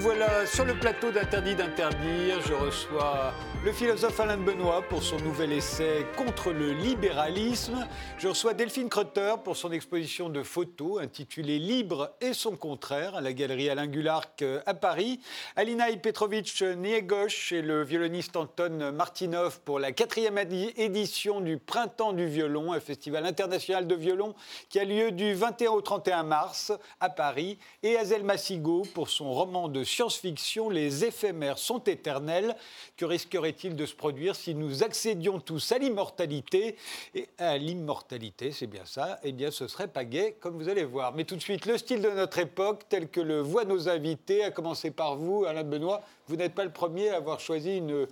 Voilà 0.00 0.46
sur 0.46 0.64
le 0.64 0.72
plateau 0.72 1.10
d'Interdit 1.10 1.54
d'interdire. 1.54 2.40
Je 2.48 2.54
reçois 2.54 3.34
le 3.62 3.72
philosophe 3.72 4.18
Alain 4.20 4.38
Benoît 4.38 4.80
pour 4.88 5.02
son 5.02 5.18
nouvel 5.18 5.52
essai 5.52 6.06
Contre 6.16 6.50
le 6.50 6.72
libéralisme. 6.72 7.86
Je 8.16 8.28
reçois 8.28 8.54
Delphine 8.54 8.88
Crotter 8.88 9.34
pour 9.44 9.54
son 9.54 9.70
exposition 9.70 10.30
de 10.30 10.42
photos 10.42 11.02
intitulée 11.02 11.58
Libre 11.58 12.14
et 12.22 12.32
son 12.32 12.56
contraire 12.56 13.16
à 13.16 13.20
la 13.20 13.34
galerie 13.34 13.68
Alain 13.68 13.86
Gularc 13.86 14.42
à 14.64 14.72
Paris. 14.72 15.20
Alina 15.56 15.86
Petrovitch 15.98 16.62
Niegosch 16.62 17.52
et 17.52 17.60
le 17.60 17.84
violoniste 17.84 18.34
Anton 18.34 18.92
Martinov 18.92 19.60
pour 19.60 19.78
la 19.78 19.92
quatrième 19.92 20.38
édition 20.38 21.42
du 21.42 21.58
Printemps 21.58 22.14
du 22.14 22.26
violon, 22.26 22.72
un 22.72 22.80
festival 22.80 23.26
international 23.26 23.86
de 23.86 23.94
violon 23.94 24.34
qui 24.70 24.80
a 24.80 24.84
lieu 24.84 25.12
du 25.12 25.34
21 25.34 25.72
au 25.72 25.82
31 25.82 26.22
mars 26.22 26.72
à 26.98 27.10
Paris. 27.10 27.58
Et 27.82 27.98
Azel 27.98 28.24
Massigo 28.24 28.84
pour 28.94 29.10
son 29.10 29.30
roman 29.30 29.68
de 29.68 29.84
science-fiction, 29.84 30.70
les 30.70 31.04
éphémères 31.04 31.58
sont 31.58 31.84
éternels. 31.84 32.56
Que 32.96 33.04
risquerait-il 33.50 33.76
de 33.76 33.86
se 33.86 33.94
produire 33.94 34.36
si 34.36 34.54
nous 34.54 34.82
accédions 34.82 35.40
tous 35.40 35.72
à 35.72 35.78
l'immortalité 35.78 36.76
Et 37.14 37.28
à 37.38 37.56
l'immortalité, 37.58 38.52
c'est 38.52 38.66
bien 38.66 38.84
ça, 38.84 39.18
eh 39.22 39.32
bien 39.32 39.50
ce 39.50 39.66
serait 39.66 39.88
pas 39.88 40.04
gai, 40.04 40.36
comme 40.40 40.56
vous 40.56 40.68
allez 40.68 40.84
voir. 40.84 41.14
Mais 41.14 41.24
tout 41.24 41.36
de 41.36 41.40
suite, 41.40 41.66
le 41.66 41.76
style 41.78 42.00
de 42.00 42.10
notre 42.10 42.38
époque, 42.38 42.82
tel 42.88 43.08
que 43.08 43.20
le 43.20 43.40
voient 43.40 43.64
nos 43.64 43.88
invités, 43.88 44.44
à 44.44 44.50
commencer 44.50 44.90
par 44.90 45.16
vous, 45.16 45.44
Alain 45.44 45.64
Benoît, 45.64 46.02
vous 46.28 46.36
n'êtes 46.36 46.54
pas 46.54 46.64
le 46.64 46.72
premier 46.72 47.10
à 47.10 47.16
avoir 47.16 47.40
choisi 47.40 47.78
une, 47.78 48.06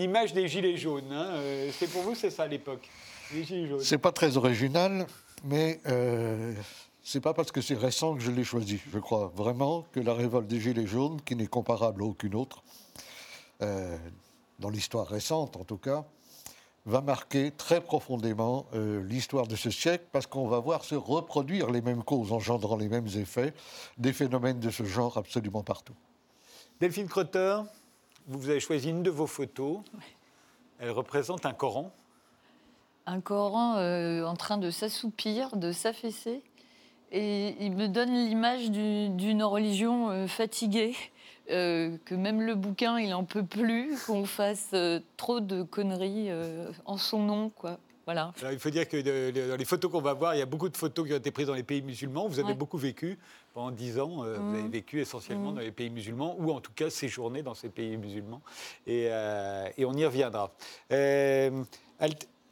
image 0.00 0.32
des 0.32 0.48
Gilets 0.48 0.76
jaunes. 0.76 1.12
Hein. 1.12 1.30
Euh, 1.34 1.70
c'est 1.76 1.90
pour 1.90 2.02
vous, 2.02 2.14
c'est 2.14 2.30
ça 2.30 2.46
l'époque. 2.46 2.88
C'est 3.80 3.98
pas 3.98 4.12
très 4.12 4.36
original, 4.36 5.06
mais 5.44 5.80
euh, 5.86 6.52
c'est 7.02 7.20
pas 7.20 7.34
parce 7.34 7.50
que 7.50 7.60
c'est 7.60 7.74
récent 7.74 8.14
que 8.14 8.22
je 8.22 8.30
l'ai 8.30 8.44
choisi. 8.44 8.80
Je 8.92 8.98
crois 9.00 9.32
vraiment 9.34 9.84
que 9.90 9.98
la 9.98 10.14
révolte 10.14 10.46
des 10.46 10.60
Gilets 10.60 10.86
jaunes, 10.86 11.20
qui 11.22 11.34
n'est 11.34 11.48
comparable 11.48 12.02
à 12.02 12.04
aucune 12.04 12.36
autre, 12.36 12.62
euh, 13.62 13.96
dans 14.58 14.70
l'histoire 14.70 15.06
récente 15.06 15.56
en 15.56 15.64
tout 15.64 15.78
cas, 15.78 16.04
va 16.86 17.00
marquer 17.00 17.50
très 17.50 17.80
profondément 17.80 18.66
euh, 18.74 19.02
l'histoire 19.02 19.48
de 19.48 19.56
ce 19.56 19.70
siècle 19.70 20.04
parce 20.12 20.26
qu'on 20.26 20.46
va 20.46 20.60
voir 20.60 20.84
se 20.84 20.94
reproduire 20.94 21.70
les 21.70 21.82
mêmes 21.82 22.04
causes 22.04 22.32
engendrant 22.32 22.76
les 22.76 22.88
mêmes 22.88 23.08
effets, 23.16 23.52
des 23.98 24.12
phénomènes 24.12 24.60
de 24.60 24.70
ce 24.70 24.84
genre 24.84 25.18
absolument 25.18 25.64
partout. 25.64 25.94
Delphine 26.80 27.08
Crotter, 27.08 27.58
vous 28.28 28.48
avez 28.48 28.60
choisi 28.60 28.90
une 28.90 29.02
de 29.02 29.10
vos 29.10 29.26
photos. 29.26 29.80
Elle 30.78 30.90
représente 30.90 31.44
un 31.44 31.54
Coran. 31.54 31.90
Un 33.06 33.20
Coran 33.20 33.76
euh, 33.76 34.24
en 34.24 34.36
train 34.36 34.58
de 34.58 34.70
s'assoupir, 34.70 35.56
de 35.56 35.72
s'affaisser. 35.72 36.42
Et 37.16 37.56
il 37.60 37.74
me 37.74 37.88
donne 37.88 38.12
l'image 38.12 38.70
d'une 38.70 39.42
religion 39.42 40.10
euh, 40.10 40.26
fatiguée, 40.26 40.94
euh, 41.50 41.96
que 42.04 42.14
même 42.14 42.42
le 42.42 42.54
bouquin, 42.54 42.98
il 42.98 43.08
n'en 43.08 43.24
peut 43.24 43.42
plus, 43.42 43.98
qu'on 44.04 44.26
fasse 44.26 44.68
euh, 44.74 45.00
trop 45.16 45.40
de 45.40 45.62
conneries 45.62 46.28
en 46.84 46.98
son 46.98 47.22
nom, 47.22 47.48
quoi. 47.48 47.78
Voilà. 48.04 48.32
il 48.52 48.60
faut 48.60 48.70
dire 48.70 48.86
que 48.86 49.48
dans 49.50 49.56
les 49.56 49.64
photos 49.64 49.90
qu'on 49.90 50.00
va 50.00 50.12
voir, 50.12 50.36
il 50.36 50.38
y 50.38 50.42
a 50.42 50.46
beaucoup 50.46 50.68
de 50.68 50.76
photos 50.76 51.08
qui 51.08 51.12
ont 51.12 51.16
été 51.16 51.32
prises 51.32 51.48
dans 51.48 51.54
les 51.54 51.64
pays 51.64 51.82
musulmans. 51.82 52.28
Vous 52.28 52.38
avez 52.38 52.54
beaucoup 52.54 52.78
vécu 52.78 53.18
pendant 53.52 53.72
dix 53.72 53.98
ans. 53.98 54.22
Vous 54.22 54.22
avez 54.22 54.62
mmh. 54.62 54.70
vécu 54.70 55.00
essentiellement 55.00 55.50
mmh. 55.50 55.54
dans 55.56 55.60
les 55.60 55.72
pays 55.72 55.90
musulmans, 55.90 56.36
ou 56.38 56.52
en 56.52 56.60
tout 56.60 56.70
cas 56.72 56.88
séjourné 56.88 57.42
dans 57.42 57.54
ces 57.54 57.68
pays 57.68 57.96
musulmans. 57.96 58.42
Et, 58.86 59.06
et 59.76 59.84
on 59.84 59.92
y 59.94 60.04
reviendra. 60.04 60.52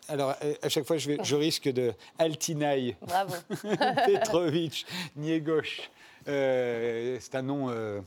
Alors, 0.09 0.35
à 0.63 0.69
chaque 0.69 0.85
fois, 0.85 0.97
je, 0.97 1.35
risque 1.35 1.69
de 1.69 1.93
Altinaï. 2.19 2.97
Bravo. 3.03 3.35
Petrovic, 4.07 4.87
Niegosh. 5.17 5.91
Euh, 6.29 7.19
c'est 7.21 7.35
un 7.35 7.43
nom 7.43 7.71
euh, 7.71 8.01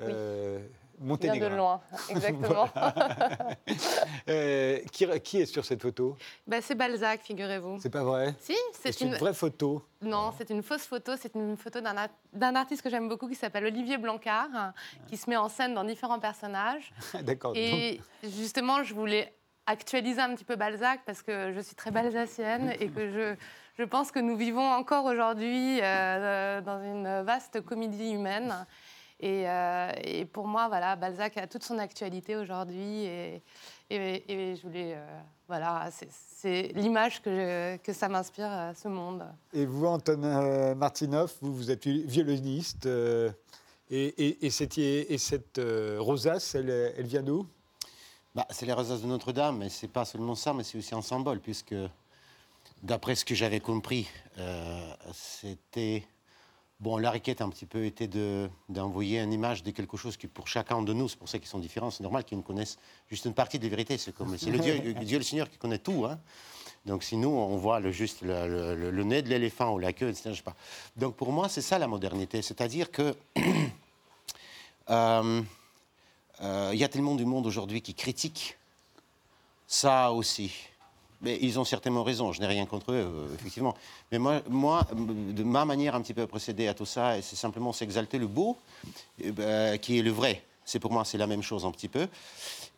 euh, 0.00 0.58
monténégrin. 0.98 1.50
de 1.50 1.56
loin, 1.56 1.80
exactement. 2.08 2.68
Euh, 4.28 4.78
qui, 4.92 5.38
est 5.38 5.46
sur 5.46 5.64
cette 5.64 5.82
photo? 5.82 6.16
Bah, 6.46 6.58
C'est 6.60 6.76
Balzac, 6.76 7.22
figurez-vous. 7.22 7.78
C'est 7.80 7.90
pas 7.90 8.04
vrai? 8.04 8.34
Si, 8.38 8.56
c'est 8.72 9.00
une... 9.00 9.14
vraie 9.14 9.34
photo? 9.34 9.82
Non, 10.00 10.32
c'est 10.38 10.50
une 10.50 10.62
fausse 10.62 10.84
photo. 10.84 11.12
C'est 11.20 11.34
une 11.34 11.56
photo 11.56 11.80
d'un 11.80 12.54
artiste 12.54 12.82
que 12.82 12.90
j'aime 12.90 13.08
beaucoup 13.08 13.28
qui 13.28 13.34
s'appelle 13.34 13.64
Olivier 13.64 13.98
Blancard, 13.98 14.72
qui 15.08 15.16
se 15.16 15.28
met 15.28 15.36
en 15.36 15.48
scène 15.48 15.74
dans 15.74 15.82
différents 15.82 16.20
personnages. 16.20 16.92
D'accord. 17.22 17.52
Et 17.56 18.00
justement, 18.22 18.84
je 18.84 18.94
voulais 18.94 19.34
actualiser 19.72 20.20
un 20.20 20.34
petit 20.34 20.44
peu 20.44 20.56
Balzac 20.56 21.00
parce 21.04 21.22
que 21.22 21.52
je 21.52 21.60
suis 21.60 21.74
très 21.74 21.90
balsacienne 21.90 22.74
et 22.78 22.88
que 22.88 23.10
je, 23.10 23.34
je 23.78 23.84
pense 23.84 24.12
que 24.12 24.18
nous 24.18 24.36
vivons 24.36 24.66
encore 24.66 25.06
aujourd'hui 25.06 25.80
euh, 25.82 26.60
dans 26.60 26.82
une 26.82 27.22
vaste 27.24 27.60
comédie 27.62 28.10
humaine. 28.10 28.66
Et, 29.18 29.48
euh, 29.48 29.92
et, 30.02 30.24
pour 30.24 30.48
moi, 30.48 30.66
voilà, 30.66 30.96
Balzac 30.96 31.36
a 31.36 31.46
toute 31.46 31.62
son 31.62 31.78
actualité 31.78 32.34
aujourd'hui 32.34 33.04
et, 33.04 33.42
et, 33.88 34.56
je 34.56 34.62
voulais, 34.62 34.94
euh, 34.94 35.20
voilà, 35.46 35.88
c'est 36.10 36.72
l'image 36.74 37.22
que, 37.22 37.76
que 37.76 37.92
ça 37.92 38.08
m'inspire 38.08 38.72
ce 38.74 38.88
monde. 38.88 39.24
Et 39.52 39.64
vous, 39.64 39.86
Anton 39.86 40.74
Martinov, 40.74 41.32
vous, 41.40 41.54
vous 41.54 41.70
êtes 41.70 41.86
violoniste 41.86 42.88
et, 43.90 44.50
cette, 44.50 44.78
et 44.78 45.18
cette 45.18 45.60
rosace, 45.98 46.56
elle, 46.56 46.70
elle 46.96 47.06
vient 47.06 47.22
d'où? 47.22 47.46
Bah, 48.34 48.46
c'est 48.50 48.66
les 48.66 48.72
rosaces 48.72 49.02
de 49.02 49.06
Notre-Dame, 49.06 49.58
mais 49.58 49.68
c'est 49.68 49.88
pas 49.88 50.04
seulement 50.04 50.34
ça, 50.34 50.54
mais 50.54 50.64
c'est 50.64 50.78
aussi 50.78 50.94
un 50.94 51.02
symbole, 51.02 51.40
puisque 51.40 51.74
d'après 52.82 53.14
ce 53.14 53.24
que 53.24 53.34
j'avais 53.34 53.60
compris, 53.60 54.08
euh, 54.38 54.94
c'était. 55.12 56.06
Bon, 56.80 56.96
la 56.96 57.12
requête 57.12 57.40
un 57.40 57.48
petit 57.48 57.66
peu 57.66 57.84
était 57.84 58.08
d'envoyer 58.68 59.20
une 59.20 59.32
image 59.32 59.62
de 59.62 59.70
quelque 59.70 59.96
chose 59.96 60.16
qui, 60.16 60.26
pour 60.26 60.48
chacun 60.48 60.82
de 60.82 60.92
nous, 60.92 61.08
c'est 61.08 61.16
pour 61.16 61.28
ça 61.28 61.38
qu'ils 61.38 61.46
sont 61.46 61.60
différents, 61.60 61.92
c'est 61.92 62.02
normal 62.02 62.24
qu'ils 62.24 62.38
ne 62.38 62.42
connaissent 62.42 62.76
juste 63.08 63.24
une 63.24 63.34
partie 63.34 63.60
de 63.60 63.64
la 63.64 63.70
vérité. 63.70 63.98
C'est 63.98 64.12
comme 64.12 64.36
c'est 64.36 64.50
le 64.50 64.58
Dieu, 64.58 64.92
Dieu 65.04 65.18
le 65.18 65.22
Seigneur 65.22 65.48
qui 65.48 65.58
connaît 65.58 65.78
tout. 65.78 66.06
Hein. 66.06 66.18
Donc 66.84 67.04
si 67.04 67.16
nous, 67.16 67.28
on 67.28 67.56
voit 67.56 67.78
le, 67.78 67.92
juste 67.92 68.22
le, 68.22 69.04
nez 69.04 69.22
de 69.22 69.28
l'éléphant 69.28 69.74
ou 69.74 69.78
la 69.78 69.92
queue, 69.92 70.08
etc. 70.08 70.30
Je 70.30 70.36
sais 70.38 70.42
pas. 70.42 70.56
Donc 70.96 71.14
pour 71.14 71.30
moi, 71.30 71.48
c'est 71.48 71.60
ça 71.60 71.78
la 71.78 71.86
modernité. 71.86 72.42
C'est-à-dire 72.42 72.90
que 72.90 73.14
euh, 74.90 75.42
il 76.42 76.78
y 76.78 76.84
a 76.84 76.88
tellement 76.88 77.14
du 77.14 77.24
monde 77.24 77.46
aujourd'hui 77.46 77.82
qui 77.82 77.94
critique 77.94 78.56
ça 79.72 80.12
aussi. 80.12 80.52
Mais 81.22 81.38
ils 81.40 81.58
ont 81.58 81.64
certainement 81.64 82.02
raison, 82.02 82.32
je 82.32 82.40
n'ai 82.40 82.46
rien 82.46 82.66
contre 82.66 82.92
eux, 82.92 83.06
euh, 83.06 83.34
effectivement. 83.34 83.74
Mais 84.10 84.18
moi, 84.18 84.42
moi, 84.48 84.86
de 84.92 85.42
ma 85.44 85.64
manière 85.64 85.94
un 85.94 86.02
petit 86.02 86.14
peu 86.14 86.22
à 86.22 86.26
procéder 86.26 86.66
à 86.66 86.74
tout 86.74 86.84
ça, 86.84 87.22
c'est 87.22 87.36
simplement 87.36 87.72
s'exalter 87.72 88.18
le 88.18 88.26
beau, 88.26 88.58
euh, 89.38 89.76
qui 89.76 89.98
est 89.98 90.02
le 90.02 90.10
vrai. 90.10 90.42
C'est 90.64 90.80
pour 90.80 90.92
moi, 90.92 91.04
c'est 91.04 91.18
la 91.18 91.28
même 91.28 91.42
chose 91.42 91.64
un 91.64 91.70
petit 91.70 91.88
peu. 91.88 92.08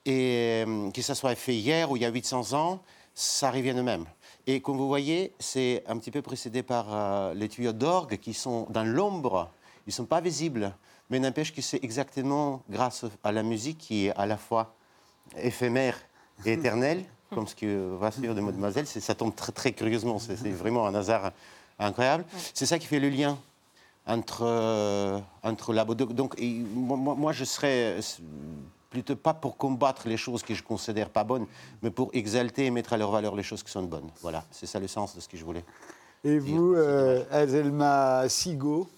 Et 0.06 0.64
que 0.92 1.00
ça 1.00 1.14
soit 1.14 1.34
fait 1.34 1.54
hier 1.54 1.90
ou 1.90 1.96
il 1.96 2.02
y 2.02 2.04
a 2.04 2.10
800 2.10 2.52
ans, 2.52 2.80
ça 3.14 3.50
revient 3.50 3.72
de 3.72 3.80
même. 3.80 4.04
Et 4.46 4.60
comme 4.60 4.76
vous 4.76 4.88
voyez, 4.88 5.32
c'est 5.38 5.82
un 5.86 5.96
petit 5.96 6.10
peu 6.10 6.20
précédé 6.20 6.62
par 6.62 7.32
les 7.34 7.48
tuyaux 7.48 7.72
d'orgue 7.72 8.18
qui 8.18 8.34
sont 8.34 8.66
dans 8.68 8.84
l'ombre, 8.84 9.50
ils 9.86 9.90
ne 9.90 9.94
sont 9.94 10.04
pas 10.04 10.20
visibles 10.20 10.74
mais 11.10 11.18
n'empêche 11.18 11.54
que 11.54 11.62
c'est 11.62 11.82
exactement 11.82 12.62
grâce 12.70 13.04
à 13.22 13.32
la 13.32 13.42
musique 13.42 13.78
qui 13.78 14.06
est 14.06 14.16
à 14.16 14.26
la 14.26 14.36
fois 14.36 14.74
éphémère 15.36 15.96
et 16.44 16.52
éternelle, 16.52 17.04
comme 17.34 17.46
ce 17.46 17.54
que 17.54 17.96
va 17.96 18.10
suivre 18.10 18.34
de 18.34 18.40
Mademoiselle. 18.40 18.86
Ça 18.86 19.14
tombe 19.14 19.34
très, 19.34 19.52
très 19.52 19.72
curieusement, 19.72 20.18
c'est 20.18 20.36
vraiment 20.50 20.86
un 20.86 20.94
hasard 20.94 21.32
incroyable. 21.78 22.24
C'est 22.52 22.66
ça 22.66 22.78
qui 22.78 22.86
fait 22.86 23.00
le 23.00 23.08
lien 23.08 23.38
entre, 24.06 24.42
euh, 24.42 25.18
entre 25.42 25.72
la 25.72 25.84
Donc, 25.84 26.40
moi, 26.40 27.14
moi, 27.14 27.32
je 27.32 27.44
serais 27.44 27.98
plutôt 28.90 29.16
pas 29.16 29.34
pour 29.34 29.56
combattre 29.56 30.08
les 30.08 30.16
choses 30.16 30.42
que 30.42 30.54
je 30.54 30.62
considère 30.62 31.10
pas 31.10 31.24
bonnes, 31.24 31.46
mais 31.82 31.90
pour 31.90 32.10
exalter 32.12 32.66
et 32.66 32.70
mettre 32.70 32.92
à 32.92 32.96
leur 32.96 33.10
valeur 33.10 33.34
les 33.34 33.42
choses 33.42 33.62
qui 33.62 33.70
sont 33.70 33.82
bonnes. 33.82 34.08
Voilà, 34.22 34.44
c'est 34.52 34.66
ça 34.66 34.78
le 34.78 34.86
sens 34.86 35.16
de 35.16 35.20
ce 35.20 35.28
que 35.28 35.36
je 35.36 35.44
voulais. 35.44 35.64
Et 36.22 36.38
vous, 36.38 36.74
euh, 36.74 37.24
Azelma 37.30 38.28
Sigo 38.28 38.88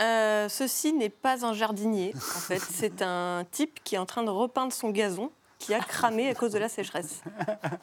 euh, 0.00 0.48
ceci 0.48 0.92
n'est 0.92 1.10
pas 1.10 1.44
un 1.44 1.52
jardinier, 1.52 2.12
en 2.14 2.40
fait. 2.40 2.58
C'est 2.70 3.02
un 3.02 3.44
type 3.50 3.80
qui 3.84 3.94
est 3.94 3.98
en 3.98 4.06
train 4.06 4.22
de 4.22 4.30
repeindre 4.30 4.72
son 4.72 4.90
gazon 4.90 5.30
qui 5.58 5.74
a 5.74 5.80
cramé 5.80 6.28
à 6.28 6.34
cause 6.34 6.52
de 6.52 6.58
la 6.58 6.68
sécheresse. 6.68 7.22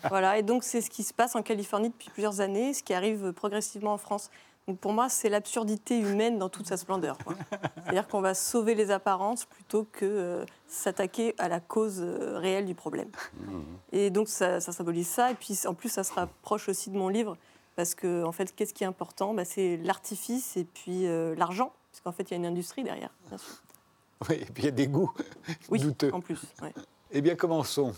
Voilà, 0.10 0.38
et 0.38 0.44
donc 0.44 0.64
c'est 0.66 0.82
ce 0.82 0.90
qui 0.90 1.04
se 1.04 1.14
passe 1.14 1.36
en 1.36 1.42
Californie 1.42 1.90
depuis 1.90 2.10
plusieurs 2.10 2.42
années, 2.42 2.74
ce 2.74 2.84
qui 2.84 2.94
arrive 2.94 3.32
progressivement 3.32 3.94
en 3.94 3.98
France. 3.98 4.30
Donc 4.68 4.80
pour 4.80 4.92
moi, 4.92 5.08
c'est 5.08 5.30
l'absurdité 5.30 5.98
humaine 5.98 6.38
dans 6.38 6.50
toute 6.50 6.68
sa 6.68 6.76
splendeur. 6.76 7.18
C'est-à-dire 7.84 8.08
qu'on 8.08 8.20
va 8.20 8.34
sauver 8.34 8.76
les 8.76 8.92
apparences 8.92 9.46
plutôt 9.46 9.88
que 9.92 10.06
euh, 10.06 10.46
s'attaquer 10.68 11.34
à 11.38 11.48
la 11.48 11.62
cause 11.62 12.02
euh, 12.02 12.38
réelle 12.38 12.66
du 12.66 12.76
problème. 12.76 13.10
Mmh. 13.40 13.62
Et 13.94 14.10
donc 14.10 14.28
ça, 14.28 14.60
symbolise 14.60 15.08
ça. 15.08 15.32
Et 15.32 15.36
puis 15.36 15.58
en 15.66 15.74
plus, 15.74 15.90
ça 15.90 16.04
se 16.04 16.14
rapproche 16.14 16.68
aussi 16.68 16.90
de 16.90 16.98
mon 16.98 17.08
livre, 17.08 17.38
parce 17.78 17.96
que 17.96 18.24
en 18.26 18.34
fait, 18.34 18.54
qu'est-ce 18.54 18.74
qui 18.74 18.84
est 18.84 18.88
important? 18.88 19.34
Bah, 19.34 19.46
C'est 19.46 19.78
l'artifice 19.78 20.58
et 20.58 20.66
puis 20.66 21.08
l'argent. 21.38 21.72
Parce 21.92 22.02
qu'en 22.04 22.12
fait, 22.12 22.24
il 22.24 22.32
y 22.32 22.34
a 22.36 22.38
une 22.38 22.46
industrie 22.46 22.84
derrière, 22.84 23.12
bien 23.28 23.38
sûr. 23.38 23.56
Oui, 24.30 24.36
et 24.36 24.46
puis 24.46 24.64
il 24.64 24.66
y 24.66 24.70
a 24.70 24.72
des 24.72 24.88
goûts 24.88 25.14
oui, 25.70 25.80
douteux. 25.80 26.14
en 26.14 26.20
plus. 26.22 26.40
Eh 27.12 27.22
bien, 27.22 27.36
commençons. 27.36 27.94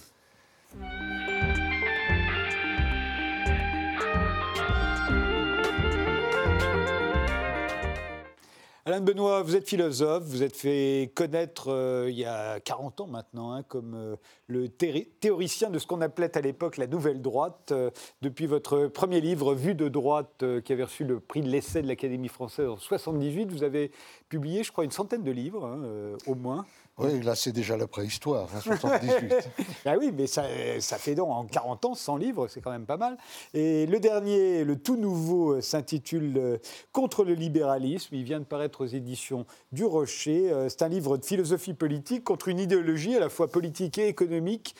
Alain 8.84 9.00
Benoît, 9.00 9.44
vous 9.44 9.56
êtes 9.56 9.70
philosophe, 9.70 10.24
vous 10.24 10.42
êtes 10.42 10.56
fait 10.56 11.12
connaître 11.14 11.68
euh, 11.72 12.08
il 12.10 12.18
y 12.18 12.26
a 12.26 12.60
40 12.60 13.02
ans 13.02 13.08
maintenant 13.08 13.52
hein, 13.54 13.62
comme 13.62 13.94
euh, 13.94 14.16
le 14.48 14.70
théoricien 14.70 15.70
de 15.70 15.78
ce 15.78 15.86
qu'on 15.86 16.02
appelait 16.02 16.36
à 16.36 16.42
l'époque 16.42 16.78
la 16.78 16.88
nouvelle 16.88 17.22
droite. 17.22 17.70
Euh, 17.72 17.92
depuis 18.24 18.48
votre 18.48 18.88
premier 18.88 19.22
livre, 19.22 19.54
Vue 19.54 19.76
de 19.76 19.88
droite, 19.88 20.44
qui 20.66 20.74
avait 20.74 20.86
reçu 20.86 21.04
le 21.04 21.20
prix 21.20 21.42
de 21.42 21.50
l'essai 21.50 21.84
de 21.84 21.88
l'Académie 21.88 22.28
française 22.28 22.70
en 22.70 22.78
78, 22.78 23.52
vous 23.52 23.64
avez 23.64 23.92
publié, 24.30 24.64
je 24.64 24.72
crois, 24.72 24.84
une 24.84 24.92
centaine 24.92 25.22
de 25.22 25.32
livres, 25.32 25.64
hein, 25.64 26.18
au 26.26 26.34
moins. 26.34 26.66
Oui, 27.04 27.22
là, 27.22 27.36
c'est 27.36 27.52
déjà 27.52 27.78
la 27.78 27.88
préhistoire, 27.88 28.48
78. 28.62 29.34
Hein, 29.34 29.64
ah 29.86 29.96
oui, 29.98 30.12
mais 30.16 30.28
ça, 30.28 30.44
ça, 30.80 30.98
fait 30.98 31.16
donc 31.16 31.30
en 31.30 31.46
40 31.46 31.86
ans 31.86 31.96
100 31.96 32.18
livres, 32.18 32.48
c'est 32.48 32.62
quand 32.62 32.72
même 32.72 32.86
pas 32.86 32.98
mal. 32.98 33.18
Et 33.54 33.86
le 33.86 34.00
dernier, 34.00 34.64
le 34.64 34.78
tout 34.78 34.98
nouveau, 34.98 35.54
euh, 35.54 35.62
s'intitule 35.62 36.38
euh, 36.38 36.58
Contre 36.92 37.24
le 37.24 37.34
libéralisme. 37.34 38.16
Il 38.16 38.24
vient 38.24 38.40
de 38.40 38.46
paraître 38.46 38.84
aux 38.84 38.88
éditions 38.88 39.46
du 39.72 39.84
Rocher. 39.86 40.52
Euh, 40.52 40.70
c'est 40.70 40.82
un 40.84 40.90
livre 40.90 41.18
de 41.18 41.26
philosophie 41.26 41.74
politique 41.74 42.24
contre 42.24 42.48
une 42.48 42.60
idéologie 42.60 43.16
à 43.16 43.20
la 43.20 43.30
fois 43.30 43.48
politique 43.48 43.98
et 43.98 44.08
économique 44.08 44.76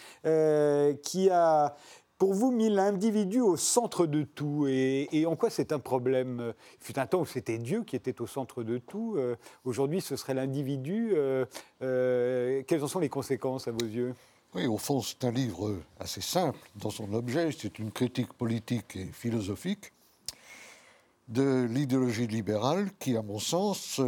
qui 1.04 1.30
a 1.30 1.76
pour 2.22 2.36
vous, 2.36 2.52
mis 2.52 2.70
l'individu 2.70 3.42
au 3.42 3.58
centre 3.58 4.06
de 4.06 4.22
tout. 4.22 4.68
Et, 4.68 5.26
en 5.26 5.36
quoi 5.36 5.50
c'est 5.50 5.72
un 5.72 5.80
problème? 5.80 6.54
Il 6.80 6.86
fut 6.86 7.00
un 7.00 7.08
temps 7.08 7.22
où 7.22 7.26
c'était 7.26 7.58
Dieu 7.58 7.84
qui 7.84 7.96
était 7.96 8.22
au 8.22 8.28
centre 8.28 8.62
de 8.62 8.78
tout. 8.78 9.16
Euh, 9.18 9.36
aujourd'hui, 9.66 10.02
ce 10.02 10.16
serait 10.16 10.36
l'individu. 10.36 11.14
Euh, 11.16 11.48
euh, 11.82 12.62
quelles 12.68 12.84
en 12.84 12.88
sont 12.88 13.00
les 13.00 13.10
conséquences 13.10 13.68
à 13.68 13.72
vos 13.72 13.88
yeux? 13.88 14.14
Oui, 14.54 14.68
au 14.68 14.78
fond, 14.78 15.02
c'est 15.02 15.24
un 15.24 15.32
livre 15.32 15.76
assez 16.00 16.22
simple 16.22 16.60
dans 16.76 16.92
son 16.92 17.12
objet. 17.16 17.50
C'est 17.60 17.80
une 17.80 17.92
critique 17.92 18.34
politique 18.34 18.98
et 18.98 19.06
philosophique 19.06 19.92
de 21.28 21.64
l'idéologie 21.72 22.28
libérale 22.28 22.92
qui, 23.00 23.18
à 23.18 23.24
mon 23.24 23.40
sens, 23.40 24.00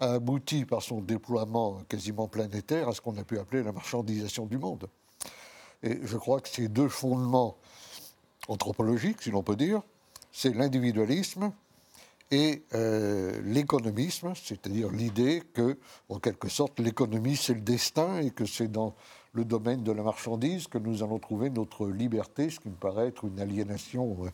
a 0.00 0.12
abouti 0.12 0.66
par 0.66 0.82
son 0.82 1.00
déploiement 1.00 1.80
quasiment 1.88 2.28
planétaire 2.28 2.90
à 2.90 2.92
ce 2.92 3.00
qu'on 3.00 3.16
a 3.16 3.24
pu 3.24 3.38
appeler 3.38 3.62
la 3.62 3.72
marchandisation 3.72 4.44
du 4.44 4.58
monde. 4.58 4.86
Et 5.82 5.98
je 6.02 6.16
crois 6.16 6.40
que 6.40 6.48
ces 6.48 6.68
deux 6.68 6.88
fondements 6.88 7.56
anthropologiques, 8.48 9.22
si 9.22 9.30
l'on 9.30 9.42
peut 9.42 9.56
dire, 9.56 9.82
c'est 10.32 10.54
l'individualisme 10.54 11.52
et 12.30 12.62
euh, 12.74 13.40
l'économisme, 13.44 14.32
c'est-à-dire 14.34 14.90
l'idée 14.90 15.42
que, 15.52 15.76
en 16.08 16.18
quelque 16.18 16.48
sorte, 16.48 16.78
l'économie, 16.78 17.36
c'est 17.36 17.54
le 17.54 17.60
destin 17.60 18.20
et 18.20 18.30
que 18.30 18.44
c'est 18.44 18.68
dans 18.68 18.94
le 19.32 19.44
domaine 19.44 19.82
de 19.82 19.92
la 19.92 20.02
marchandise 20.02 20.68
que 20.68 20.78
nous 20.78 21.02
allons 21.02 21.18
trouver 21.18 21.50
notre 21.50 21.88
liberté, 21.88 22.50
ce 22.50 22.60
qui 22.60 22.68
me 22.68 22.74
paraît 22.74 23.08
être 23.08 23.24
une 23.24 23.40
aliénation 23.40 24.16
euh, 24.24 24.30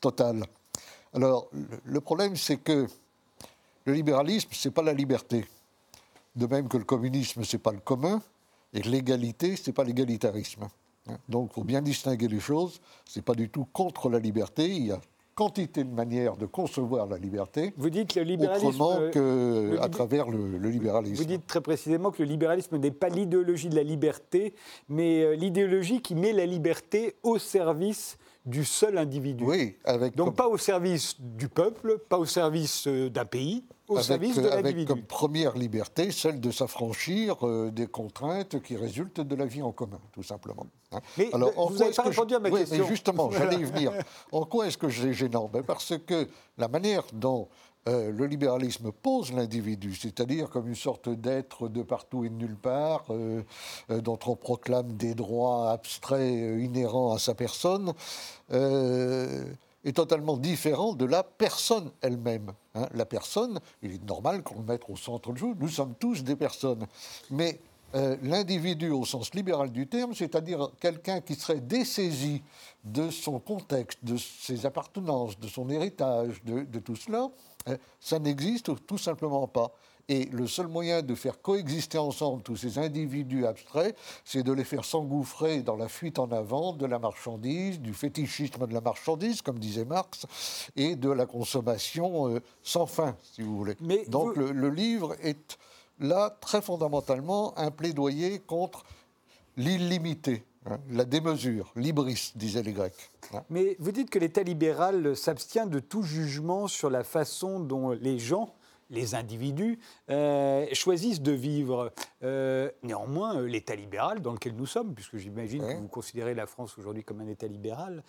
totale. 0.00 0.44
Alors, 1.12 1.48
le 1.84 2.00
problème, 2.00 2.36
c'est 2.36 2.58
que 2.58 2.86
le 3.84 3.92
libéralisme, 3.92 4.48
ce 4.52 4.68
n'est 4.68 4.72
pas 4.72 4.82
la 4.82 4.92
liberté. 4.92 5.46
De 6.36 6.46
même 6.46 6.68
que 6.68 6.76
le 6.76 6.84
communisme, 6.84 7.44
ce 7.44 7.56
n'est 7.56 7.62
pas 7.62 7.72
le 7.72 7.80
commun. 7.80 8.22
Et 8.72 8.82
l'égalité, 8.82 9.56
ce 9.56 9.70
n'est 9.70 9.74
pas 9.74 9.84
l'égalitarisme. 9.84 10.68
Hein. 11.08 11.16
Donc, 11.28 11.50
il 11.52 11.54
faut 11.54 11.64
bien 11.64 11.82
distinguer 11.82 12.28
les 12.28 12.40
choses. 12.40 12.80
Ce 13.04 13.18
n'est 13.18 13.22
pas 13.22 13.34
du 13.34 13.48
tout 13.48 13.66
contre 13.72 14.08
la 14.08 14.18
liberté. 14.18 14.68
Il 14.68 14.86
y 14.86 14.92
a 14.92 15.00
quantité 15.40 15.84
de 15.84 15.94
manières 15.94 16.36
de 16.36 16.44
concevoir 16.44 17.06
la 17.06 17.16
liberté. 17.16 17.72
Vous 17.78 17.88
dites 17.88 18.14
le 18.14 18.22
libéralisme. 18.22 18.66
Autrement 18.66 18.98
euh, 19.16 19.78
qu'à 19.78 19.88
travers 19.88 20.28
le, 20.28 20.58
libéralisme. 20.68 21.16
Vous 21.16 21.24
dites 21.24 21.46
très 21.46 21.62
précisément 21.62 22.10
que 22.10 22.22
le 22.22 22.28
libéralisme 22.28 22.76
n'est 22.76 22.90
pas 22.90 23.08
l'idéologie 23.08 23.70
de 23.70 23.76
la 23.76 23.82
liberté, 23.82 24.54
mais 24.90 25.22
euh, 25.22 25.34
l'idéologie 25.34 26.02
qui 26.02 26.14
met 26.14 26.34
la 26.34 26.44
liberté 26.44 27.16
au 27.22 27.38
service 27.38 28.18
du 28.44 28.66
seul 28.66 28.98
individu. 28.98 29.44
Oui, 29.44 29.76
avec 29.84 30.14
Donc 30.14 30.36
pas 30.36 30.46
au 30.46 30.58
service 30.58 31.16
du 31.18 31.48
peuple, 31.48 31.98
pas 32.10 32.18
au 32.18 32.26
service 32.26 32.86
euh, 32.86 33.08
d'un 33.08 33.24
pays, 33.24 33.64
au 33.90 33.96
avec, 33.96 34.06
service 34.06 34.36
de 34.36 34.48
l'individu. 34.48 34.68
Avec 34.68 34.88
comme 34.88 35.02
première 35.02 35.56
liberté 35.56 36.10
celle 36.10 36.40
de 36.40 36.50
s'affranchir 36.50 37.46
euh, 37.46 37.70
des 37.70 37.86
contraintes 37.86 38.62
qui 38.62 38.76
résultent 38.76 39.20
de 39.20 39.34
la 39.34 39.44
vie 39.44 39.62
en 39.62 39.72
commun, 39.72 40.00
tout 40.12 40.22
simplement. 40.22 40.66
Hein. 40.92 41.00
Mais 41.18 41.28
Alors, 41.32 41.70
vous 41.70 41.78
n'avez 41.78 41.92
pas 41.92 42.02
répondu 42.02 42.34
à 42.34 42.38
ma 42.38 42.50
question. 42.50 42.78
Mais 42.78 42.86
justement, 42.86 43.30
j'allais 43.32 43.56
y 43.56 43.64
venir. 43.64 43.92
En 44.32 44.44
quoi 44.44 44.66
est-ce 44.66 44.78
que 44.78 44.88
c'est 44.88 45.12
gênant? 45.12 45.50
Ben 45.52 45.62
Parce 45.62 45.92
que 45.98 46.26
la 46.56 46.68
manière 46.68 47.04
dont 47.12 47.48
euh, 47.88 48.12
le 48.12 48.26
libéralisme 48.26 48.92
pose 48.92 49.32
l'individu, 49.32 49.94
c'est-à-dire 49.94 50.50
comme 50.50 50.68
une 50.68 50.74
sorte 50.74 51.08
d'être 51.08 51.68
de 51.68 51.82
partout 51.82 52.26
et 52.26 52.28
de 52.28 52.34
nulle 52.34 52.56
part, 52.56 53.04
euh, 53.08 53.42
euh, 53.90 54.02
dont 54.02 54.18
on 54.26 54.36
proclame 54.36 54.92
des 54.92 55.14
droits 55.14 55.70
abstraits 55.70 56.60
inhérents 56.60 57.14
à 57.14 57.18
sa 57.18 57.34
personne, 57.34 57.94
est 59.84 59.96
totalement 59.96 60.36
différent 60.36 60.94
de 60.94 61.04
la 61.04 61.22
personne 61.22 61.90
elle-même. 62.00 62.52
Hein. 62.74 62.86
La 62.94 63.06
personne, 63.06 63.58
il 63.82 63.92
est 63.92 64.04
normal 64.04 64.42
qu'on 64.42 64.56
le 64.60 64.64
mette 64.64 64.82
au 64.88 64.96
centre 64.96 65.32
du 65.32 65.40
jeu, 65.40 65.54
nous 65.58 65.68
sommes 65.68 65.94
tous 65.98 66.22
des 66.22 66.36
personnes. 66.36 66.86
Mais 67.30 67.60
l'individu 68.22 68.90
au 68.90 69.04
sens 69.04 69.34
libéral 69.34 69.72
du 69.72 69.88
terme, 69.88 70.14
c'est-à-dire 70.14 70.70
quelqu'un 70.78 71.20
qui 71.20 71.34
serait 71.34 71.60
dessaisi 71.60 72.40
de 72.84 73.10
son 73.10 73.40
contexte, 73.40 73.98
de 74.04 74.16
ses 74.16 74.64
appartenances, 74.64 75.40
de 75.40 75.48
son 75.48 75.68
héritage, 75.68 76.40
de 76.44 76.78
tout 76.78 76.94
cela, 76.94 77.30
euh, 77.68 77.76
ça 78.00 78.18
n'existe 78.18 78.86
tout 78.86 78.98
simplement 78.98 79.46
pas. 79.46 79.72
Et 80.10 80.24
le 80.32 80.48
seul 80.48 80.66
moyen 80.66 81.02
de 81.02 81.14
faire 81.14 81.40
coexister 81.40 81.96
ensemble 81.96 82.42
tous 82.42 82.56
ces 82.56 82.78
individus 82.78 83.46
abstraits, 83.46 83.96
c'est 84.24 84.42
de 84.42 84.52
les 84.52 84.64
faire 84.64 84.84
s'engouffrer 84.84 85.62
dans 85.62 85.76
la 85.76 85.88
fuite 85.88 86.18
en 86.18 86.32
avant 86.32 86.72
de 86.72 86.84
la 86.84 86.98
marchandise, 86.98 87.80
du 87.80 87.94
fétichisme 87.94 88.66
de 88.66 88.74
la 88.74 88.80
marchandise, 88.80 89.40
comme 89.40 89.60
disait 89.60 89.84
Marx, 89.84 90.26
et 90.74 90.96
de 90.96 91.10
la 91.10 91.26
consommation 91.26 92.28
euh, 92.28 92.40
sans 92.64 92.86
fin, 92.86 93.16
si 93.22 93.42
vous 93.42 93.56
voulez. 93.56 93.76
Donc 94.08 94.34
le, 94.34 94.68
livre 94.70 95.14
est 95.22 95.56
là 96.00 96.36
très 96.40 96.60
fondamentalement 96.60 97.56
un 97.56 97.70
plaidoyer 97.70 98.40
contre 98.40 98.82
l'illimité. 99.56 100.42
Hein, 100.66 100.78
la 100.90 101.04
démesure, 101.04 101.72
l'ibris, 101.76 102.32
disaient 102.34 102.64
les 102.64 102.72
Grecs. 102.72 103.10
Hein. 103.32 103.44
Mais 103.48 103.76
vous 103.78 103.92
dites 103.92 104.10
que 104.10 104.18
l'État 104.18 104.42
libéral 104.42 105.16
s'abstient 105.16 105.68
de 105.68 105.78
tout 105.78 106.02
jugement 106.02 106.66
sur 106.66 106.90
la 106.90 107.04
façon 107.04 107.60
dont 107.60 107.90
les 107.92 108.18
gens 108.18 108.52
les 108.90 109.14
individus 109.14 109.78
euh, 110.10 110.66
choisissent 110.72 111.22
de 111.22 111.32
vivre. 111.32 111.92
Euh, 112.22 112.70
néanmoins, 112.82 113.36
euh, 113.36 113.46
l'État 113.46 113.74
libéral 113.74 114.20
dans 114.20 114.32
lequel 114.32 114.54
nous 114.54 114.66
sommes, 114.66 114.94
puisque 114.94 115.16
j'imagine 115.16 115.62
que 115.62 115.76
vous 115.76 115.88
considérez 115.88 116.34
la 116.34 116.46
France 116.46 116.76
aujourd'hui 116.78 117.04
comme 117.04 117.20
un 117.20 117.28
État 117.28 117.46
libéral, 117.46 118.02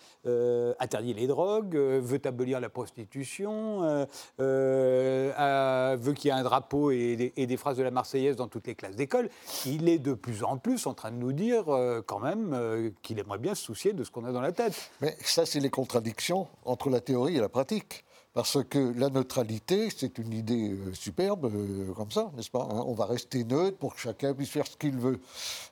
interdit 0.80 1.14
les 1.14 1.26
drogues, 1.26 1.76
veut 1.76 2.20
abolir 2.24 2.60
la 2.60 2.68
prostitution, 2.68 4.06
veut 4.38 6.12
qu'il 6.14 6.28
y 6.28 6.28
ait 6.28 6.38
un 6.38 6.42
drapeau 6.42 6.90
et 6.90 7.32
des, 7.36 7.56
phrases 7.56 7.76
de 7.76 7.82
la 7.82 7.90
Marseillaise 7.90 8.36
dans 8.36 8.48
toutes 8.48 8.66
les 8.66 8.74
classes 8.74 8.96
d'école. 8.96 9.28
Il 9.66 9.88
est 9.88 9.98
de 9.98 10.14
plus 10.14 10.42
en 10.42 10.58
plus 10.58 10.86
en 10.86 10.94
train 10.94 11.10
de 11.10 11.16
nous 11.16 11.32
dire 11.32 11.64
quand 12.06 12.20
même 12.20 12.92
qu'il 13.02 13.18
aimerait 13.18 13.38
bien 13.38 13.54
se 13.54 13.62
soucier 13.62 13.92
de 13.92 14.04
ce 14.04 14.10
qu'on 14.10 14.24
a 14.24 14.32
dans 14.32 14.40
la 14.40 14.52
tête. 14.52 14.90
Mais 15.00 15.16
ça, 15.22 15.46
c'est 15.46 15.60
les 15.60 15.70
contradictions 15.70 16.48
entre 16.64 16.90
la 16.90 17.00
théorie 17.00 17.36
et 17.36 17.40
la 17.40 17.48
pratique. 17.48 18.04
Parce 18.34 18.64
que 18.64 18.94
la 18.98 19.10
neutralité, 19.10 19.90
c'est 19.94 20.16
une 20.16 20.32
idée 20.32 20.70
euh, 20.70 20.94
superbe, 20.94 21.52
euh, 21.54 21.92
comme 21.92 22.10
ça, 22.10 22.30
n'est-ce 22.34 22.50
pas 22.50 22.62
hein? 22.62 22.82
On 22.86 22.94
va 22.94 23.04
rester 23.04 23.44
neutre 23.44 23.76
pour 23.76 23.94
que 23.94 24.00
chacun 24.00 24.32
puisse 24.32 24.48
faire 24.48 24.66
ce 24.66 24.74
qu'il 24.74 24.96
veut. 24.96 25.20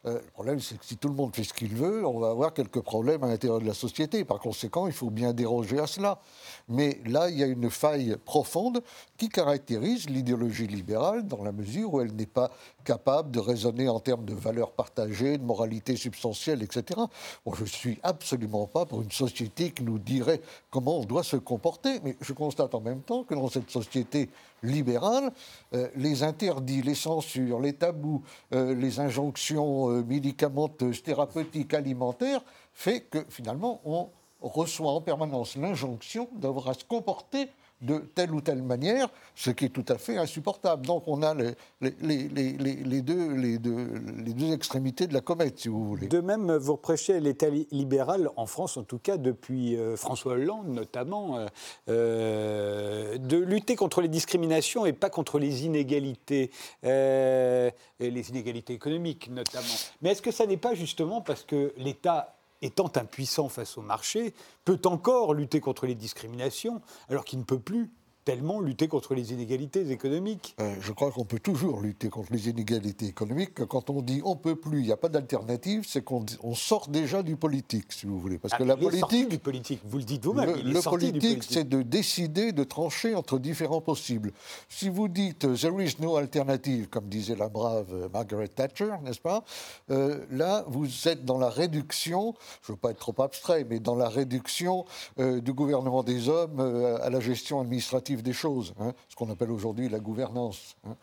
Euh, 0.05 0.21
le 0.23 0.31
problème, 0.33 0.61
c'est 0.61 0.79
que 0.79 0.85
si 0.85 0.99
tout 0.99 1.09
le 1.09 1.15
monde 1.15 1.35
fait 1.35 1.45
ce 1.45 1.55
qu'il 1.55 1.75
veut, 1.75 2.05
on 2.07 2.19
va 2.19 2.29
avoir 2.29 2.53
quelques 2.53 2.83
problèmes 2.83 3.25
à 3.25 3.29
l'intérieur 3.29 3.61
de 3.61 3.67
la 3.67 3.73
société. 3.73 4.27
Par 4.27 4.41
conséquent, 4.41 4.87
il 4.87 4.93
faut 4.93 5.09
bien 5.09 5.33
déroger 5.33 5.79
à 5.79 5.87
cela. 5.87 6.21
Mais 6.69 7.01
là, 7.07 7.31
il 7.31 7.39
y 7.39 7.43
a 7.43 7.47
une 7.47 7.71
faille 7.71 8.17
profonde 8.27 8.83
qui 9.17 9.31
caractérise 9.31 10.11
l'idéologie 10.11 10.67
libérale 10.67 11.27
dans 11.27 11.43
la 11.43 11.53
mesure 11.53 11.95
où 11.95 12.01
elle 12.03 12.15
n'est 12.15 12.27
pas 12.27 12.51
capable 12.85 13.31
de 13.31 13.41
raisonner 13.41 13.89
en 13.89 14.01
termes 14.01 14.27
de 14.27 14.35
valeurs 14.35 14.73
partagées, 14.73 15.39
de 15.39 15.45
moralité 15.45 15.97
substantielle, 15.97 16.63
etc. 16.63 17.01
Bon, 17.47 17.55
je 17.55 17.63
ne 17.63 17.69
suis 17.69 17.99
absolument 18.03 18.67
pas 18.67 18.85
pour 18.85 19.01
une 19.01 19.11
société 19.11 19.71
qui 19.71 19.83
nous 19.83 19.99
dirait 19.99 20.43
comment 20.71 20.99
on 20.99 21.05
doit 21.05 21.23
se 21.23 21.37
comporter, 21.37 22.01
mais 22.05 22.17
je 22.21 22.33
constate 22.51 22.75
en 22.75 22.81
même 22.81 23.03
temps 23.03 23.23
que 23.23 23.35
dans 23.35 23.49
cette 23.49 23.71
société 23.71 24.29
libérale, 24.65 25.31
euh, 25.73 25.89
les 25.95 26.25
interdits, 26.25 26.83
les 26.83 26.97
censures, 26.97 27.61
les 27.61 27.75
tabous, 27.75 28.25
euh, 28.53 28.75
les 28.75 28.99
injonctions 28.99 29.89
euh, 29.89 30.03
médicamenteuses, 30.03 31.01
thérapeutiques, 31.05 31.75
alimentaires, 31.75 32.43
fait 32.73 33.03
que 33.03 33.25
finalement 33.29 33.81
on 33.85 34.09
reçoit 34.41 34.91
en 34.91 35.01
permanence 35.01 35.55
l'injonction 35.55 36.29
d'avoir 36.33 36.71
à 36.71 36.75
se 36.75 36.85
comporter 36.85 37.47
de 37.81 37.99
telle 38.15 38.33
ou 38.33 38.41
telle 38.41 38.63
manière, 38.63 39.09
ce 39.35 39.51
qui 39.51 39.67
est 39.67 39.71
tout 39.71 39.85
à 39.89 39.97
fait 39.97 40.17
insupportable. 40.17 40.87
Donc 40.87 41.05
on 41.07 41.23
a 41.23 41.35
les, 41.81 43.03
deux, 43.03 44.53
extrémités 44.53 45.07
de 45.07 45.15
la 45.15 45.21
comète, 45.21 45.59
si 45.59 45.69
vous 45.69 45.85
voulez. 45.85 46.09
De 46.09 46.21
même, 46.21 46.53
vous 46.57 46.73
reprochez 46.73 47.21
l'État 47.21 47.49
libéral, 47.71 48.31
en 48.37 48.47
France 48.47 48.77
en 48.77 48.85
tout 48.85 48.99
cas, 48.99 49.17
depuis 49.17 49.77
euh, 49.77 49.97
François 49.97 50.33
Hollande 50.33 50.69
notamment, 50.69 51.39
euh, 51.39 51.47
euh, 51.89 53.19
de 53.19 53.37
lutter 53.37 53.77
contre 53.77 54.01
les 54.01 54.09
discriminations 54.09 54.87
et 54.87 54.93
pas 54.93 55.11
contre 55.11 55.39
les 55.39 55.65
inégalités, 55.65 56.51
et 56.83 57.71
les 57.99 58.31
inégalités 58.31 58.73
économiques 58.73 59.31
notamment. 59.31 59.67
Mais 60.03 60.11
est-ce 60.11 60.23
que 60.23 60.31
ça 60.31 60.47
n'est 60.47 60.57
pas 60.57 60.75
justement 60.75 61.21
parce 61.21 61.45
que 61.45 61.73
l'État 61.77 62.40
étant 62.63 62.93
impuissant 62.97 63.49
face 63.49 63.79
au 63.79 63.83
marché, 63.83 64.35
peut 64.65 64.81
encore 64.85 65.35
lutter 65.35 65.61
contre 65.61 65.87
les 65.87 65.95
discriminations, 65.95 66.81
alors 67.09 67.25
qu'il 67.25 67.39
ne 67.39 67.45
peut 67.45 67.61
plus 67.61 67.91
tellement 68.25 68.61
lutter 68.61 68.89
contre 68.89 69.15
les 69.15 69.33
inégalités 69.33 69.91
économiques. 69.91 70.55
Euh, 70.61 70.75
je 70.81 70.93
crois 70.93 71.11
qu'on 71.11 71.25
peut 71.25 71.39
toujours 71.39 71.81
lutter 71.81 72.09
contre 72.09 72.33
les 72.33 72.49
inégalités 72.49 73.07
économiques. 73.07 73.55
Quand 73.67 73.91
on 73.91 74.03
dit 74.03 74.21
on 74.25 74.37
peut 74.37 74.57
plus, 74.57 74.81
il 74.81 74.87
n'y 74.87 74.93
a 74.93 74.97
pas 74.97 75.09
d'alternative, 75.09 75.85
c'est 75.87 76.03
qu'on 76.05 76.25
on 76.43 76.55
sort 76.55 76.89
déjà 76.89 77.23
du 77.23 77.37
politique, 77.37 77.93
si 77.93 78.07
vous 78.07 78.19
voulez. 78.19 78.39
Parce 78.39 78.55
Ah, 78.55 78.59
que 78.59 78.65
la 78.65 78.77
politique, 78.77 79.29
du 79.29 79.39
politique, 79.39 79.81
vous 79.85 79.99
le 79.99 80.05
dites 80.05 80.25
vous-même. 80.25 80.55
le, 80.65 80.81
politique, 80.83 81.43
c'est 81.43 81.69
de 81.69 81.83
décider, 81.83 82.53
de 82.53 82.65
trancher 82.65 83.15
entre 83.15 83.39
différents 83.39 83.81
possibles. 83.81 84.33
Si 84.69 84.89
vous 84.89 85.09
dites 85.09 85.45
euh, 85.45 85.57
there 85.57 85.83
is 85.83 85.97
no 86.01 86.17
alternative, 86.17 86.89
comme 86.89 87.09
disait 87.09 87.37
la 87.37 87.49
brave 87.49 87.89
euh, 87.93 88.09
Margaret 88.13 88.49
Thatcher, 88.49 88.93
n'est-ce 89.05 89.21
pas 89.21 89.45
Euh, 89.91 90.25
Là, 90.31 90.65
vous 90.69 90.87
êtes 91.09 91.25
dans 91.25 91.39
la 91.39 91.49
réduction, 91.51 92.35
je 92.63 92.73
ne 92.73 92.75
veux 92.77 92.81
pas 92.81 92.91
être 92.91 92.99
trop 92.99 93.15
abstrait, 93.23 93.67
mais 93.69 93.81
dans 93.81 93.95
la 93.95 94.09
réduction 94.09 94.85
euh, 95.19 95.41
du 95.41 95.53
gouvernement 95.53 96.03
des 96.03 96.29
hommes 96.29 96.61
à 97.03 97.11
la 97.11 97.21
gestion 97.21 97.61
administrative 97.61 98.20
des 98.23 98.33
choses, 98.33 98.75
hein, 98.79 98.93
ce 99.09 99.17
qu'on 99.17 99.31
appelle 99.31 99.51
aujourd'hui 99.51 99.89
la 99.89 100.01
gouvernance. 100.01 100.77
hein. 100.87 100.97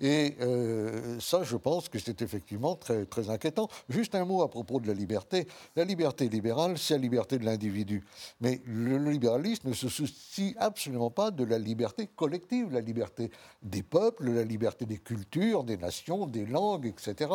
Et 0.00 0.34
euh, 0.40 1.18
ça, 1.20 1.42
je 1.42 1.56
pense 1.56 1.88
que 1.88 1.98
c'est 1.98 2.20
effectivement 2.20 2.74
très, 2.74 3.06
très 3.06 3.30
inquiétant. 3.30 3.68
Juste 3.88 4.14
un 4.14 4.24
mot 4.26 4.42
à 4.42 4.50
propos 4.50 4.78
de 4.78 4.86
la 4.86 4.92
liberté. 4.92 5.46
La 5.74 5.84
liberté 5.84 6.28
libérale, 6.28 6.76
c'est 6.76 6.94
la 6.94 7.00
liberté 7.00 7.38
de 7.38 7.44
l'individu. 7.44 8.04
Mais 8.40 8.60
le, 8.66 8.98
libéralisme 9.10 9.70
ne 9.70 9.74
se 9.74 9.88
soucie 9.88 10.54
absolument 10.58 11.10
pas 11.10 11.30
de 11.30 11.44
la 11.44 11.58
liberté 11.58 12.08
collective, 12.14 12.72
la 12.72 12.82
liberté 12.82 13.30
des 13.62 13.82
peuples, 13.82 14.30
la 14.30 14.44
liberté 14.44 14.84
des 14.84 14.98
cultures, 14.98 15.64
des 15.64 15.78
nations, 15.78 16.26
des 16.26 16.44
langues, 16.44 16.86
etc. 16.86 17.30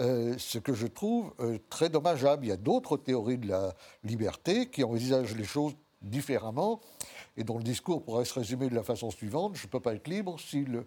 Euh, 0.00 0.34
ce 0.36 0.58
que 0.58 0.74
je 0.74 0.88
trouve 0.88 1.32
euh, 1.38 1.58
très 1.68 1.90
dommageable. 1.90 2.44
Il 2.44 2.48
y 2.48 2.52
a 2.52 2.56
d'autres 2.56 2.96
théories 2.96 3.38
de 3.38 3.48
la 3.48 3.72
liberté 4.02 4.66
qui 4.66 4.82
envisagent 4.82 5.36
les 5.36 5.44
choses 5.44 5.74
différemment 6.02 6.80
et 7.36 7.44
dont 7.44 7.58
le 7.58 7.64
discours 7.64 8.02
pourrait 8.02 8.24
se 8.24 8.34
résumer 8.34 8.68
de 8.68 8.74
la 8.74 8.82
façon 8.82 9.10
suivante. 9.10 9.56
Je 9.56 9.66
ne 9.66 9.70
peux 9.70 9.80
pas 9.80 9.94
être 9.94 10.08
libre 10.08 10.38
si 10.40 10.64
le, 10.64 10.86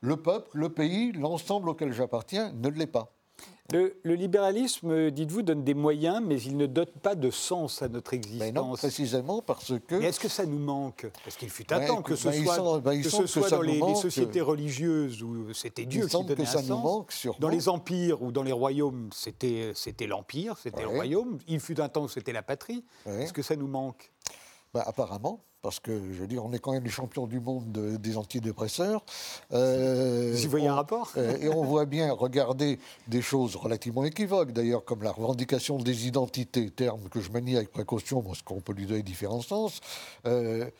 le 0.00 0.16
peuple, 0.16 0.50
le 0.54 0.68
pays, 0.68 1.12
l'ensemble 1.12 1.68
auquel 1.68 1.92
j'appartiens 1.92 2.52
ne 2.52 2.68
l'est 2.68 2.86
pas. 2.86 3.12
Le, 3.72 3.96
le 4.02 4.14
libéralisme, 4.14 5.10
dites-vous, 5.10 5.42
donne 5.42 5.64
des 5.64 5.72
moyens, 5.74 6.22
mais 6.24 6.40
il 6.42 6.56
ne 6.56 6.66
donne 6.66 6.90
pas 7.02 7.14
de 7.14 7.30
sens 7.30 7.80
à 7.80 7.88
notre 7.88 8.12
Mais 8.12 8.18
existence. 8.18 8.52
non, 8.52 8.74
précisément 8.74 9.40
parce 9.40 9.72
que... 9.86 9.96
Mais 9.98 10.06
est-ce 10.06 10.20
que 10.20 10.28
ça 10.28 10.44
nous 10.44 10.58
manque? 10.58 11.06
Parce 11.24 11.36
qu'il 11.36 11.48
fut 11.48 11.72
un 11.72 11.78
Ouais, 11.78 11.86
temps 11.86 12.02
que 12.02 12.14
ce 12.14 12.30
soit, 12.30 12.32
que 12.32 13.02
ce 13.26 13.40
ça 13.42 13.56
dans 13.56 13.62
les, 13.62 13.94
sociétés 13.94 14.42
religieuses 14.42 15.22
où 15.22 15.52
c'était 15.54 15.86
Dieu 15.86 16.06
qui 16.06 16.12
donnait 16.12 16.34
que 16.34 16.42
un 16.42 16.44
ça 16.44 16.62
nous 16.62 16.76
manque 16.76 17.12
sûrement. 17.12 17.38
Dans 17.40 17.48
les 17.48 17.68
empires 17.68 18.22
ou 18.22 18.30
dans 18.30 18.42
les 18.42 18.52
royaumes, 18.52 19.08
c'était 19.14 19.72
l'empire, 20.06 20.58
c'était 20.58 20.82
le 20.82 20.88
royaume. 20.88 21.38
Il 21.48 21.58
fut 21.58 21.80
un 21.80 21.88
temps 21.88 22.02
où 22.02 22.08
c'était 22.08 22.32
la 22.32 22.42
patrie. 22.42 22.84
Ouais. 23.06 23.22
Est-ce 23.24 23.32
que 23.32 23.42
ça 23.42 23.56
nous 23.56 23.68
manque? 23.68 24.12
Ben, 24.74 24.82
apparemment, 24.86 25.40
parce 25.60 25.80
que 25.80 25.92
je 26.14 26.20
veux 26.20 26.26
dire, 26.26 26.42
on 26.42 26.52
est 26.54 26.58
quand 26.58 26.72
même 26.72 26.82
les 26.82 26.88
champions 26.90 27.26
du 27.26 27.40
monde 27.40 27.70
de- 27.72 27.96
des 27.98 28.16
antidépresseurs. 28.16 29.04
Euh, 29.52 30.30
Vous 30.32 30.44
y 30.44 30.46
voyez 30.46 30.66
un 30.66 30.74
rapport? 30.74 31.12
euh, 31.18 31.36
Et 31.42 31.48
on 31.50 31.62
voit 31.62 31.84
bien, 31.84 32.10
regarder 32.10 32.78
des 33.06 33.20
choses 33.20 33.54
relativement 33.54 34.02
équivoques, 34.04 34.52
d'ailleurs, 34.52 34.82
comme 34.82 35.02
la 35.02 35.12
revendication 35.12 35.76
des 35.76 36.06
identités, 36.06 36.70
terme 36.70 37.06
que 37.10 37.20
je 37.20 37.30
manie 37.30 37.54
avec 37.56 37.70
précaution, 37.70 38.22
parce 38.22 38.40
qu'on 38.40 38.62
peut 38.62 38.72
lui 38.72 38.86
donner 38.86 39.02
différents 39.02 39.42
sens. 39.42 39.80
Euh, 40.26 40.70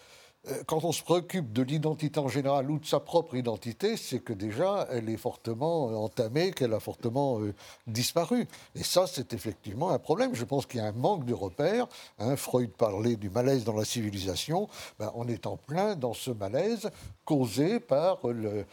quand 0.67 0.85
on 0.85 0.91
se 0.91 1.03
préoccupe 1.05 1.53
de 1.53 1.63
l'identité 1.63 2.19
en 2.19 2.27
général 2.27 2.69
ou 2.69 2.81
de 2.81 2.87
sa 2.87 2.99
propre 2.99 3.37
identité, 3.37 3.97
c'est 3.97 4.19
que 4.19 4.33
déjà, 4.33 4.89
elle 4.91 5.09
est 5.09 5.17
fortement 5.17 5.91
euh, 5.91 5.95
entamée, 5.95 6.51
qu'elle 6.51 6.75
a 6.75 6.81
fortement 6.81 7.41
euh, 7.41 7.55
disparu. 7.87 8.49
Et 8.75 8.83
ça, 8.83 9.07
c'est 9.07 9.35
effectivement 9.35 9.91
un 9.91 10.01
problème. 10.01 10.35
Je 10.35 10.45
pense 10.45 10.67
qu'il 10.67 10.81
y 10.81 10.83
a 10.83 10.87
un 10.87 10.93
manque 10.93 11.25
de 11.27 11.35
repères. 11.35 11.87
Hein, 12.19 12.35
Freud 12.35 12.71
parlait 12.71 13.15
du 13.15 13.31
malaise 13.31 13.63
dans 13.63 13.77
la 13.77 13.85
civilisation. 13.85 14.69
Ben, 14.99 15.13
on 15.15 15.29
est 15.29 15.47
en 15.47 15.57
plein 15.57 15.95
dans 15.95 16.15
ce 16.15 16.33
malaise 16.33 16.91
causé 17.25 17.79
par 17.79 18.19
euh, 18.27 18.65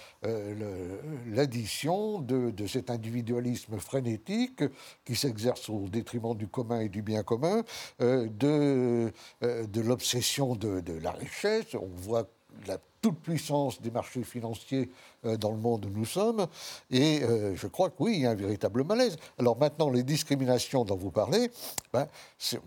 l'addition 1.27 2.19
de, 2.19 2.67
cet 2.67 2.89
individualisme 2.89 3.77
frénétique 3.79 4.63
qui 5.05 5.15
s'exerce 5.15 5.69
au 5.69 5.87
détriment 5.87 6.35
du 6.35 6.47
commun 6.47 6.81
et 6.81 6.89
du 6.89 7.01
bien 7.01 7.23
commun, 7.23 7.63
euh, 8.01 8.27
de, 8.27 9.11
euh, 9.43 9.65
l'obsession 9.75 10.55
de 10.55 10.99
la 11.01 11.11
richesse. 11.11 11.58
On 11.75 11.87
voit 11.95 12.29
la 12.67 12.77
toute-puissance 13.01 13.81
des 13.81 13.91
marchés 13.91 14.23
financiers 14.23 14.89
euh, 15.25 15.37
dans 15.37 15.51
le 15.51 15.57
monde 15.57 15.85
où 15.85 15.89
nous 15.89 16.05
sommes. 16.05 16.47
Et 16.91 17.21
euh, 17.23 17.55
je 17.55 17.67
crois 17.67 17.89
que 17.89 17.95
oui, 17.99 18.13
il 18.15 18.21
y 18.21 18.25
a 18.25 18.31
un 18.31 18.35
véritable 18.35 18.83
malaise. 18.83 19.17
Alors 19.37 19.57
maintenant, 19.57 19.89
les 19.89 20.03
discriminations 20.03 20.85
dont 20.85 20.95
vous 20.97 21.11
parlez, 21.11 21.49
ben, 21.93 22.07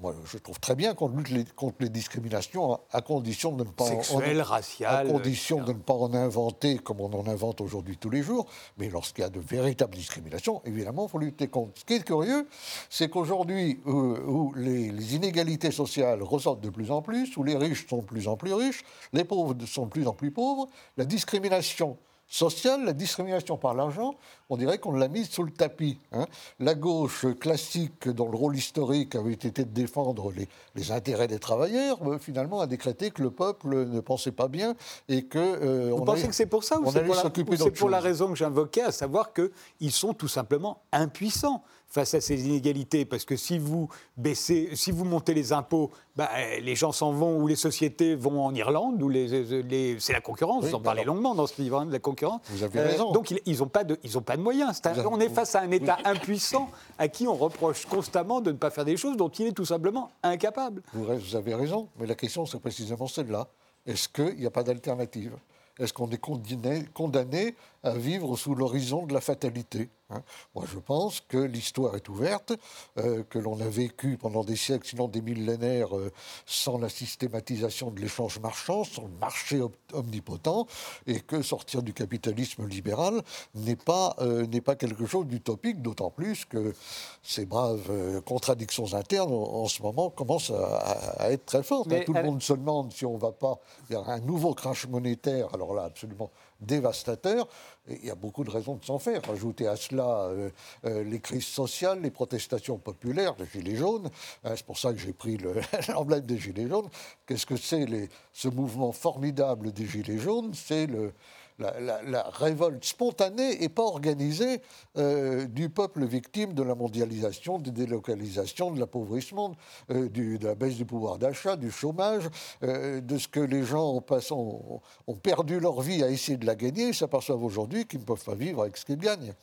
moi, 0.00 0.14
je 0.24 0.38
trouve 0.38 0.58
très 0.60 0.74
bien 0.74 0.94
qu'on 0.94 1.08
lutte 1.08 1.30
les- 1.30 1.44
contre 1.44 1.76
les 1.80 1.88
discriminations 1.88 2.74
à, 2.74 2.80
à 2.92 3.00
condition 3.00 3.52
de 3.52 3.64
ne 3.64 3.70
pas... 3.70 3.84
en- 3.84 3.88
Sexuelle, 4.02 4.40
à 4.40 4.44
raciale. 4.44 5.08
condition 5.08 5.62
de 5.64 5.72
ne 5.72 5.78
pas 5.78 5.94
en 5.94 6.12
inventer 6.14 6.78
comme 6.78 7.00
on 7.00 7.12
en 7.12 7.26
invente 7.26 7.60
aujourd'hui 7.60 7.96
tous 7.96 8.10
les 8.10 8.22
jours. 8.22 8.46
Mais 8.78 8.88
lorsqu'il 8.88 9.22
y 9.22 9.26
a 9.26 9.30
de 9.30 9.40
véritables 9.40 9.94
discriminations, 9.94 10.62
évidemment, 10.64 11.06
il 11.06 11.10
faut 11.10 11.18
lutter 11.18 11.48
contre. 11.48 11.78
Ce 11.80 11.84
qui 11.84 11.94
est 11.94 12.04
curieux, 12.04 12.46
c'est 12.90 13.08
qu'aujourd'hui, 13.08 13.80
euh, 13.86 13.90
où 14.26 14.52
les, 14.54 14.90
les 14.90 15.14
inégalités 15.14 15.70
sociales 15.70 16.22
ressortent 16.22 16.60
de 16.60 16.70
plus 16.70 16.90
en 16.90 17.02
plus, 17.02 17.36
où 17.36 17.44
les 17.44 17.56
riches 17.56 17.86
sont 17.88 17.98
de 17.98 18.02
plus 18.04 18.28
en 18.28 18.36
plus 18.36 18.52
riches, 18.54 18.82
les 19.12 19.24
pauvres 19.24 19.54
sont 19.66 19.84
de 19.86 19.90
plus 19.90 20.06
en 20.06 20.12
plus 20.12 20.21
pauvres, 20.30 20.68
la 20.96 21.04
discrimination 21.04 21.96
sociale, 22.28 22.84
la 22.86 22.94
discrimination 22.94 23.58
par 23.58 23.74
l'argent, 23.74 24.14
on 24.48 24.56
dirait 24.56 24.78
qu'on 24.78 24.92
l'a 24.92 25.08
mise 25.08 25.28
sous 25.28 25.42
le 25.42 25.50
tapis. 25.50 25.98
hein. 26.12 26.24
La 26.60 26.74
gauche 26.74 27.26
classique, 27.38 28.08
dont 28.08 28.30
le 28.30 28.36
rôle 28.38 28.56
historique 28.56 29.14
avait 29.16 29.32
été 29.34 29.50
de 29.50 29.62
défendre 29.64 30.32
les, 30.32 30.48
les 30.74 30.92
intérêts 30.92 31.28
des 31.28 31.38
travailleurs, 31.38 31.98
euh, 32.08 32.18
finalement 32.18 32.60
a 32.60 32.66
décrété 32.66 33.10
que 33.10 33.20
le 33.22 33.30
peuple 33.30 33.84
ne 33.86 34.00
pensait 34.00 34.32
pas 34.32 34.48
bien 34.48 34.74
et 35.10 35.24
que... 35.26 35.38
euh, 35.38 35.90
Vous 35.90 35.98
on 36.00 36.04
pensez 36.06 36.20
allait- 36.20 36.28
que 36.28 36.34
c'est 36.34 36.46
pour 36.46 36.64
ça 36.64 36.80
ou 36.80 36.84
c'est 36.90 37.04
pour, 37.04 37.14
la, 37.16 37.20
ou 37.66 37.70
pour 37.80 37.90
la 37.90 38.00
raison 38.00 38.28
que 38.28 38.34
j'invoquais, 38.36 38.82
à 38.82 38.92
savoir 38.92 39.32
qu'ils 39.34 39.92
sont 39.92 40.14
tout 40.14 40.28
simplement 40.28 40.80
impuissants 40.90 41.62
face 41.92 42.14
à 42.14 42.20
ces 42.20 42.46
inégalités 42.46 43.04
Parce 43.04 43.24
que 43.24 43.36
si 43.36 43.58
vous 43.58 43.88
baissez, 44.16 44.70
si 44.74 44.90
vous 44.90 45.04
montez 45.04 45.34
les 45.34 45.52
impôts, 45.52 45.90
bah, 46.16 46.30
euh, 46.34 46.58
les 46.60 46.74
gens 46.74 46.90
s'en 46.90 47.12
vont 47.12 47.36
ou 47.38 47.46
les 47.46 47.54
sociétés 47.56 48.14
vont 48.14 48.42
en 48.44 48.54
Irlande, 48.54 49.00
ou 49.02 49.08
les, 49.08 49.44
les- 49.62 50.00
c'est 50.00 50.14
la 50.14 50.20
concurrence. 50.22 50.64
Oui, 50.64 50.70
vous 50.70 50.76
en 50.76 50.80
parlez 50.80 51.04
longuement 51.04 51.34
dans 51.34 51.46
ce 51.46 51.60
livre, 51.60 51.80
hein, 51.80 51.86
de 51.86 51.92
la 51.92 51.98
concurrence. 51.98 52.40
Vous 52.50 52.62
avez 52.64 52.80
raison. 52.80 53.12
Donc 53.12 53.30
ils 53.44 53.58
n'ont 53.58 53.66
pas, 53.68 53.84
de- 53.84 53.98
ils 54.02 54.16
ont 54.16 54.22
pas 54.22 54.36
de 54.36 54.42
moyens. 54.42 54.80
Un- 54.84 55.04
on 55.06 55.20
est 55.20 55.28
face 55.28 55.54
à 55.54 55.60
un 55.60 55.70
État 55.70 55.98
impuissant 56.04 56.70
à 56.98 57.08
qui 57.08 57.28
on 57.28 57.34
reproche 57.34 57.84
constamment 57.86 58.40
de 58.40 58.52
ne 58.52 58.56
pas 58.56 58.70
faire 58.70 58.84
des 58.86 58.96
choses 58.96 59.16
dont 59.18 59.28
il 59.28 59.46
est 59.48 59.52
tout 59.52 59.66
simplement 59.66 60.10
incapable. 60.22 60.82
Vous, 60.94 61.04
vous 61.04 61.36
avez 61.36 61.54
raison, 61.54 61.88
mais 61.98 62.06
la 62.06 62.14
question, 62.14 62.46
c'est 62.46 62.58
précisément 62.60 63.06
celle-là. 63.06 63.48
Est-ce 63.86 64.08
qu'il 64.08 64.36
n'y 64.38 64.46
a 64.46 64.50
pas 64.50 64.62
d'alternative? 64.62 65.32
Est-ce 65.78 65.92
qu'on 65.92 66.08
est 66.10 66.18
condamné, 66.18 66.84
condamné 66.94 67.54
à 67.82 67.94
vivre 67.96 68.36
sous 68.36 68.54
l'horizon 68.54 69.06
de 69.06 69.12
la 69.14 69.20
fatalité 69.20 69.90
hein 70.10 70.22
Moi, 70.54 70.64
je 70.72 70.78
pense 70.78 71.20
que 71.20 71.38
l'histoire 71.38 71.96
est 71.96 72.08
ouverte, 72.08 72.52
euh, 72.98 73.22
que 73.28 73.38
l'on 73.38 73.58
a 73.60 73.68
vécu 73.68 74.16
pendant 74.18 74.44
des 74.44 74.56
siècles, 74.56 74.86
sinon 74.86 75.08
des 75.08 75.20
millénaires, 75.22 75.96
euh, 75.96 76.12
sans 76.46 76.78
la 76.78 76.88
systématisation 76.88 77.90
de 77.90 78.00
l'échange 78.00 78.38
marchand, 78.40 78.84
sans 78.84 79.02
le 79.02 79.18
marché 79.20 79.60
omnipotent, 79.92 80.66
et 81.06 81.20
que 81.20 81.42
sortir 81.42 81.82
du 81.82 81.92
capitalisme 81.92 82.66
libéral 82.68 83.22
n'est 83.54 83.74
pas, 83.76 84.14
euh, 84.20 84.46
n'est 84.46 84.60
pas 84.60 84.76
quelque 84.76 85.06
chose 85.06 85.26
d'utopique, 85.26 85.82
d'autant 85.82 86.10
plus 86.10 86.44
que 86.44 86.74
ces 87.22 87.44
braves 87.46 88.20
contradictions 88.24 88.94
internes, 88.94 89.32
en, 89.32 89.62
en 89.64 89.66
ce 89.66 89.82
moment, 89.82 90.10
commencent 90.10 90.50
à, 90.50 90.76
à- 90.76 91.22
à 91.24 91.30
être 91.30 91.46
très 91.46 91.62
fortes. 91.62 91.88
hein. 91.92 92.04
Tout 92.04 92.12
le 92.12 92.20
monde 92.30 92.42
se 92.42 92.52
demande 92.52 92.92
si 92.92 93.06
on 93.06 93.14
ne 93.14 93.18
va 93.20 93.32
pas 93.32 93.58
vers 93.88 94.08
un 94.08 94.20
nouveau 94.20 94.54
crash 94.54 94.86
monétaire, 94.86 95.48
alors 95.54 95.74
là, 95.74 95.84
absolument 95.84 96.30
dévastateur. 96.66 97.48
Il 97.88 98.04
y 98.04 98.10
a 98.10 98.14
beaucoup 98.14 98.44
de 98.44 98.50
raisons 98.50 98.76
de 98.76 98.84
s'en 98.84 98.98
faire. 98.98 99.20
Ajouter 99.30 99.66
à 99.66 99.76
cela 99.76 100.26
euh, 100.26 100.50
euh, 100.84 101.02
les 101.04 101.20
crises 101.20 101.46
sociales, 101.46 102.00
les 102.00 102.10
protestations 102.10 102.78
populaires, 102.78 103.34
les 103.38 103.46
gilets 103.46 103.76
jaunes. 103.76 104.08
Hein, 104.44 104.52
c'est 104.56 104.64
pour 104.66 104.78
ça 104.78 104.92
que 104.92 104.98
j'ai 104.98 105.12
pris 105.12 105.36
le- 105.36 105.54
l'emblème 105.88 106.20
des 106.24 106.38
gilets 106.38 106.68
jaunes. 106.68 106.88
Qu'est-ce 107.26 107.46
que 107.46 107.56
c'est 107.56 107.86
ce 108.32 108.48
mouvement 108.48 108.92
formidable 108.92 109.72
des 109.72 109.86
gilets 109.86 110.18
jaunes? 110.18 110.52
C'est 110.54 110.86
le, 110.86 111.12
la, 111.58 111.78
la- 111.80 112.02
la 112.02 112.22
révolte 112.30 112.84
spontanée 112.84 113.62
et 113.62 113.68
pas 113.68 113.82
organisée 113.82 114.60
euh, 114.96 115.46
du 115.46 115.68
peuple 115.68 116.04
victime 116.04 116.54
de 116.54 116.62
la 116.62 116.74
mondialisation, 116.74 117.58
des 117.58 117.70
délocalisations, 117.70 118.70
de 118.70 118.80
l'appauvrissement, 118.80 119.54
euh, 119.90 120.08
de 120.08 120.38
la 120.44 120.54
baisse 120.54 120.76
du 120.76 120.84
pouvoir 120.84 121.18
d'achat, 121.18 121.56
du 121.56 121.70
chômage, 121.70 122.28
euh, 122.62 123.00
de 123.00 123.18
ce 123.18 123.28
que 123.28 123.40
les 123.40 123.62
gens 123.64 123.92
ont, 123.94 124.00
passé- 124.00 124.32
ont- 124.34 124.80
perdu 125.22 125.60
leur 125.60 125.80
vie 125.80 126.02
à 126.02 126.08
essayer 126.08 126.36
de 126.38 126.46
la 126.46 126.54
gagner 126.54 126.88
et 126.88 126.92
s'aperçoivent 126.92 127.44
aujourd'hui 127.44 127.86
qu'ils 127.86 128.00
ne 128.00 128.04
peuvent 128.04 128.24
pas 128.24 128.34
vivre 128.34 128.62
avec 128.62 128.76
ce 128.76 128.84
qu'ils 128.84 128.98
gagnent. 128.98 129.34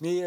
Mais 0.00 0.22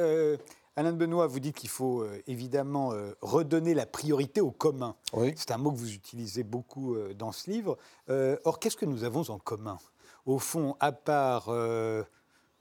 Alain 0.77 0.93
de 0.93 0.97
Benoît, 0.97 1.27
vous 1.27 1.41
dites 1.41 1.57
qu'il 1.57 1.69
faut 1.69 2.01
euh, 2.01 2.21
évidemment 2.27 2.93
euh, 2.93 3.11
redonner 3.21 3.73
la 3.73 3.85
priorité 3.85 4.39
au 4.39 4.51
commun. 4.51 4.95
Oui. 5.13 5.33
C'est 5.35 5.51
un 5.51 5.57
mot 5.57 5.71
que 5.71 5.77
vous 5.77 5.93
utilisez 5.93 6.43
beaucoup 6.43 6.95
euh, 6.95 7.13
dans 7.13 7.33
ce 7.33 7.49
livre. 7.51 7.77
Or, 8.45 8.59
qu'est-ce 8.59 8.77
que 8.77 8.85
nous 8.85 9.03
avons 9.03 9.29
en 9.29 9.37
commun? 9.37 9.77
Au 10.25 10.39
fond, 10.39 10.75
à 10.79 10.91
part 10.91 11.49
euh, 11.49 12.03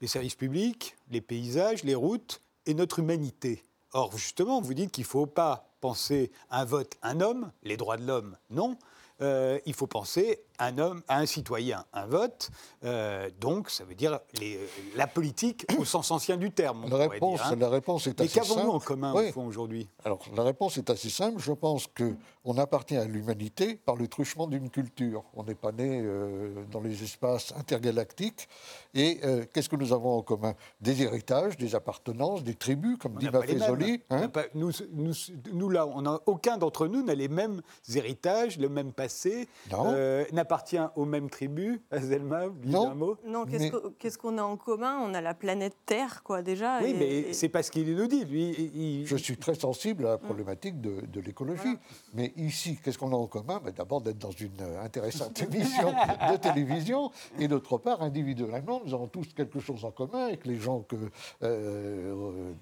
les 0.01 0.07
services 0.07 0.35
publics, 0.35 0.95
les 1.09 1.21
paysages, 1.21 1.83
les 1.83 1.95
routes 1.95 2.41
et 2.65 2.73
notre 2.73 2.99
humanité. 2.99 3.63
Or, 3.93 4.17
justement, 4.17 4.61
vous 4.61 4.73
dites 4.73 4.91
qu'il 4.91 5.03
ne 5.03 5.09
faut 5.09 5.25
pas 5.25 5.67
penser 5.81 6.31
un 6.49 6.65
vote, 6.65 6.97
un 7.01 7.21
homme, 7.21 7.51
les 7.63 7.77
droits 7.77 7.97
de 7.97 8.05
l'homme, 8.05 8.37
non. 8.49 8.77
Euh, 9.21 9.59
il 9.65 9.73
faut 9.73 9.87
penser 9.87 10.39
un 10.61 10.77
homme, 10.77 11.01
un 11.09 11.25
citoyen, 11.25 11.85
un 11.91 12.05
vote. 12.05 12.49
Euh, 12.83 13.29
donc, 13.39 13.69
ça 13.69 13.83
veut 13.83 13.95
dire 13.95 14.19
les- 14.39 14.59
la 14.95 15.07
politique 15.07 15.65
au 15.79 15.85
sens 15.85 16.11
ancien 16.11 16.37
du 16.37 16.51
terme. 16.51 16.85
on 16.85 16.89
La 16.97 17.07
réponse, 17.07 17.39
dire, 17.41 17.47
hein. 17.51 17.55
la 17.59 17.69
réponse 17.69 18.07
est 18.07 18.19
Mais 18.19 18.25
assez 18.25 18.39
qu'avons-nous 18.39 18.61
simple. 18.61 18.75
en 18.75 18.79
commun, 18.79 19.13
Oui. 19.15 19.29
au 19.29 19.31
fond, 19.33 19.45
aujourd'hui? 19.47 19.87
Alors, 20.05 20.19
la 20.35 20.43
réponse 20.43 20.77
est 20.77 20.89
assez 20.89 21.09
simple. 21.09 21.41
Je 21.41 21.51
pense 21.51 21.87
qu'on 21.87 22.57
appartient 22.57 22.95
à 22.95 23.05
l'humanité 23.05 23.75
par 23.75 23.95
le 23.95 24.07
truchement 24.07 24.45
d'une 24.47 24.69
culture. 24.69 25.23
On 25.33 25.43
n'est 25.43 25.55
pas 25.55 25.71
né 25.71 25.99
euh, 26.03 26.53
dans 26.71 26.81
les 26.81 27.03
espaces 27.03 27.53
intergalactiques. 27.57 28.47
Et 28.93 29.19
euh, 29.23 29.45
qu'est-ce 29.51 29.69
que 29.69 29.75
nous 29.75 29.93
avons 29.93 30.17
en 30.17 30.21
commun? 30.21 30.53
Des 30.79 31.01
héritages, 31.01 31.57
des 31.57 31.73
appartenances, 31.75 32.43
des 32.43 32.55
tribus, 32.55 32.97
comme 32.99 33.15
On 33.15 33.19
dit. 33.19 33.29
Maffezoli. 33.29 34.01
Hein. 34.11 34.29
nous, 34.53 34.71
nous, 34.93 35.13
nous, 35.53 35.69
là, 35.69 35.87
on 35.87 36.05
a, 36.05 36.21
aucun 36.27 36.57
d'entre 36.57 36.87
nous 36.87 37.01
n'a 37.03 37.15
les 37.15 37.27
mêmes 37.29 37.61
héritages, 37.95 38.57
le 38.59 38.69
même 38.69 38.91
passé, 38.93 39.47
Non. 39.71 39.85
euh, 39.93 40.25
n'appartient 40.51 40.77
aux 40.97 41.05
mêmes 41.05 41.29
tribus. 41.29 41.79
Azelma, 41.91 42.41
Non. 42.65 42.91
un 42.91 42.95
mot 42.95 43.17
Non, 43.25 43.45
qu'est-ce 43.45 43.71
Mais- 43.71 44.11
qu'on 44.17 44.37
a 44.37 44.43
en 44.43 44.57
commun? 44.57 44.99
On 45.01 45.13
a 45.13 45.21
la 45.21 45.33
planète 45.33 45.75
Terre, 45.85 46.23
quoi, 46.23 46.41
déjà. 46.41 46.79
Oui, 46.81 46.89
et- 46.89 46.93
mais 46.93 47.07
et- 47.29 47.33
c'est 47.33 47.47
pas 47.49 47.63
ce 47.63 47.71
qu'il 47.71 47.95
nous 47.95 48.07
dit. 48.07 48.25
Lui, 48.25 48.49
il- 48.75 49.05
Je 49.07 49.15
suis 49.15 49.37
très 49.37 49.55
sensible 49.55 50.05
à 50.05 50.09
la 50.11 50.17
problématique 50.17 50.81
de, 50.81 51.01
de 51.07 51.21
l'écologie. 51.21 51.77
Mais 52.13 52.33
ici, 52.35 52.77
qu'est-ce 52.83 52.97
qu'on 52.97 53.13
a 53.13 53.15
en 53.15 53.27
commun? 53.27 53.61
Ben, 53.63 53.71
D'abord, 53.71 54.01
d'être 54.01 54.17
dans 54.19 54.31
une 54.31 54.51
euh, 54.61 54.83
intéressante 54.83 55.41
émission 55.41 55.91
de 56.31 56.37
télévision. 56.37 57.11
Et 57.39 57.47
d'autre 57.47 57.77
part, 57.77 58.01
individuellement, 58.01 58.81
nous 58.85 58.93
avons 58.93 59.07
tous 59.07 59.33
quelque 59.33 59.59
chose 59.59 59.85
en 59.85 59.91
commun 59.91 60.25
avec 60.25 60.45
les 60.45 60.57
gens 60.57 60.81
que. 60.81 60.95
euh, 61.43 62.13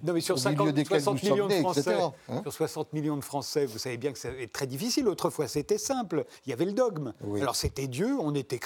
Non, 0.04 0.14
mais 0.14 0.22
sur 0.22 0.36
au 0.36 0.38
50, 0.38 0.60
milieu 0.68 0.74
desquels 0.74 1.02
60 1.02 1.24
nous 1.24 1.30
millions 1.32 1.44
sommes 1.46 1.50
de 1.50 1.54
nés, 1.56 1.62
Français, 1.62 1.80
etc., 1.82 1.98
hein. 2.30 2.42
sur 2.44 2.54
60 2.54 2.94
millions 2.94 3.16
de 3.18 3.24
Français, 3.24 3.66
vous 3.66 3.78
savez 3.80 3.98
bien 3.98 4.12
que 4.14 4.20
c'est 4.20 4.52
très 4.54 4.68
difficile. 4.68 5.08
Autrefois, 5.08 5.48
c'était 5.48 5.78
simple. 5.80 6.26
Il 6.46 6.50
y 6.52 6.54
avait 6.54 6.66
le 6.66 6.74
dogme. 6.74 7.14
Oui. 7.24 7.42
Alors, 7.42 7.56
c'était 7.56 7.79
Dieu, 7.88 8.18
on 8.20 8.36
était. 8.36 8.60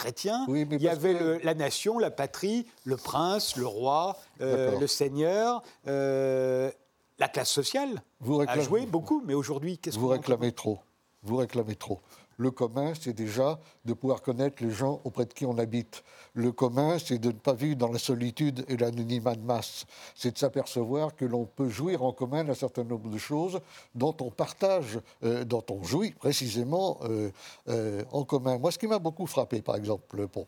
Oui, 0.48 0.66
mais 0.70 0.76
Il 0.78 0.82
y 0.82 0.90
avait 0.90 1.14
que- 1.14 1.24
le- 1.24 1.38
la 1.44 1.54
nation, 1.54 2.00
la 2.00 2.12
patrie, 2.12 2.66
le 2.86 2.98
prince, 2.98 3.56
le 3.58 3.66
roi, 3.68 4.18
euh, 4.42 4.80
le 4.80 4.88
seigneur, 4.88 5.62
euh, 5.88 6.72
la 7.20 7.28
classe 7.28 7.50
sociale 7.52 8.02
Vous 8.20 8.36
a 8.42 8.46
réclamez- 8.46 8.64
joué 8.64 8.86
beaucoup. 8.86 9.22
Mais 9.26 9.34
aujourd'hui, 9.34 9.78
qu'est-ce 9.78 9.98
Vous 9.98 10.08
qu'on 10.08 10.14
réclamez 10.14 10.52
trop. 10.52 10.80
Vous 11.24 11.38
réclamez 11.38 11.76
trop. 11.76 12.00
Le 12.38 12.52
commun, 12.52 12.94
c'est 13.00 13.14
déjà 13.14 13.60
de 13.86 13.94
pouvoir 13.94 14.22
connaître 14.22 14.64
les 14.64 14.72
gens 14.72 15.02
auprès 15.04 15.26
de 15.26 15.34
qui 15.34 15.46
on 15.46 15.58
habite. 15.58 16.04
Le 16.34 16.52
commun, 16.52 16.98
c'est 17.00 17.20
de 17.20 17.28
ne 17.28 17.34
pas 17.38 17.54
vivre 17.54 17.76
dans 17.76 17.92
la 17.92 18.00
solitude 18.00 18.66
et 18.68 18.78
l'anonymat 18.78 19.36
de 19.36 19.44
masse. 19.44 19.86
C'est 20.16 20.32
de 20.32 20.38
s'apercevoir 20.38 21.16
que 21.16 21.26
l'on 21.26 21.46
peut 21.46 21.70
jouir 21.70 22.04
en 22.04 22.12
commun 22.12 22.44
d'un 22.44 22.54
certain 22.56 22.84
nombre 22.84 23.10
de 23.10 23.18
choses 23.18 23.60
dont 23.96 24.16
on 24.20 24.30
partage, 24.30 25.00
euh, 25.24 25.44
dont 25.44 25.64
on 25.70 25.84
jouit 25.84 26.12
précisément 26.12 27.00
euh, 27.04 27.30
euh, 27.70 28.04
en 28.12 28.24
commun. 28.24 28.58
Moi, 28.58 28.72
ce 28.72 28.80
qui 28.80 28.88
m'a 28.88 29.00
beaucoup 29.00 29.28
frappé, 29.28 29.62
par 29.62 29.76
exemple, 29.76 30.28
pour 30.28 30.48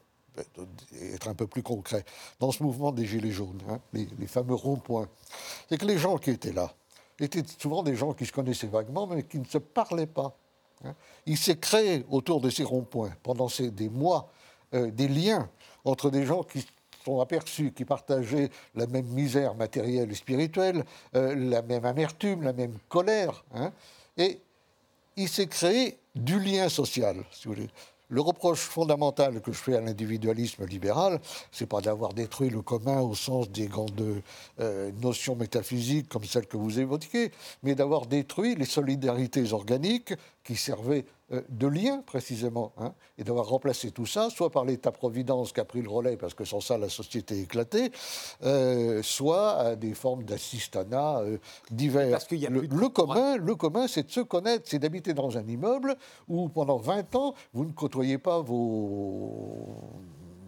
être 1.02 1.30
un 1.30 1.34
peu 1.34 1.48
plus 1.48 1.64
concret, 1.64 2.04
dans 2.40 2.52
ce 2.52 2.62
mouvement 2.62 2.92
des 2.92 3.06
Gilets 3.06 3.32
jaunes, 3.32 3.62
hein, 3.70 3.80
les, 3.94 4.08
les 4.20 4.28
fameux 4.28 4.56
ronds-points, 4.56 5.08
c'est 5.70 5.78
que 5.78 5.86
les 5.86 5.98
gens 5.98 6.18
qui 6.18 6.32
étaient 6.32 6.52
là 6.52 6.74
étaient 7.20 7.44
souvent 7.58 7.84
des 7.84 7.96
gens 7.96 8.14
qui 8.14 8.26
se 8.26 8.32
connaissaient 8.32 8.68
vaguement, 8.68 9.08
mais 9.08 9.24
qui 9.24 9.40
ne 9.40 9.46
se 9.46 9.58
parlaient 9.58 10.08
pas. 10.08 10.36
Hein. 10.86 10.96
Il 11.26 11.38
s'est 11.38 11.58
créé 11.58 12.06
autour 12.10 12.42
de 12.42 12.50
ces 12.50 12.64
ronds-points, 12.64 13.14
pendant 13.24 13.50
ces, 13.50 13.72
des 13.72 13.90
mois, 13.90 14.30
euh, 14.74 14.92
des 14.92 15.08
liens 15.08 15.50
entre 15.84 16.10
des 16.10 16.26
gens 16.26 16.44
qui 16.44 16.66
sont 17.04 17.20
aperçus, 17.20 17.72
qui 17.72 17.86
partageaient 17.86 18.50
la 18.74 18.88
même 18.88 19.06
misère 19.08 19.56
matérielle 19.56 20.12
et 20.12 20.16
spirituelle, 20.16 20.84
euh, 21.16 21.36
la 21.36 21.62
même 21.62 21.86
amertume, 21.86 22.44
la 22.44 22.54
même 22.54 22.78
colère. 22.90 23.44
hein. 23.54 23.72
Et 24.18 24.40
il 25.16 25.30
s'est 25.30 25.48
créé 25.48 25.98
du 26.16 26.40
lien 26.40 26.70
social, 26.70 27.24
si 27.32 27.48
vous 27.48 27.54
voulez. 27.54 27.70
Le 28.10 28.22
reproche 28.22 28.60
fondamental 28.60 29.42
que 29.42 29.52
je 29.52 29.58
fais 29.58 29.76
à 29.76 29.82
l'individualisme 29.82 30.66
libéral, 30.66 31.20
c'est 31.52 31.66
pas 31.66 31.82
d'avoir 31.82 32.14
détruit 32.14 32.50
le 32.50 32.62
commun 32.62 33.02
au 33.02 33.16
sens 33.16 33.50
des 33.50 33.66
grandes 33.66 34.22
euh, 34.60 34.92
notions 35.02 35.36
métaphysiques 35.36 36.08
comme 36.08 36.24
celles 36.24 36.46
que 36.46 36.58
vous 36.58 36.80
évoquez, 36.80 37.32
mais 37.64 37.74
d'avoir 37.74 38.06
détruit 38.06 38.56
les 38.56 38.66
solidarités 38.66 39.54
organiques 39.54 40.14
qui 40.44 40.56
servaient 40.56 41.06
de 41.50 41.68
lien 41.68 42.04
précisément, 42.06 42.74
hein, 42.78 42.94
et 43.18 43.24
d'avoir 43.24 43.48
remplacé 43.48 43.92
tout 43.92 44.06
ça, 44.06 44.30
soit 44.30 44.52
par 44.52 44.64
l'État-providence 44.66 45.54
qui 45.54 45.60
a 45.60 45.66
pris 45.66 45.82
le 45.82 45.90
relais, 45.90 46.18
parce 46.18 46.34
que 46.34 46.46
sans 46.46 46.62
ça 46.62 46.78
la 46.78 46.90
société 46.90 47.40
est 47.40 47.44
éclatée, 47.44 47.92
euh, 48.44 49.02
soit 49.02 49.58
à 49.58 49.76
des 49.76 49.94
formes 49.94 50.24
d'assistanat 50.24 51.20
euh, 51.20 51.38
divers. 51.72 52.12
Parce 52.12 52.32
y 52.32 52.46
a 52.46 52.50
le, 52.50 52.60
plus 52.60 52.68
de- 52.68 52.76
le 52.76 52.90
commun, 52.90 53.38
le 53.38 53.56
commun, 53.56 53.88
c'est 53.88 54.04
de 54.04 54.12
se 54.12 54.22
connaître, 54.22 54.66
c'est 54.68 54.80
d'habiter 54.80 55.14
dans 55.14 55.38
un 55.38 55.48
immeuble 55.48 55.96
où 56.28 56.48
pendant 56.50 56.78
20 56.78 57.16
ans, 57.16 57.34
vous 57.54 57.66
ne 57.66 57.72
côtoyez 57.72 58.18
pas 58.18 58.42
vos 58.42 59.90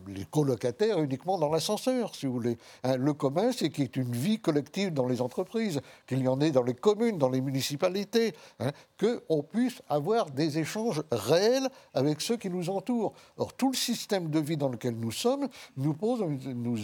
les 0.07 0.25
colocataires 0.25 0.99
uniquement 1.01 1.37
dans 1.37 1.49
l'ascenseur, 1.49 2.15
si 2.15 2.25
vous 2.25 2.33
voulez. 2.33 2.57
Hein, 2.83 2.97
le 2.97 3.13
commun, 3.13 3.51
c'est 3.51 3.69
qu'il 3.69 3.83
y 3.83 3.87
ait 3.87 4.01
une 4.01 4.11
vie 4.13 4.39
collective 4.39 4.93
dans 4.93 5.05
les 5.07 5.21
entreprises, 5.21 5.81
qu'il 6.07 6.21
y 6.21 6.27
en 6.27 6.39
ait 6.41 6.51
dans 6.51 6.63
les 6.63 6.73
communes, 6.73 7.17
dans 7.17 7.29
les 7.29 7.41
municipalités, 7.41 8.33
hein, 8.59 8.71
qu'on 8.99 9.43
puisse 9.43 9.81
avoir 9.89 10.29
des 10.31 10.59
échanges 10.59 11.03
réels 11.11 11.67
avec 11.93 12.21
ceux 12.21 12.37
qui 12.37 12.49
nous 12.49 12.69
entourent. 12.69 13.13
Or, 13.37 13.53
tout 13.53 13.71
le 13.71 13.77
système 13.77 14.29
de 14.29 14.39
vie 14.39 14.57
dans 14.57 14.69
lequel 14.69 14.95
nous 14.95 15.11
sommes 15.11 15.47
nous, 15.75 15.93
pose, 15.93 16.21
nous 16.45 16.77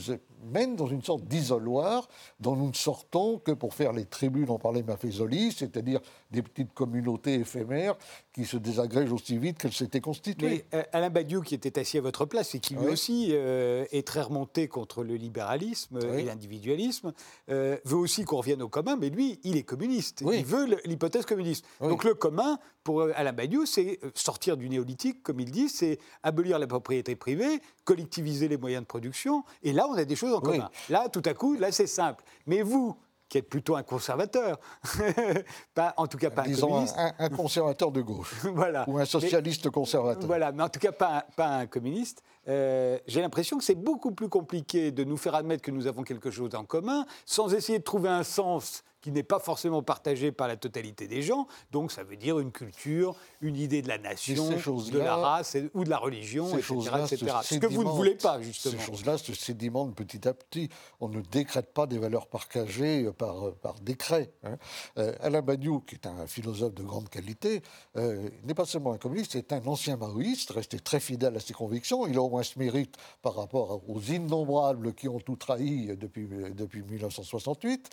mène 0.51 0.75
dans 0.75 0.87
une 0.87 1.01
sorte 1.01 1.23
d'isoloir 1.25 2.07
dont 2.39 2.55
nous 2.55 2.67
ne 2.67 2.73
sortons 2.73 3.39
que 3.39 3.51
pour 3.51 3.73
faire 3.73 3.93
les 3.93 4.05
tribus 4.05 4.45
dont 4.47 4.59
parlait 4.59 4.83
Maffezoli, 4.83 5.51
c'est-à-dire 5.51 6.01
des 6.31 6.41
petites 6.41 6.73
communautés 6.73 7.35
éphémères 7.35 7.95
qui 8.33 8.45
se 8.45 8.57
désagrègent 8.57 9.13
aussi 9.13 9.37
vite 9.37 9.57
qu'elles 9.57 9.73
s'étaient 9.73 10.01
constituées. 10.01 10.65
Mais 10.71 10.79
euh, 10.79 10.83
Alain 10.91 11.09
Badiou, 11.09 11.41
qui 11.41 11.55
était 11.55 11.79
assis 11.79 11.97
à 11.97 12.01
votre 12.01 12.25
place 12.25 12.55
et 12.55 12.59
qui 12.59 12.73
lui 12.73 12.85
Oui. 12.85 12.91
aussi 12.93 13.12
euh, 13.31 13.85
est 13.91 14.05
très 14.07 14.21
remonté 14.21 14.67
contre 14.67 15.03
le 15.03 15.15
libéralisme 15.15 15.99
Oui. 16.01 16.21
et 16.21 16.23
l'individualisme, 16.23 17.13
euh, 17.49 17.77
veut 17.85 17.97
aussi 17.97 18.23
qu'on 18.25 18.37
revienne 18.37 18.61
au 18.61 18.69
commun, 18.69 18.95
mais 18.95 19.09
lui, 19.09 19.39
il 19.43 19.57
est 19.57 19.63
communiste. 19.63 20.21
Oui. 20.25 20.37
Il 20.39 20.45
veut 20.45 20.65
l'hypothèse 20.85 21.25
communiste. 21.25 21.65
Oui. 21.81 21.89
Donc 21.89 22.03
le 22.03 22.13
commun, 22.13 22.59
pour 22.83 23.01
euh, 23.01 23.11
Alain 23.15 23.33
Badiou, 23.33 23.65
c'est 23.65 23.99
sortir 24.15 24.57
du 24.57 24.69
néolithique, 24.69 25.23
comme 25.23 25.39
il 25.39 25.51
dit, 25.51 25.69
c'est 25.69 25.99
abolir 26.23 26.59
la 26.59 26.67
propriété 26.67 27.15
privée, 27.15 27.61
collectiviser 27.85 28.47
les 28.47 28.57
moyens 28.57 28.83
de 28.83 28.87
production, 28.87 29.43
et 29.63 29.73
là, 29.73 29.87
on 29.89 29.93
a 29.93 30.05
des 30.05 30.15
choses 30.15 30.33
en 30.33 30.41
commun. 30.41 30.69
Là, 30.89 31.09
tout 31.09 31.23
à 31.25 31.33
coup, 31.33 31.55
là, 31.55 31.71
c'est 31.71 31.87
simple. 31.87 32.23
Mais 32.47 32.61
vous, 32.61 32.95
qui 33.33 33.39
êtes 33.39 33.49
plutôt 33.49 33.75
un 33.75 33.81
conservateur, 33.81 34.59
pas, 35.73 35.95
en 35.97 36.05
tout 36.05 36.19
cas 36.19 36.29
pas 36.29 36.43
un 36.43 36.45
Disons 36.45 36.67
un, 36.67 36.69
communiste, 36.71 36.95
un- 36.99 37.13
un 37.17 37.29
conservateur 37.29 37.91
de 37.91 38.01
gauche 38.01 38.31
voilà. 38.53 38.85
ou 38.87 38.97
un 38.97 38.99
Mais- 38.99 39.05
socialiste 39.07 39.71
conservateur. 39.71 40.27
voilà, 40.27 40.51
mais 40.51 40.61
en 40.61 40.69
tout 40.69 40.79
cas 40.79 40.91
pas, 40.91 41.17
un- 41.17 41.23
pas 41.35 41.47
un 41.47 41.65
communiste. 41.65 42.21
Euh, 42.47 42.99
J'ai 43.07 43.21
l'impression 43.21 43.57
que 43.57 43.63
c'est 43.63 43.73
beaucoup 43.73 44.11
plus 44.11 44.29
compliqué 44.29 44.91
de 44.91 45.03
nous 45.03 45.17
faire 45.17 45.33
admettre 45.33 45.63
que 45.63 45.71
nous 45.71 45.87
avons 45.87 46.03
quelque 46.03 46.29
chose 46.29 46.53
en 46.53 46.63
commun 46.63 47.05
sans 47.25 47.55
essayer 47.55 47.79
de 47.79 47.83
trouver 47.83 48.09
un 48.09 48.23
sens 48.23 48.83
qui 49.03 49.11
n'est 49.11 49.21
pas 49.21 49.39
forcément 49.39 49.83
partagé 49.83 50.31
par 50.31 50.47
la 50.47 50.55
totalité 50.55 51.07
des 51.07 51.21
gens. 51.21 51.45
Donc 51.71 51.91
ça 51.91 52.03
veut 52.03 52.15
dire 52.15 52.39
une 52.39 52.51
culture, 52.51 53.15
une 53.41 53.57
idée 53.57 53.81
de 53.81 53.89
la 53.89 53.97
nation, 53.99 54.49
de 54.49 54.97
la 54.97 55.15
race 55.17 55.55
et- 55.55 55.69
ou 55.73 55.83
de 55.83 55.89
la 55.89 55.97
religion, 55.97 56.47
Ces 56.49 56.59
etc. 56.59 56.75
etc. 57.11 57.31
Ce 57.43 57.55
que 57.55 57.67
vous 57.67 57.83
ne 57.83 57.89
voulez 57.89 58.15
pas, 58.15 58.41
justement. 58.41 58.79
Ces 58.79 58.85
choses-là 58.87 59.17
se 59.17 59.33
sédimentent 59.33 59.93
petit 59.93 60.25
à 60.27 60.33
petit. 60.33 60.69
On 61.01 61.09
ne 61.09 61.19
décrète 61.21 61.73
pas 61.73 61.85
des 61.85 61.97
valeurs 61.99 62.27
partagées 62.27 63.11
par, 63.17 63.53
par 63.55 63.75
décret. 63.81 64.31
hein. 64.43 64.57
Euh, 64.97 65.13
Alain 65.19 65.41
Badiou, 65.41 65.81
qui 65.81 65.95
est 65.95 66.07
un 66.07 66.25
philosophe 66.25 66.73
de 66.73 66.83
grande 66.83 67.09
qualité, 67.09 67.61
euh, 67.97 68.29
n'est 68.45 68.53
pas 68.53 68.65
seulement 68.65 68.93
un 68.93 68.97
communiste, 68.97 69.33
c'est 69.33 69.51
un 69.51 69.65
ancien 69.67 69.97
maoïste, 69.97 70.51
resté 70.51 70.79
très 70.79 71.01
fidèle 71.01 71.35
à 71.35 71.41
ses 71.41 71.53
convictions. 71.53 72.07
Il 72.07 72.15
a 72.17 72.21
au 72.21 72.29
moins 72.29 72.43
ce 72.43 72.57
mérite 72.57 72.95
par 73.21 73.35
rapport 73.35 73.81
aux 73.89 73.99
innombrables 73.99 74.93
qui 74.93 75.09
ont 75.09 75.19
tout 75.19 75.35
trahi 75.35 75.97
depuis, 75.97 76.29
depuis 76.55 76.83
1968. 76.83 77.89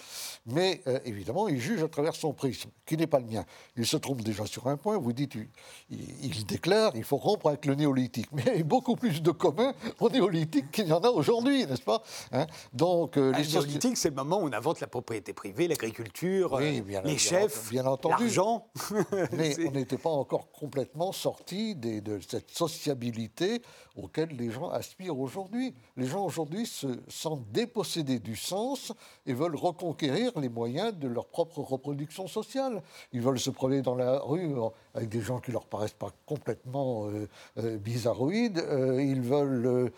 Mais 0.47 0.83
euh, 0.87 0.99
évidemment, 1.05 1.49
il 1.49 1.59
juge 1.61 1.83
à 1.83 1.89
travers 1.89 2.15
son 2.15 2.33
prisme, 2.33 2.71
qui 2.87 2.97
n'est 2.97 3.07
pas 3.07 3.19
le 3.21 3.27
mien. 3.27 3.45
Il 3.77 3.87
se 3.87 3.97
trompe 3.97 4.23
déjà 4.23 4.47
sur 4.47 4.67
un 4.69 4.77
point. 4.77 4.99
Vous 4.99 5.13
dites, 5.13 5.35
il, 5.91 6.47
déclare, 6.47 6.93
il 6.95 7.05
faut 7.05 7.17
rompre 7.17 7.49
avec 7.49 7.67
le 7.67 7.75
néolithique. 7.75 8.29
Mais 8.33 8.43
il 8.47 8.59
y 8.59 8.61
a 8.61 8.65
beaucoup 8.65 8.97
plus 8.97 9.23
de 9.23 9.31
commun 9.31 9.73
au 9.99 10.09
néolithique 10.11 10.71
qu'il 10.71 10.87
y 10.89 10.93
en 10.93 11.01
a 11.01 11.09
aujourd'hui, 11.11 11.67
n'est-ce 11.67 11.83
pas 11.83 12.03
Hein? 12.33 12.47
Donc, 12.73 13.17
euh, 13.17 13.33
Ah, 13.35 13.41
les 13.41 13.49
néolithique, 13.49 13.97
c'est 13.97 14.11
le 14.11 14.15
moment 14.15 14.39
où 14.41 14.49
on 14.49 14.53
invente 14.53 14.81
la 14.81 14.87
propriété 14.87 15.33
privée, 15.33 15.69
l'agriculture, 15.69 16.53
Oui, 16.53 16.65
euh, 16.65 16.71
les 16.73 16.81
bien 17.03 17.17
chefs, 17.17 17.71
bien 17.71 17.87
entendu. 17.87 18.25
l'argent. 18.25 18.69
Mais 19.33 19.57
on 19.67 19.71
n'était 19.73 19.99
pas 19.99 20.11
encore 20.11 20.51
complètement 20.53 21.13
sorti 21.13 21.75
de 21.75 22.19
cette 22.29 22.51
sociabilité 22.51 23.63
auquel 23.97 24.31
les 24.31 24.51
gens 24.51 24.71
aspirent 24.71 25.19
aujourd'hui. 25.19 25.75
Les 25.97 26.07
gens 26.07 26.25
aujourd'hui 26.25 26.67
se 26.67 26.87
sentent 27.09 27.51
dépossédés 27.51 28.19
du 28.19 28.37
sens 28.37 28.93
et 29.27 29.35
veulent 29.35 29.57
reconquérir 29.57 30.33
les 30.39 30.49
moyens 30.49 30.90
de 30.99 31.09
leur 31.09 31.27
propre 31.27 31.61
reproduction 31.61 32.27
sociale. 32.27 32.83
Ils 33.13 33.21
veulent 33.21 33.39
se 33.39 33.51
promener 33.51 33.83
dans 33.83 33.95
la 33.95 34.19
rue 34.21 34.55
euh, 34.57 34.69
avec 34.95 35.09
des 35.09 35.21
gens 35.21 35.41
qui 35.41 35.53
leur 35.53 35.65
paraissent 35.65 35.93
pas 35.93 36.13
complètement 36.27 37.07
euh, 37.07 37.29
euh, 37.59 37.77
bizarroïdes. 37.77 38.65
Ils 38.99 39.21
veulent 39.21 39.93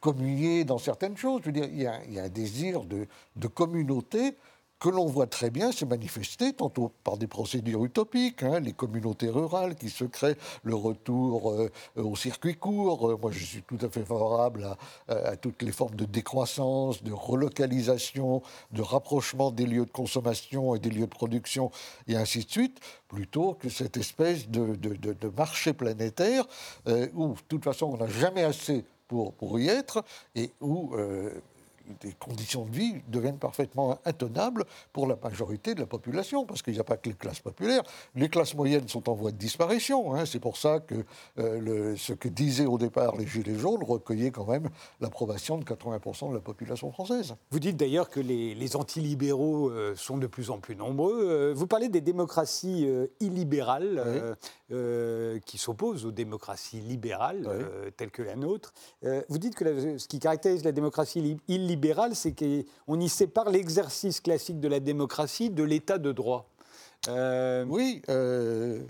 communier 0.00 0.64
dans 0.64 0.78
certaines 0.78 1.16
choses. 1.16 1.40
Je 1.42 1.46
veux 1.46 1.52
dire, 1.52 1.68
il 1.70 1.82
y 1.82 1.86
a, 1.86 2.22
un 2.22 2.28
désir 2.28 2.84
de 2.84 3.46
communauté 3.46 4.34
que 4.78 4.88
l'on 4.88 5.06
voit 5.06 5.26
très 5.26 5.50
bien 5.50 5.72
se 5.72 5.84
manifester 5.84 6.52
tantôt 6.52 6.92
par 7.02 7.16
des 7.16 7.26
procédures 7.26 7.84
utopiques, 7.84 8.42
hein, 8.42 8.60
les 8.60 8.72
communautés 8.72 9.28
rurales 9.28 9.74
qui 9.74 9.90
se 9.90 10.04
créent, 10.04 10.36
le 10.62 10.74
retour 10.74 11.52
euh, 11.52 11.70
au 11.96 12.14
circuit 12.14 12.54
court. 12.54 13.10
Euh, 13.10 13.18
moi, 13.20 13.30
je 13.32 13.44
suis 13.44 13.62
tout 13.62 13.78
à 13.82 13.88
fait 13.88 14.04
favorable 14.04 14.76
à, 15.08 15.36
toutes 15.36 15.62
les 15.62 15.72
formes 15.72 15.94
de 15.94 16.04
décroissance, 16.04 17.02
de 17.02 17.12
relocalisation, 17.12 18.42
de 18.72 18.82
rapprochement 18.82 19.50
des 19.50 19.66
lieux 19.66 19.86
de 19.86 19.90
consommation 19.90 20.74
et 20.74 20.78
des 20.78 20.90
lieux 20.90 21.06
de 21.06 21.06
production, 21.06 21.70
et 22.06 22.16
ainsi 22.16 22.44
de 22.44 22.50
suite, 22.50 22.78
plutôt 23.08 23.54
que 23.54 23.68
cette 23.68 23.96
espèce 23.96 24.48
de, 24.48 24.76
marché 25.36 25.72
planétaire 25.72 26.44
euh, 26.86 27.08
où, 27.14 27.34
de 27.34 27.40
toute 27.48 27.64
façon, 27.64 27.86
on 27.86 27.96
n'a 27.96 28.08
jamais 28.08 28.44
assez 28.44 28.84
pour, 29.08 29.32
pour, 29.32 29.58
y 29.58 29.68
être 29.68 30.04
et 30.34 30.50
où 30.60 30.94
des 32.00 32.12
conditions 32.12 32.64
de 32.64 32.70
vie 32.70 32.94
deviennent 33.08 33.38
parfaitement 33.38 33.98
intenables 34.04 34.64
pour 34.92 35.06
la 35.06 35.16
majorité 35.22 35.74
de 35.74 35.80
la 35.80 35.86
population, 35.86 36.44
parce 36.44 36.62
qu'il 36.62 36.74
n'y 36.74 36.80
a 36.80 36.84
pas 36.84 36.96
que 36.96 37.08
les 37.08 37.14
classes 37.14 37.40
populaires. 37.40 37.82
Les 38.14 38.28
classes 38.28 38.54
moyennes 38.54 38.88
sont 38.88 39.08
en 39.08 39.14
voie 39.14 39.30
de 39.30 39.36
disparition. 39.36 40.14
Hein. 40.14 40.26
C'est 40.26 40.40
pour 40.40 40.56
ça 40.56 40.80
que 40.80 40.94
euh, 41.38 41.60
le, 41.60 41.96
ce 41.96 42.12
que 42.12 42.28
disaient 42.28 42.66
au 42.66 42.78
départ 42.78 43.16
les 43.16 43.26
Gilets 43.26 43.58
jaunes 43.58 43.82
recueillait 43.82 44.30
quand 44.30 44.46
même 44.46 44.68
l'approbation 45.00 45.58
de 45.58 45.64
80% 45.64 46.30
de 46.30 46.34
la 46.34 46.40
population 46.40 46.90
française. 46.92 47.34
Vous 47.50 47.60
dites 47.60 47.76
d'ailleurs 47.76 48.08
que 48.08 48.20
les, 48.20 48.54
les 48.54 48.76
antilibéraux 48.76 49.70
euh, 49.70 49.94
sont 49.96 50.18
de 50.18 50.26
plus 50.26 50.50
en 50.50 50.58
plus 50.58 50.76
nombreux. 50.76 51.28
Euh, 51.28 51.54
vous 51.54 51.66
parlez 51.66 51.88
des 51.88 52.00
démocraties 52.00 52.88
illibérales 53.20 54.02
oui. 54.06 54.34
Euh, 54.70 55.38
qui 55.46 55.56
s'opposent 55.56 56.04
aux 56.04 56.12
démocraties 56.12 56.80
libérales 56.80 57.48
oui. 57.48 57.90
telles 57.96 58.10
que 58.10 58.20
la 58.20 58.36
nôtre. 58.36 58.74
vous 59.30 59.38
dites 59.38 59.54
que 59.54 59.64
la, 59.64 59.98
ce 59.98 60.06
qui 60.06 60.18
caractérise 60.18 60.62
la 60.62 60.72
démocratie 60.72 61.20
illibérale, 61.48 61.66
libéral, 61.66 62.14
c'est 62.14 62.34
qu'on 62.34 63.00
y 63.00 63.08
sépare 63.08 63.48
l'exercice 63.48 64.20
classique 64.20 64.60
de 64.60 64.68
la 64.68 64.80
démocratie 64.80 65.48
de 65.48 65.62
l'état 65.62 65.96
de 65.96 66.12
droit. 66.12 66.50
Euh... 67.08 67.64
Oui, 67.68 68.02
euh, 68.08 68.80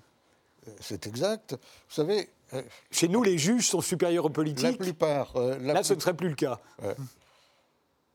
c'est 0.80 1.06
exact. 1.06 1.52
Vous 1.52 1.94
savez. 1.94 2.28
Euh, 2.54 2.62
Chez 2.90 3.08
nous, 3.08 3.22
les 3.22 3.36
juges 3.36 3.68
sont 3.68 3.80
supérieurs 3.80 4.24
aux 4.24 4.30
politiques. 4.30 4.78
La 4.78 4.84
plupart. 4.84 5.36
Euh, 5.36 5.58
la 5.60 5.74
Là, 5.74 5.82
ce 5.82 5.94
ne 5.94 6.00
serait 6.00 6.16
plus 6.16 6.28
le 6.28 6.34
cas. 6.34 6.60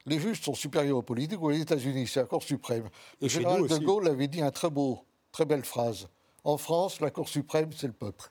Les 0.05 0.19
juges 0.19 0.41
sont 0.41 0.53
supérieurs 0.53 0.97
aux 0.97 1.03
politiques. 1.03 1.41
Aux 1.41 1.51
États-Unis, 1.51 2.07
c'est 2.07 2.21
la 2.21 2.25
Cour 2.25 2.43
suprême. 2.43 2.89
Et 3.21 3.25
le 3.25 3.29
général 3.29 3.67
de 3.67 3.77
Gaulle 3.77 4.07
avait 4.07 4.27
dit 4.27 4.41
un 4.41 4.51
très 4.51 4.69
beau, 4.69 4.99
très 5.31 5.45
belle 5.45 5.63
phrase. 5.63 6.07
En 6.43 6.57
France, 6.57 6.99
la 6.99 7.09
Cour 7.09 7.29
suprême, 7.29 7.71
c'est 7.75 7.87
le 7.87 7.93
peuple. 7.93 8.29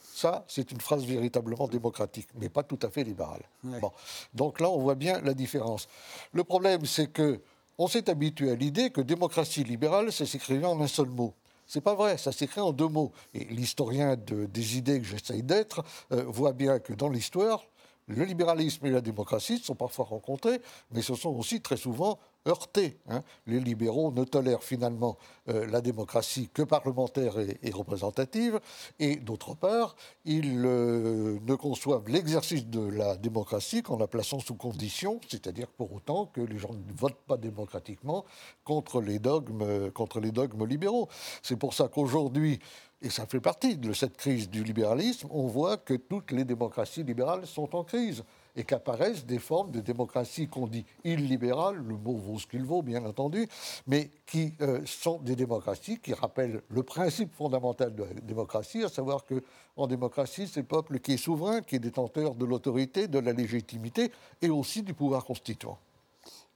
Ça, 0.00 0.44
c'est 0.48 0.72
une 0.72 0.80
phrase 0.80 1.04
véritablement 1.04 1.68
démocratique, 1.68 2.28
mais 2.34 2.48
pas 2.48 2.64
tout 2.64 2.78
à 2.82 2.90
fait 2.90 3.04
libérale. 3.04 3.42
Ouais. 3.62 3.78
Bon. 3.78 3.92
Donc 4.34 4.60
là, 4.60 4.68
on 4.68 4.78
voit 4.78 4.96
bien 4.96 5.20
la 5.20 5.34
différence. 5.34 5.88
Le 6.32 6.42
problème, 6.42 6.84
c'est 6.84 7.06
que 7.06 7.40
on 7.78 7.86
s'est 7.86 8.10
habitué 8.10 8.50
à 8.50 8.56
l'idée 8.56 8.90
que 8.90 9.00
démocratie 9.00 9.62
libérale, 9.62 10.10
ça 10.10 10.26
s'écrivait 10.26 10.66
en 10.66 10.80
un 10.80 10.88
seul 10.88 11.06
mot. 11.06 11.32
C'est 11.68 11.80
pas 11.80 11.94
vrai, 11.94 12.18
ça 12.18 12.32
s'écrit 12.32 12.60
en 12.60 12.72
deux 12.72 12.88
mots. 12.88 13.12
Et 13.34 13.44
l'historien 13.44 14.16
de, 14.16 14.46
des 14.46 14.78
idées 14.78 15.00
que 15.00 15.06
j'essaye 15.06 15.44
d'être 15.44 15.84
euh, 16.10 16.24
voit 16.26 16.54
bien 16.54 16.80
que 16.80 16.92
dans 16.92 17.08
l'histoire, 17.08 17.62
le 18.08 18.24
libéralisme 18.24 18.86
et 18.86 18.90
la 18.90 19.00
démocratie 19.00 19.58
se 19.58 19.64
sont 19.64 19.74
parfois 19.74 20.06
rencontrés, 20.06 20.60
mais 20.90 21.02
se 21.02 21.14
sont 21.14 21.30
aussi 21.30 21.60
très 21.60 21.76
souvent 21.76 22.18
heurtés. 22.46 22.98
Hein. 23.08 23.22
Les 23.46 23.60
libéraux 23.60 24.10
ne 24.10 24.24
tolèrent 24.24 24.62
finalement 24.62 25.18
euh, 25.48 25.66
la 25.66 25.80
démocratie 25.80 26.48
que 26.52 26.62
parlementaire 26.62 27.34
et, 27.38 27.70
représentative, 27.70 28.60
et 28.98 29.16
d'autre 29.16 29.54
part, 29.54 29.94
ils 30.24 30.64
euh, 30.64 31.38
ne 31.42 31.54
conçoivent 31.54 32.08
l'exercice 32.08 32.66
de 32.66 32.80
la 32.80 33.16
démocratie 33.16 33.82
qu'en 33.82 33.98
la 33.98 34.06
plaçant 34.06 34.40
sous 34.40 34.54
condition, 34.54 35.20
c'est-à-dire 35.28 35.68
pour 35.68 35.92
autant 35.92 36.26
que 36.26 36.40
les 36.40 36.58
gens 36.58 36.72
ne 36.72 36.92
votent 36.94 37.24
pas 37.26 37.36
démocratiquement 37.36 38.24
contre 38.64 39.02
les 39.02 39.18
dogmes, 39.18 39.90
contre 39.90 40.20
les 40.20 40.32
dogmes 40.32 40.66
libéraux. 40.66 41.08
C'est 41.42 41.56
pour 41.56 41.74
ça 41.74 41.88
qu'aujourd'hui, 41.88 42.60
et 43.00 43.10
ça 43.10 43.26
fait 43.26 43.40
partie 43.40 43.76
de 43.76 43.92
cette 43.92 44.16
crise 44.16 44.50
du 44.50 44.64
libéralisme, 44.64 45.28
on 45.30 45.46
voit 45.46 45.76
que 45.76 45.94
toutes 45.94 46.32
les 46.32 46.44
démocraties 46.44 47.04
libérales 47.04 47.46
sont 47.46 47.76
en 47.76 47.84
crise 47.84 48.24
et 48.56 48.64
qu'apparaissent 48.64 49.24
des 49.24 49.38
formes 49.38 49.70
de 49.70 49.78
démocratie 49.78 50.48
qu'on 50.48 50.66
dit 50.66 50.84
illibérales, 51.04 51.76
le 51.76 51.96
mot 51.96 52.16
vaut 52.16 52.40
ce 52.40 52.46
qu'il 52.48 52.64
vaut, 52.64 52.82
bien 52.82 53.04
entendu, 53.04 53.46
mais 53.86 54.10
qui 54.26 54.52
euh, 54.60 54.80
sont 54.84 55.18
des 55.18 55.36
démocraties 55.36 55.98
qui 56.00 56.12
rappellent 56.12 56.60
le 56.68 56.82
principe 56.82 57.32
fondamental 57.36 57.94
de 57.94 58.02
la 58.02 58.14
démocratie, 58.14 58.82
à 58.82 58.88
savoir 58.88 59.24
que 59.24 59.44
en 59.76 59.86
démocratie, 59.86 60.48
c'est 60.48 60.60
le 60.60 60.66
peuple 60.66 60.98
qui 60.98 61.12
est 61.12 61.18
souverain, 61.18 61.60
qui 61.60 61.76
est 61.76 61.78
détenteur 61.78 62.34
de 62.34 62.44
l'autorité, 62.44 63.06
de 63.06 63.20
la 63.20 63.32
légitimité 63.32 64.10
et 64.42 64.50
aussi 64.50 64.82
du 64.82 64.92
pouvoir 64.92 65.24
constituant. 65.24 65.78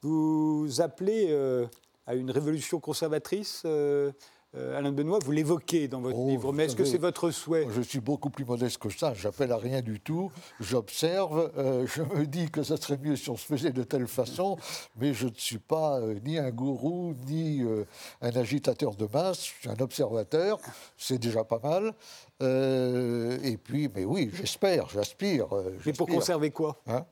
Vous 0.01 0.81
appelez 0.81 1.27
euh, 1.31 1.69
à 2.05 2.17
une 2.17 2.33
révolution 2.33 2.81
conservatrice 2.81 3.63
euh 3.65 4.11
euh, 4.55 4.79
Alain 4.79 4.93
Benoît, 4.93 5.19
vous 5.25 5.33
l'évoquez 5.33 5.89
dans 5.89 6.01
votre 6.01 6.19
oh, 6.19 6.29
livre, 6.29 6.53
mais 6.53 6.65
est-ce 6.65 6.77
que 6.77 6.85
c'est 6.85 6.99
votre 6.99 7.31
souhait 7.31 7.67
Je 7.75 7.81
suis 7.81 8.01
beaucoup 8.01 8.31
plus 8.31 8.45
modeste 8.45 8.79
que 8.79 8.91
ça, 8.91 9.15
j'appelle 9.15 9.53
à 9.53 9.57
rien 9.57 9.81
du 9.81 10.01
tout, 10.01 10.31
j'observe, 10.61 11.51
euh, 11.57 11.87
je 11.87 12.03
me 12.03 12.27
dis 12.27 12.51
que 12.51 12.63
ça 12.63 12.77
serait 12.77 12.99
mieux 12.99 13.17
si 13.17 13.31
on 13.31 13.37
se 13.37 13.47
faisait 13.47 13.73
de 13.73 13.83
telle 13.83 14.07
façon, 14.07 14.57
mais 15.01 15.15
je 15.15 15.27
ne 15.27 15.35
suis 15.35 15.59
pas 15.59 16.01
euh, 16.01 16.19
ni 16.25 16.39
un 16.39 16.51
gourou, 16.51 17.15
ni 17.27 17.63
euh, 17.63 17.85
un 18.21 18.31
agitateur 18.31 18.95
de 18.95 19.09
masse, 19.13 19.47
je 19.47 19.61
suis 19.61 19.69
un 19.69 19.81
observateur, 19.81 20.59
c'est 20.97 21.19
déjà 21.19 21.45
pas 21.45 21.61
mal. 21.63 21.95
Et 22.41 23.57
puis, 23.57 23.89
mais 23.95 24.05
oui, 24.05 24.29
j'espère, 24.35 24.89
j'aspire. 24.89 25.47
mais 25.87 25.93
pour 25.93 26.09
conserver 26.09 26.51
quoi 26.51 26.83
hein 26.89 27.07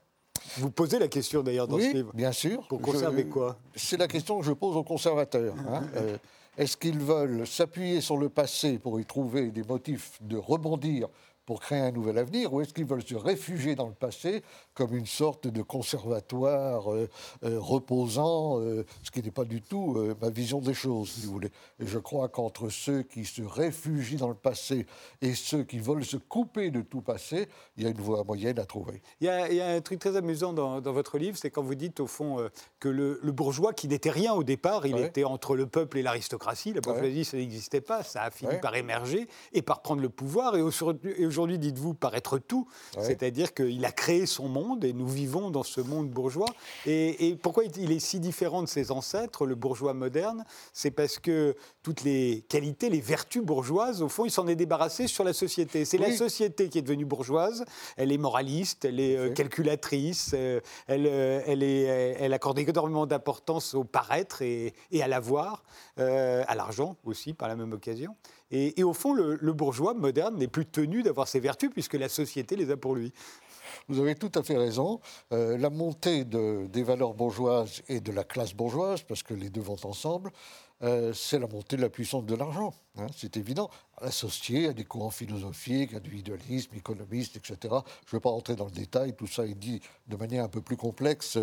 vous 0.57 0.71
posez 0.71 0.99
la 0.99 1.09
question 1.09 1.43
d'ailleurs 1.43 1.69
dans 1.69 1.77
oui, 1.77 1.91
ce 1.91 1.97
livre. 1.97 2.13
bien 2.15 2.33
sûr. 2.33 2.67
Pour 2.69 2.81
conserver 2.81 3.23
je, 3.23 3.29
quoi? 3.29 3.59
C'est 3.75 3.97
la 3.97 4.09
question 4.09 4.41
que 4.41 4.47
je 4.47 4.53
pose 4.53 4.77
aux 4.77 4.85
conservateurs. 4.85 5.55
Hein. 5.69 5.85
euh, 5.97 6.17
est-ce 6.61 6.77
qu'ils 6.77 6.99
veulent 6.99 7.47
s'appuyer 7.47 8.03
sur 8.03 8.19
le 8.19 8.29
passé 8.29 8.79
pour 8.79 9.01
y 9.01 9.07
trouver 9.07 9.51
des 9.51 9.63
motifs 9.63 10.19
de 10.21 10.37
rebondir 10.37 11.09
pour 11.51 11.59
créer 11.59 11.81
un 11.81 11.91
nouvel 11.91 12.17
avenir 12.17 12.53
ou 12.53 12.61
est-ce 12.61 12.73
qu'ils 12.73 12.85
veulent 12.85 13.05
se 13.05 13.17
réfugier 13.17 13.75
dans 13.75 13.89
le 13.89 13.93
passé 13.93 14.45
comme 14.73 14.95
une 14.95 15.07
sorte 15.07 15.49
de 15.49 15.63
conservatoire 15.63 16.93
euh, 16.93 17.09
euh, 17.43 17.59
reposant, 17.59 18.61
euh, 18.61 18.87
ce 19.03 19.11
qui 19.11 19.21
n'est 19.21 19.33
pas 19.33 19.45
du 19.45 19.61
tout 19.61 19.99
ma 20.23 20.31
vision 20.31 20.61
des 20.61 20.75
choses, 20.75 21.11
si 21.11 21.27
vous 21.27 21.33
voulez. 21.33 21.51
Et 21.81 21.89
je 21.89 21.99
crois 21.99 22.29
qu'entre 22.29 22.69
ceux 22.69 23.03
qui 23.03 23.25
se 23.25 23.43
réfugient 23.43 24.15
dans 24.15 24.29
le 24.29 24.37
passé 24.37 24.87
et 25.23 25.35
ceux 25.35 25.65
qui 25.65 25.81
veulent 25.81 26.05
se 26.05 26.19
couper 26.19 26.71
de 26.71 26.83
tout 26.83 27.01
passé, 27.01 27.49
il 27.77 27.83
y 27.83 27.87
a 27.89 27.91
une 27.91 28.01
voie 28.01 28.23
moyenne 28.23 28.61
à 28.61 28.65
trouver. 28.65 29.03
Il 29.21 29.27
y 29.27 29.29
a, 29.29 29.51
il 29.51 29.57
y 29.57 29.61
a 29.61 29.71
un 29.71 29.81
truc 29.81 29.99
très 29.99 30.15
amusant 30.15 30.53
dans, 30.53 30.81
dans 30.81 30.93
votre 30.93 31.19
livre, 31.19 31.37
c'est 31.37 31.51
quand 31.51 31.65
vous 31.65 31.75
dites 31.75 31.99
au 31.99 32.07
fond 32.07 32.49
que 32.79 32.89
le, 32.89 33.19
le, 33.25 33.33
bourgeois, 33.33 33.73
qui 33.73 33.89
n'était 33.89 34.11
rien 34.11 34.35
au 34.35 34.45
départ, 34.45 34.87
il 34.87 34.95
ouais. 34.95 35.07
était 35.07 35.25
entre 35.25 35.57
le 35.57 35.67
peuple 35.67 35.99
et 35.99 36.03
l'aristocratie, 36.03 36.73
la 36.73 36.81
bourgeoisie, 36.81 37.19
ouais. 37.19 37.25
ça 37.25 37.37
n'existait 37.39 37.81
pas, 37.81 38.05
ça 38.05 38.23
a 38.23 38.31
fini 38.31 38.53
ouais. 38.53 38.61
par 38.61 38.77
émerger 38.77 39.27
et 39.53 39.63
par 39.63 39.83
prendre 39.83 40.01
le 40.01 40.11
pouvoir, 40.11 40.57
et 40.57 40.63
aujourd'hui, 40.63 41.17
dites-vous, 41.47 41.95
par 41.95 42.15
être 42.15 42.39
tout, 42.39 42.67
c'est-à-dire 42.99 43.55
qu'il 43.55 43.85
a 43.85 43.93
créé 43.93 44.27
son 44.27 44.49
monde 44.49 44.85
et 44.85 44.93
nous 44.93 45.09
vivons 45.09 45.51
dans 45.51 45.63
ce 45.63 45.81
monde 45.81 46.11
bourgeois. 46.11 46.49
Et, 46.87 47.29
et, 47.29 47.37
pourquoi 47.37 47.65
il 47.65 47.93
est 47.93 47.99
si 47.99 48.21
différent 48.21 48.63
de 48.63 48.69
ses 48.69 48.91
ancêtres, 48.91 49.47
le 49.47 49.55
bourgeois 49.55 49.95
moderne? 49.95 50.45
C'est 50.73 50.91
parce 50.91 51.19
que 51.19 51.57
toutes 51.83 52.03
les 52.03 52.45
qualités, 52.49 52.91
les 52.91 53.01
vertus 53.01 53.43
bourgeoises, 53.43 54.03
au 54.03 54.09
fond, 54.09 54.25
il 54.25 54.31
s'en 54.31 54.47
est 54.47 54.57
débarrassé 54.57 55.07
sur 55.07 55.25
la 55.25 55.33
société. 55.33 55.85
C'est 55.85 55.99
oui. 55.99 56.11
la 56.11 56.17
société 56.17 56.69
qui 56.69 56.79
est 56.79 56.83
devenue 56.83 57.05
bourgeoise. 57.05 57.65
Elle 57.97 58.13
est 58.13 58.19
moraliste, 58.19 58.85
elle 58.85 59.01
est 59.01 59.17
euh, 59.17 59.31
calculatrice, 59.31 60.33
euh, 60.35 60.61
elle, 60.87 61.07
euh, 61.07 61.43
elle, 61.47 61.63
est, 61.63 61.83
elle 61.83 62.33
accorde 62.33 62.59
énormément 62.59 63.07
d'importance 63.07 63.75
au 63.75 63.85
paraître 63.85 64.43
et, 64.43 64.75
et 64.91 65.03
à 65.03 65.09
l'avoir, 65.09 65.63
euh, 65.99 66.45
à 66.47 66.55
l'argent 66.55 66.97
aussi, 67.05 67.33
par 67.35 67.49
la 67.49 67.57
même 67.57 67.73
occasion. 67.73 68.17
Et, 68.51 68.83
au 68.83 68.93
fond, 68.93 69.13
le, 69.15 69.53
bourgeois 69.53 69.95
moderne 69.95 70.37
n'est 70.37 70.49
plus 70.49 70.67
tenu 70.67 71.03
d'avoir 71.03 71.29
ses 71.29 71.41
vertus 71.41 71.71
puisque 71.73 71.95
la 71.95 72.09
société 72.09 72.57
les 72.57 72.71
a 72.71 72.77
pour 72.77 72.95
lui. 72.95 73.13
Vous 73.89 74.01
avez 74.01 74.15
tout 74.15 74.33
à 74.35 74.43
fait 74.43 74.57
raison. 74.57 75.01
Euh, 75.33 75.57
la 75.57 75.71
montée 75.71 76.25
de, 76.25 76.67
des 76.67 76.83
valeurs 76.83 77.15
bourgeoises 77.15 77.83
et 77.89 78.01
de 78.01 78.13
la 78.13 78.25
classe 78.25 78.55
bourgeoise, 78.55 79.03
parce 79.03 79.23
que 79.23 79.35
les 79.35 79.51
deux 79.51 79.61
vont 79.61 79.77
ensemble, 79.85 80.33
euh, 80.83 81.13
c'est 81.13 81.39
la 81.39 81.47
montée 81.47 81.77
de 81.77 81.83
la 81.83 81.91
puissance 81.91 82.25
de 82.25 82.35
l'argent. 82.35 82.73
Hein, 82.99 83.07
c'est 83.15 83.37
évident. 83.37 83.71
Associé 83.99 84.69
à 84.69 84.73
des 84.73 84.85
courants 84.85 85.11
philosophiques, 85.11 85.93
individualisme, 85.93 86.75
économiste, 86.75 87.37
etc. 87.37 87.57
Je 88.07 88.15
ne 88.15 88.19
vais 88.19 88.21
pas 88.21 88.31
rentrer 88.31 88.57
dans 88.57 88.65
le 88.65 88.71
détail, 88.71 89.15
tout 89.15 89.27
ça 89.27 89.45
est 89.45 89.55
dit 89.55 89.81
de 90.07 90.17
manière 90.17 90.43
un 90.43 90.49
peu 90.49 90.63
plus 90.63 90.79
complexe 90.79 91.39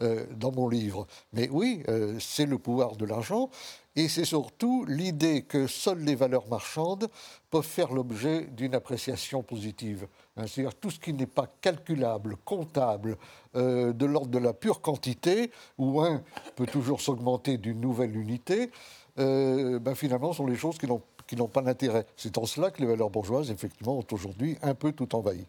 euh, 0.00 0.26
dans 0.34 0.52
mon 0.52 0.68
livre. 0.68 1.06
Mais 1.32 1.48
oui, 1.50 1.82
c'est 2.18 2.46
le 2.46 2.58
pouvoir 2.58 2.96
de 2.96 3.04
l'argent. 3.04 3.50
Et 3.98 4.06
c'est 4.06 4.24
surtout 4.24 4.84
l'idée 4.84 5.42
que 5.42 5.66
seules 5.66 6.04
les 6.04 6.14
valeurs 6.14 6.46
marchandes 6.46 7.08
peuvent 7.50 7.64
faire 7.64 7.92
l'objet 7.92 8.42
d'une 8.42 8.76
appréciation 8.76 9.42
positive. 9.42 10.06
Hein, 10.36 10.44
C'est-à-dire 10.46 10.76
tout 10.76 10.90
ce 10.90 11.00
qui 11.00 11.12
n'est 11.12 11.26
pas 11.26 11.48
calculable, 11.60 12.36
comptable, 12.44 13.16
euh, 13.56 13.92
de 13.92 14.06
l'ordre 14.06 14.30
de 14.30 14.38
la 14.38 14.52
pure 14.52 14.82
quantité, 14.82 15.50
où 15.78 16.00
un 16.00 16.22
peut 16.54 16.66
toujours 16.66 17.00
s'augmenter 17.00 17.58
d'une 17.58 17.80
nouvelle 17.80 18.16
unité, 18.16 18.70
euh, 19.18 19.80
ben 19.80 19.96
finalement 19.96 20.32
sont 20.32 20.46
les 20.46 20.54
choses 20.54 20.78
qui 20.78 20.86
n'ont 21.34 21.48
pas 21.48 21.62
d'intérêt. 21.62 22.06
C'est 22.16 22.38
en 22.38 22.46
cela 22.46 22.70
que 22.70 22.80
les 22.80 22.86
valeurs 22.86 23.10
bourgeoises, 23.10 23.50
effectivement, 23.50 23.98
ont 23.98 24.06
aujourd'hui 24.12 24.58
un 24.62 24.74
peu 24.76 24.92
tout 24.92 25.12
envahi. 25.16 25.44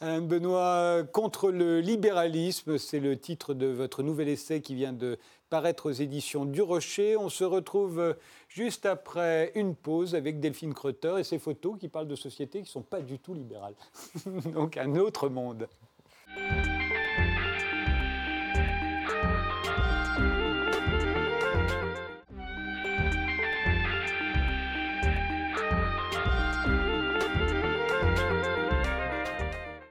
Alain 0.00 0.20
Benoît, 0.20 1.04
contre 1.10 1.50
le 1.50 1.80
libéralisme, 1.80 2.76
c'est 2.76 3.00
le 3.00 3.18
titre 3.18 3.54
de 3.54 3.66
votre 3.66 4.02
nouvel 4.02 4.28
essai 4.28 4.60
qui 4.60 4.74
vient 4.74 4.92
de 4.92 5.18
paraître 5.48 5.88
aux 5.88 5.92
éditions 5.92 6.44
du 6.44 6.60
Rocher. 6.60 7.16
On 7.16 7.30
se 7.30 7.44
retrouve 7.44 8.14
juste 8.48 8.84
après 8.84 9.52
une 9.54 9.74
pause 9.74 10.14
avec 10.14 10.38
Delphine 10.38 10.74
Crotter 10.74 11.14
et 11.18 11.24
ses 11.24 11.38
photos 11.38 11.78
qui 11.78 11.88
parlent 11.88 12.08
de 12.08 12.16
sociétés 12.16 12.58
qui 12.58 12.68
ne 12.68 12.72
sont 12.72 12.82
pas 12.82 13.00
du 13.00 13.18
tout 13.18 13.32
libérales. 13.32 13.74
Donc 14.52 14.76
un 14.76 14.96
autre 14.96 15.30
monde. 15.30 15.66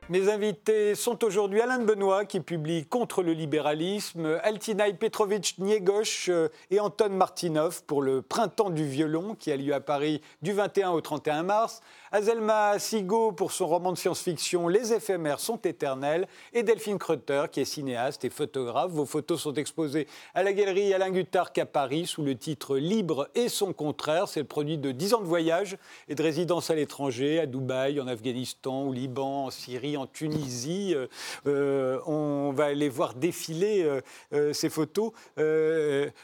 Mes 0.08 0.30
invités 0.30 0.94
sont 0.94 1.24
aujourd'hui 1.24 1.62
Alain 1.62 1.80
Benoît 1.80 2.26
qui 2.26 2.40
publie 2.40 2.86
Contre 2.86 3.24
le 3.24 3.34
libéralisme, 3.34 4.40
Altinaï 4.44 4.94
Petrovitch 4.94 5.58
Niegosh 5.58 6.30
euh, 6.30 6.50
et 6.70 6.80
Anton 6.80 7.10
Martinov 7.10 7.82
pour 7.86 8.04
le 8.04 8.22
Printemps 8.22 8.70
du 8.70 8.86
violon 8.86 9.34
qui 9.34 9.52
a 9.52 9.58
lieu 9.58 9.74
à 9.74 9.80
Paris 9.80 10.22
du 10.44 10.54
21 10.54 10.92
au 10.92 11.02
31 11.02 11.42
mars, 11.42 11.82
Azelma 12.16 12.80
Sigo 12.80 13.34
pour 13.34 13.52
son 13.52 13.68
roman 13.68 13.92
de 13.92 13.98
science-fiction 13.98 14.70
Les 14.70 14.94
éphémères 14.94 15.42
sont 15.42 15.58
éternels 15.58 16.30
et 16.54 16.64
Delphine 16.64 16.98
Crotter 16.98 17.44
qui 17.52 17.60
est 17.60 17.66
cinéaste 17.66 18.24
et 18.24 18.30
photographe. 18.30 18.90
Vos 18.92 19.06
photos 19.06 19.42
sont 19.42 19.54
exposées 19.56 20.08
à 20.34 20.42
la 20.42 20.54
galerie 20.54 20.94
Alain 20.94 21.12
Guttard 21.12 21.50
à 21.58 21.66
Paris 21.66 22.06
sous 22.08 22.24
le 22.24 22.38
titre 22.38 22.78
Libre 22.78 23.28
et 23.36 23.50
son 23.50 23.74
contraire. 23.74 24.30
C'est 24.30 24.40
le 24.40 24.46
produit 24.46 24.78
de 24.78 24.94
10 24.94 25.16
ans 25.16 25.20
de 25.20 25.26
voyage 25.26 25.76
et 26.08 26.16
de 26.16 26.24
résidence 26.24 26.70
à 26.70 26.76
l'étranger, 26.76 27.38
à 27.38 27.48
Dubaï, 27.48 28.00
en 28.00 28.08
Afghanistan, 28.08 28.84
au 28.84 28.94
Liban, 28.94 29.48
en 29.48 29.52
Syrie, 29.52 29.98
en 29.98 30.08
Tunisie. 30.08 30.94
Euh, 30.96 31.08
euh, 31.48 32.00
on 32.06 32.54
va 32.54 32.68
aller 32.68 32.88
voir 32.88 33.16
défiler 33.16 33.86
euh, 34.32 34.54
ces 34.54 34.70
photos. 34.70 35.12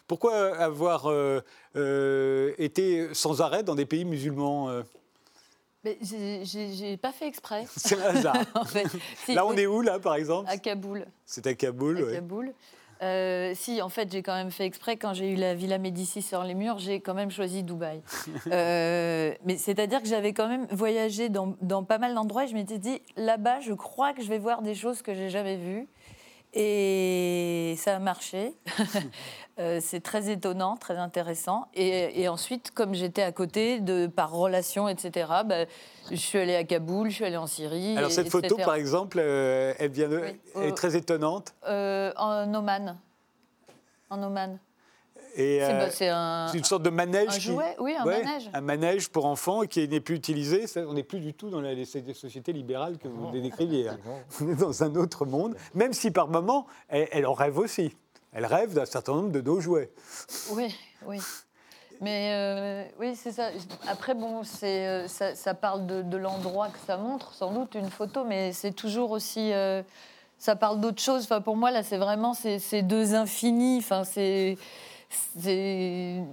pourquoi 0.07 0.55
avoir 0.55 1.11
été 1.75 3.13
sans 3.13 3.41
arrêt 3.41 3.63
dans 3.63 3.75
des 3.75 3.85
pays 3.85 4.05
musulmans 4.05 4.83
j'ai 5.83 6.97
pas 6.97 7.11
fait 7.11 7.27
exprès. 7.27 7.65
C'est 7.75 7.97
un 7.99 8.15
hasard. 8.15 8.35
là, 9.27 9.45
on 9.45 9.53
est 9.53 9.67
où, 9.67 9.81
là, 9.81 9.99
par 9.99 10.15
exemple 10.15 10.49
À 10.49 10.57
Kaboul. 10.57 11.05
C'est 11.25 11.47
à 11.47 11.53
Kaboul, 11.53 12.09
À 12.09 12.13
Kaboul. 12.13 12.53
si, 13.55 13.81
en 13.81 13.89
fait, 13.89 14.11
j'ai 14.11 14.21
quand 14.21 14.35
même 14.35 14.51
fait 14.51 14.65
exprès. 14.65 14.97
Quand 14.97 15.13
j'ai 15.13 15.31
eu 15.31 15.35
la 15.35 15.55
Villa 15.55 15.77
Médicis 15.77 16.21
sur 16.21 16.43
les 16.43 16.53
murs, 16.53 16.77
j'ai 16.79 16.99
quand 16.99 17.13
même 17.13 17.31
choisi 17.31 17.63
Dubaï. 17.63 18.01
euh, 18.51 19.33
mais 19.45 19.57
c'est-à-dire 19.57 20.01
que 20.01 20.07
j'avais 20.07 20.33
quand 20.33 20.47
même 20.47 20.67
voyagé 20.71 21.29
dans, 21.29 21.55
dans 21.61 21.83
pas 21.83 21.97
mal 21.97 22.13
d'endroits 22.13 22.43
et 22.43 22.47
je 22.47 22.53
m'étais 22.53 22.77
dit, 22.77 23.01
là-bas, 23.15 23.59
je 23.61 23.73
crois 23.73 24.13
que 24.13 24.21
je 24.21 24.27
vais 24.29 24.39
voir 24.39 24.61
des 24.61 24.75
choses 24.75 25.01
que 25.01 25.13
j'ai 25.13 25.29
jamais 25.29 25.57
vues. 25.57 25.87
Et 26.53 27.75
ça 27.77 27.95
a 27.95 27.99
marché. 27.99 28.53
Euh, 29.59 29.79
c'est 29.81 29.99
très 29.99 30.31
étonnant, 30.31 30.75
très 30.77 30.95
intéressant. 30.95 31.67
Et, 31.75 32.27
ensuite, 32.29 32.71
comme 32.71 32.95
j'étais 32.95 33.21
à 33.21 33.31
côté, 33.31 33.79
de, 33.79 34.07
par 34.07 34.31
relation, 34.31 34.87
etc., 34.87 35.27
bah, 35.45 35.65
je 36.09 36.15
suis 36.15 36.39
allée 36.39 36.55
à 36.55 36.63
Kaboul, 36.63 37.09
je 37.09 37.15
suis 37.15 37.25
allée 37.25 37.37
en 37.37 37.47
Syrie. 37.47 37.95
Alors 37.97 38.09
cette 38.09 38.29
photo, 38.29 38.55
par 38.55 38.75
exemple, 38.75 39.19
euh, 39.19 39.73
elle, 39.77 39.91
vient 39.91 40.07
de, 40.07 40.23
est 40.55 40.75
très 40.75 40.95
étonnante. 40.95 41.53
Euh, 41.67 42.11
en 42.15 42.51
Oman. 42.55 42.97
En 44.09 44.23
Oman. 44.23 44.57
C'est 45.35 46.57
une 46.57 46.63
sorte 46.63 46.83
de 46.83 46.89
manège. 46.89 47.29
Un 47.29 47.39
jouet, 47.39 47.75
oui, 47.79 47.95
un 47.97 48.05
manège. 48.05 48.49
Un 48.53 48.61
manège 48.61 49.09
pour 49.09 49.25
enfants 49.25 49.61
qui 49.61 49.87
n'est 49.87 49.99
plus 49.99 50.15
utilisé. 50.15 50.65
on 50.77 50.93
n'est 50.93 51.03
plus 51.03 51.19
du 51.19 51.33
tout 51.33 51.49
dans 51.49 51.61
les 51.61 51.85
sociétés 51.85 52.53
libérales 52.53 52.97
que 52.97 53.07
vous 53.07 53.31
décriviez. 53.31 53.89
Hein. 53.89 53.97
On 54.41 54.49
est 54.49 54.55
dans 54.55 54.83
un 54.83 54.95
autre 54.95 55.25
monde, 55.25 55.55
même 55.73 55.93
si 55.93 56.11
par 56.11 56.27
moments, 56.27 56.67
elle, 56.89 57.25
en 57.25 57.33
rêve 57.33 57.57
aussi. 57.57 57.93
Elle 58.33 58.45
rêve 58.45 58.73
d'un 58.73 58.85
certain 58.85 59.13
nombre 59.13 59.31
de 59.31 59.41
nos 59.41 59.59
jouets. 59.59 59.91
Oui, 60.51 60.73
oui. 61.05 61.19
Mais 61.99 62.31
euh, 62.33 62.83
oui, 62.99 63.15
c'est 63.15 63.31
ça. 63.31 63.49
Après, 63.87 64.15
bon, 64.15 64.41
euh, 64.63 65.07
ça, 65.07 65.35
ça, 65.35 65.53
parle 65.53 65.85
de, 65.85 66.17
l'endroit 66.17 66.69
que 66.69 66.79
ça 66.87 66.97
montre, 66.97 67.33
sans 67.33 67.51
doute, 67.51 67.75
une 67.75 67.91
photo, 67.91 68.23
mais 68.25 68.53
c'est 68.53 68.71
toujours 68.71 69.11
aussi. 69.11 69.53
Euh, 69.53 69.83
ça 70.39 70.55
parle 70.55 70.79
d'autre 70.79 70.99
chose. 70.99 71.23
Enfin, 71.25 71.41
pour 71.41 71.55
moi, 71.55 71.69
là, 71.69 71.83
c'est 71.83 71.97
vraiment 71.99 72.33
ces 72.33 72.81
deux 72.81 73.13
infinis. 73.13 73.77
Enfin, 73.77 74.03
c'est 74.03 74.57
c'est 75.37 76.23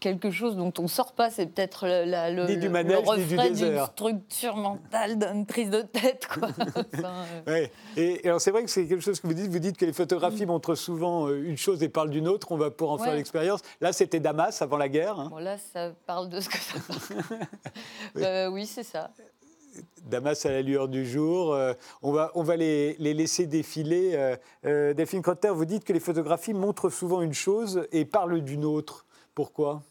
quelque 0.00 0.30
chose 0.30 0.56
dont 0.56 0.72
on 0.78 0.82
ne 0.82 0.88
sort 0.88 1.12
pas. 1.12 1.30
C'est 1.30 1.46
peut-être 1.46 1.86
le, 1.86 2.46
ni 2.46 2.56
du 2.58 2.68
manège, 2.68 3.02
le 3.02 3.08
reflet 3.08 3.50
d'une 3.50 3.84
structure 3.86 4.56
mentale, 4.56 5.18
d'une 5.18 5.46
prise 5.46 5.70
de 5.70 5.82
tête. 5.82 6.26
Quoi. 6.26 6.48
Euh. 7.48 7.66
Et, 7.96 8.20
alors 8.24 8.40
c'est 8.40 8.50
vrai 8.50 8.64
que 8.64 8.70
c'est 8.70 8.86
quelque 8.86 9.02
chose 9.02 9.20
que 9.20 9.26
vous 9.26 9.34
dites. 9.34 9.50
Vous 9.50 9.58
dites 9.58 9.76
que 9.76 9.84
les 9.84 9.92
photographies 9.92 10.44
mm. 10.44 10.48
montrent 10.48 10.74
souvent 10.74 11.28
euh, 11.28 11.42
une 11.42 11.56
chose 11.56 11.82
et 11.82 11.88
parlent 11.88 12.10
d'une 12.10 12.28
autre. 12.28 12.52
On 12.52 12.56
va 12.56 12.70
pouvoir 12.70 12.98
en 12.98 13.02
faire 13.02 13.14
l'expérience. 13.14 13.60
Là, 13.80 13.92
c'était 13.92 14.20
Damas 14.20 14.62
avant 14.62 14.76
la 14.76 14.88
guerre. 14.88 15.18
Hein. 15.18 15.28
Bon, 15.30 15.38
là, 15.38 15.56
ça 15.58 15.92
parle 16.06 16.28
de 16.28 16.40
ce 16.40 16.48
que 16.48 16.58
ça 16.58 16.78
parle. 16.86 17.40
Euh, 18.16 18.48
oui, 18.48 18.66
c'est 18.66 18.82
ça. 18.82 19.10
Damas 20.04 20.46
à 20.46 20.50
la 20.50 20.62
lueur 20.62 20.88
du 20.88 21.06
jour. 21.06 21.52
Euh, 21.52 21.72
on 22.02 22.12
va, 22.12 22.30
on 22.34 22.42
va 22.42 22.56
les, 22.56 22.94
laisser 22.98 23.46
défiler. 23.46 24.12
Euh, 24.14 24.36
euh, 24.64 24.94
Delphine 24.94 25.22
Crotter, 25.22 25.50
vous 25.50 25.64
dites 25.64 25.84
que 25.84 25.92
les 25.92 26.00
photographies 26.00 26.54
montrent 26.54 26.90
souvent 26.90 27.22
une 27.22 27.34
chose 27.34 27.86
et 27.92 28.04
parlent 28.04 28.40
d'une 28.40 28.64
autre. 28.64 29.06
Pourquoi? 29.34 29.82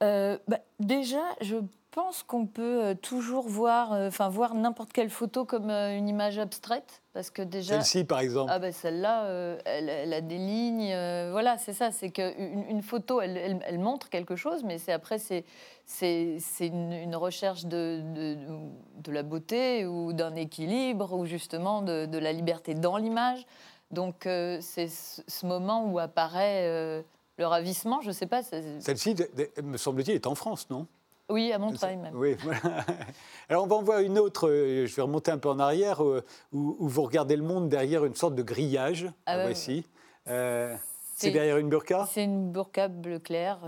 Bah, 0.00 0.36
Déjà, 0.80 1.22
je 1.40 1.56
pense 1.90 2.22
qu'on 2.22 2.46
peut 2.46 2.94
toujours 3.00 3.48
voir, 3.48 3.92
enfin 3.92 4.28
voir 4.28 4.54
n'importe 4.54 4.92
quelle 4.92 5.10
photo 5.10 5.44
comme 5.44 5.70
une 5.70 6.08
image 6.08 6.38
abstraite, 6.38 7.02
parce 7.16 7.30
que 7.30 7.40
déjà. 7.40 7.80
Celle-ci, 7.80 8.04
par 8.04 8.20
exemple. 8.20 8.52
Ah 8.54 8.58
ben 8.58 8.72
celle-là, 8.72 9.56
elle, 9.64 10.12
a 10.12 10.20
des 10.20 10.36
lignes. 10.36 10.94
voilà, 11.30 11.56
c'est 11.56 11.72
ça. 11.72 11.90
C'est 11.90 12.10
qu'une 12.10 12.66
une 12.68 12.82
photo, 12.82 13.22
elle, 13.22 13.62
elle, 13.64 13.78
montre 13.78 14.10
quelque 14.10 14.36
chose, 14.36 14.64
mais 14.64 14.76
c'est 14.76 14.92
après 14.92 15.18
c'est 15.18 15.44
c'est 15.86 16.66
une, 16.66 17.16
recherche 17.16 17.64
de, 17.64 18.02
de, 18.04 19.12
la 19.12 19.22
beauté 19.22 19.86
ou 19.86 20.12
d'un 20.12 20.34
équilibre 20.34 21.14
ou 21.14 21.24
justement 21.24 21.80
de, 21.80 22.18
la 22.18 22.32
liberté 22.32 22.74
dans 22.74 22.96
l'image. 22.96 23.46
Donc 23.92 24.26
euh, 24.26 24.58
c'est 24.60 24.88
ce 24.88 25.46
moment 25.46 25.86
où 25.90 25.98
apparaît 25.98 26.66
euh, 26.66 27.02
le 27.38 27.46
ravissement, 27.46 28.00
je 28.00 28.08
ne 28.08 28.12
sais 28.12 28.26
pas. 28.26 28.42
Celle-ci, 28.42 29.14
me 29.62 29.76
semble-t-il, 29.76 30.14
est 30.14 30.26
en 30.26 30.34
France, 30.34 30.68
non? 30.70 30.86
Oui, 31.28 31.52
à 31.52 31.58
Montreuil 31.58 31.96
même. 31.96 32.14
Oui, 32.14 32.36
voilà. 32.42 32.60
Alors 33.48 33.64
on 33.64 33.66
va 33.66 33.76
en 33.76 33.82
voir 33.82 34.00
une 34.00 34.18
autre, 34.18 34.48
euh, 34.48 34.86
je 34.86 34.94
vais 34.94 35.02
remonter 35.02 35.30
un 35.30 35.38
peu 35.38 35.48
en 35.48 35.58
arrière, 35.58 36.00
où, 36.00 36.22
vous 36.52 37.02
regardez 37.02 37.36
le 37.36 37.42
monde 37.42 37.68
derrière 37.68 38.04
une 38.04 38.14
sorte 38.14 38.34
de 38.34 38.42
grillage. 38.42 39.06
Ah, 39.26 39.42
voici. 39.42 39.84
c'est 40.24 41.30
derrière 41.30 41.58
une 41.58 41.68
burqa? 41.68 42.08
C'est 42.10 42.24
une 42.24 42.50
burqa 42.52 42.88
bleu 42.88 43.18
clair. 43.18 43.58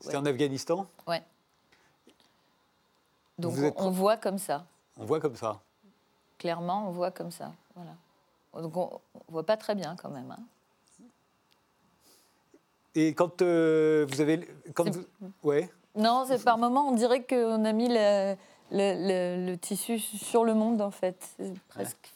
c'est 0.00 0.16
en 0.16 0.26
Afghanistan? 0.26 0.86
Oui. 1.06 1.16
Donc 3.38 3.54
on, 3.76 3.90
voit 3.90 4.16
comme 4.16 4.38
ça. 4.38 4.66
On 4.96 5.04
voit 5.04 5.20
comme 5.20 5.36
ça. 5.36 5.60
Clairement, 6.38 6.88
on 6.88 6.90
voit 6.90 7.12
comme 7.12 7.30
ça. 7.30 7.52
Voilà. 7.76 7.94
Donc 8.60 8.76
on, 8.76 9.00
ne 9.14 9.32
voit 9.32 9.46
pas 9.46 9.56
très 9.56 9.76
bien 9.76 9.94
quand 9.96 10.10
même. 10.10 10.30
Hein. 10.30 10.42
Et 12.94 13.14
quand 13.14 13.42
euh, 13.42 14.06
vous 14.08 14.20
avez, 14.20 14.48
quand 14.74 14.86
ouais. 15.44 15.70
Non, 15.98 16.24
c'est 16.26 16.42
par 16.42 16.58
moment, 16.58 16.88
on 16.88 16.92
dirait 16.92 17.24
qu'on 17.24 17.64
a 17.64 17.72
mis 17.72 17.88
le, 17.88 18.36
le, 18.70 19.56
tissu 19.56 19.98
sur 19.98 20.44
le 20.44 20.54
monde 20.54 20.80
en 20.80 20.90
fait. 20.90 21.36
Presque. 21.68 22.14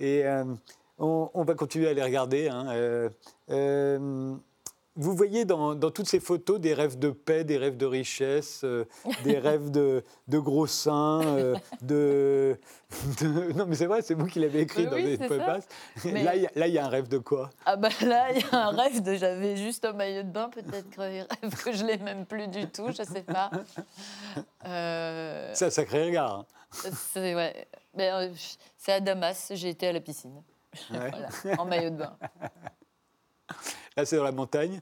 Et 0.00 0.24
euh, 0.24 0.44
on, 0.98 1.30
on, 1.34 1.44
va 1.44 1.54
continuer 1.54 1.88
à 1.88 1.92
les 1.92 2.02
regarder. 2.02 2.48
Hein. 2.48 2.66
Euh, 3.50 4.34
vous 4.98 5.14
voyez 5.14 5.44
dans, 5.44 5.76
toutes 5.90 6.08
ces 6.08 6.18
photos 6.18 6.60
des 6.60 6.74
rêves 6.74 6.98
de 6.98 7.10
paix, 7.10 7.44
des 7.44 7.56
rêves 7.56 7.76
de 7.76 7.86
richesse, 7.86 8.62
euh, 8.64 8.84
des 9.22 9.38
rêves 9.38 9.70
de, 9.70 10.02
gros 10.28 10.66
seins, 10.66 11.22
euh, 11.22 11.54
de, 11.82 12.58
Non, 13.54 13.66
mais 13.66 13.76
c'est 13.76 13.86
vrai, 13.86 14.02
c'est 14.02 14.14
vous 14.14 14.26
qui 14.26 14.40
l'avez 14.40 14.60
écrit 14.60 14.86
dans 14.86 14.96
les 14.96 15.16
podcasts. 15.16 15.72
Là, 16.04 16.34
il 16.36 16.74
y, 16.74 16.78
a 16.78 16.84
un 16.84 16.88
rêve 16.88 17.06
de 17.08 17.18
quoi? 17.18 17.50
Ah 17.64 17.76
ben 17.76 17.90
là, 18.02 18.32
il 18.32 18.40
y 18.40 18.44
a 18.50 18.66
un 18.66 18.70
rêve 18.70 19.00
de... 19.02 19.14
J'avais 19.14 19.56
juste 19.56 19.84
un 19.84 19.92
maillot 19.92 20.24
de 20.24 20.30
bain, 20.30 20.50
peut-être 20.50 20.90
que, 20.90 21.00
rêve 21.00 21.62
que 21.64 21.72
je 21.72 21.84
l'ai 21.84 21.98
même 21.98 22.26
plus 22.26 22.48
du 22.48 22.66
tout, 22.68 22.88
je 22.92 23.02
ne 23.02 23.06
sais 23.06 23.22
pas. 23.22 23.50
Euh... 24.66 25.52
C'est 25.54 25.66
un 25.66 25.70
sacré 25.70 26.06
regard. 26.06 26.40
Hein. 26.40 26.46
C'est 27.12 27.34
ouais. 27.34 27.68
Euh, 27.98 28.32
à 28.88 29.00
Damas, 29.00 29.52
j'ai 29.54 29.70
été 29.70 29.86
à 29.86 29.92
la 29.92 30.00
piscine. 30.00 30.42
voilà, 30.90 31.28
en 31.58 31.64
maillot 31.64 31.90
de 31.90 31.96
bain. 31.96 32.16
C'est 34.04 34.16
dans 34.16 34.24
la 34.24 34.32
montagne 34.32 34.80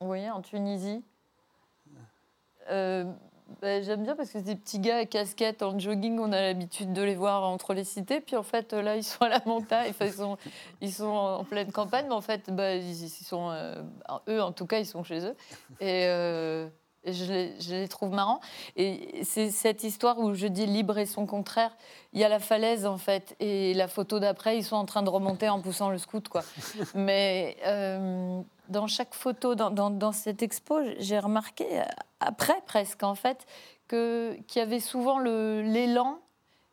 Oui, 0.00 0.28
en 0.30 0.40
Tunisie. 0.40 1.02
Euh, 2.70 3.04
bah, 3.60 3.80
j'aime 3.80 4.02
bien 4.02 4.16
parce 4.16 4.30
que 4.30 4.38
c'est 4.38 4.44
des 4.44 4.56
petits 4.56 4.80
gars 4.80 4.96
à 4.98 5.04
casquette 5.04 5.62
en 5.62 5.78
jogging, 5.78 6.18
on 6.18 6.32
a 6.32 6.40
l'habitude 6.40 6.92
de 6.92 7.02
les 7.02 7.14
voir 7.14 7.44
entre 7.44 7.74
les 7.74 7.84
cités. 7.84 8.20
Puis 8.20 8.34
en 8.34 8.42
fait, 8.42 8.72
là, 8.72 8.96
ils 8.96 9.04
sont 9.04 9.22
à 9.22 9.28
la 9.28 9.40
montagne, 9.46 9.92
ils, 10.00 10.12
sont, 10.12 10.36
ils 10.80 10.92
sont 10.92 11.04
en 11.04 11.44
pleine 11.44 11.70
campagne, 11.70 12.10
en 12.10 12.20
fait, 12.20 12.50
bah, 12.50 12.74
ils, 12.74 13.08
sont, 13.08 13.50
euh, 13.50 13.82
eux, 14.28 14.42
en 14.42 14.52
tout 14.52 14.66
cas, 14.66 14.78
ils 14.78 14.86
sont 14.86 15.04
chez 15.04 15.24
eux. 15.24 15.36
Et, 15.80 16.06
euh, 16.06 16.68
je 17.12 17.24
les, 17.32 17.60
je 17.60 17.74
les 17.74 17.88
trouve 17.88 18.10
marrants. 18.10 18.40
Et 18.76 19.20
c'est 19.24 19.50
cette 19.50 19.84
histoire 19.84 20.18
où 20.18 20.34
je 20.34 20.46
dis 20.46 20.66
libre 20.66 20.98
et 20.98 21.06
son 21.06 21.26
contraire. 21.26 21.76
Il 22.12 22.20
y 22.20 22.24
a 22.24 22.28
la 22.28 22.38
falaise, 22.38 22.86
en 22.86 22.98
fait. 22.98 23.36
Et 23.40 23.74
la 23.74 23.88
photo 23.88 24.18
d'après, 24.18 24.56
ils 24.58 24.64
sont 24.64 24.76
en 24.76 24.84
train 24.86 25.02
de 25.02 25.10
remonter 25.10 25.48
en 25.48 25.60
poussant 25.60 25.90
le 25.90 25.98
scout, 25.98 26.28
quoi. 26.28 26.42
Mais 26.94 27.56
euh, 27.66 28.40
dans 28.68 28.86
chaque 28.86 29.14
photo, 29.14 29.54
dans, 29.54 29.70
dans- 29.70 29.90
dans 29.90 30.12
cette 30.12 30.42
expo, 30.42 30.80
j'ai 30.98 31.18
remarqué, 31.18 31.80
euh, 31.80 31.84
après 32.20 32.60
presque, 32.66 33.02
en 33.02 33.14
fait, 33.14 33.46
qu'il 33.88 34.36
y 34.56 34.60
avait 34.60 34.80
souvent 34.80 35.18
l'élan 35.20 36.18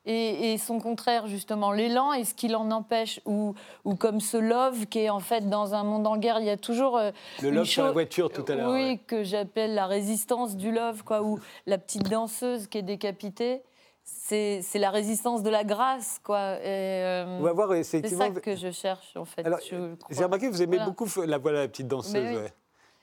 et, 0.06 0.54
et 0.54 0.58
son 0.58 0.80
contraire, 0.80 1.28
justement, 1.28 1.72
l'élan 1.72 2.12
et 2.13 2.26
ce 2.26 2.34
qui 2.34 2.48
l'en 2.50 2.70
empêche, 2.72 3.22
ou, 3.26 3.54
ou 3.86 3.96
comme 3.96 4.20
ce 4.20 4.38
love 4.38 4.86
qui 4.88 5.00
est 5.00 5.10
en 5.10 5.20
fait 5.20 5.50
dans 5.50 5.74
un 5.76 5.84
monde 5.84 6.06
en 6.08 6.18
guerre, 6.18 6.39
il 6.39 6.46
y 6.46 6.50
a 6.50 6.58
toujours 6.58 6.98
euh, 6.98 7.12
Le 7.42 7.52
love 7.52 7.66
sur 7.66 7.86
la 7.86 7.92
voiture 7.92 8.30
tout 8.32 8.44
à 8.50 8.56
l'heure. 8.56 8.70
Oui, 8.72 8.82
ouais. 8.84 8.98
que 9.08 9.24
j'appelle 9.24 9.74
la 9.76 9.86
résistance 9.88 10.58
du 10.58 10.72
love, 10.72 11.04
quoi, 11.04 11.22
ou 11.22 11.39
la 11.66 11.78
petite 11.78 12.10
danseuse 12.10 12.68
qui 12.68 12.80
est 12.80 12.84
décapitée. 12.84 13.62
C'est 14.06 14.62
la 14.76 14.89
résistance 14.89 15.44
de 15.44 15.50
la 15.50 15.63
grâce, 15.63 16.20
quoi. 16.24 16.38
Euh, 16.38 17.38
On 17.39 17.44
va 17.44 17.54
voir 17.54 17.70
c'est 17.72 18.00
effectivement. 18.00 18.34
ça 18.34 18.42
que 18.42 18.56
je 18.58 18.72
cherche, 18.72 19.16
en 19.16 19.24
fait. 19.24 19.46
J'ai 20.10 20.24
remarqué 20.26 20.48
que 20.48 20.52
vous 20.52 20.62
aimez 20.62 20.76
Voilà. 20.78 20.86
beaucoup 20.92 21.08
la 21.26 21.38
voilà 21.38 21.62
la 21.62 21.68
petite 21.70 21.88
danseuse. 21.88 22.16
Oui. 22.16 22.36
ouais. 22.36 22.54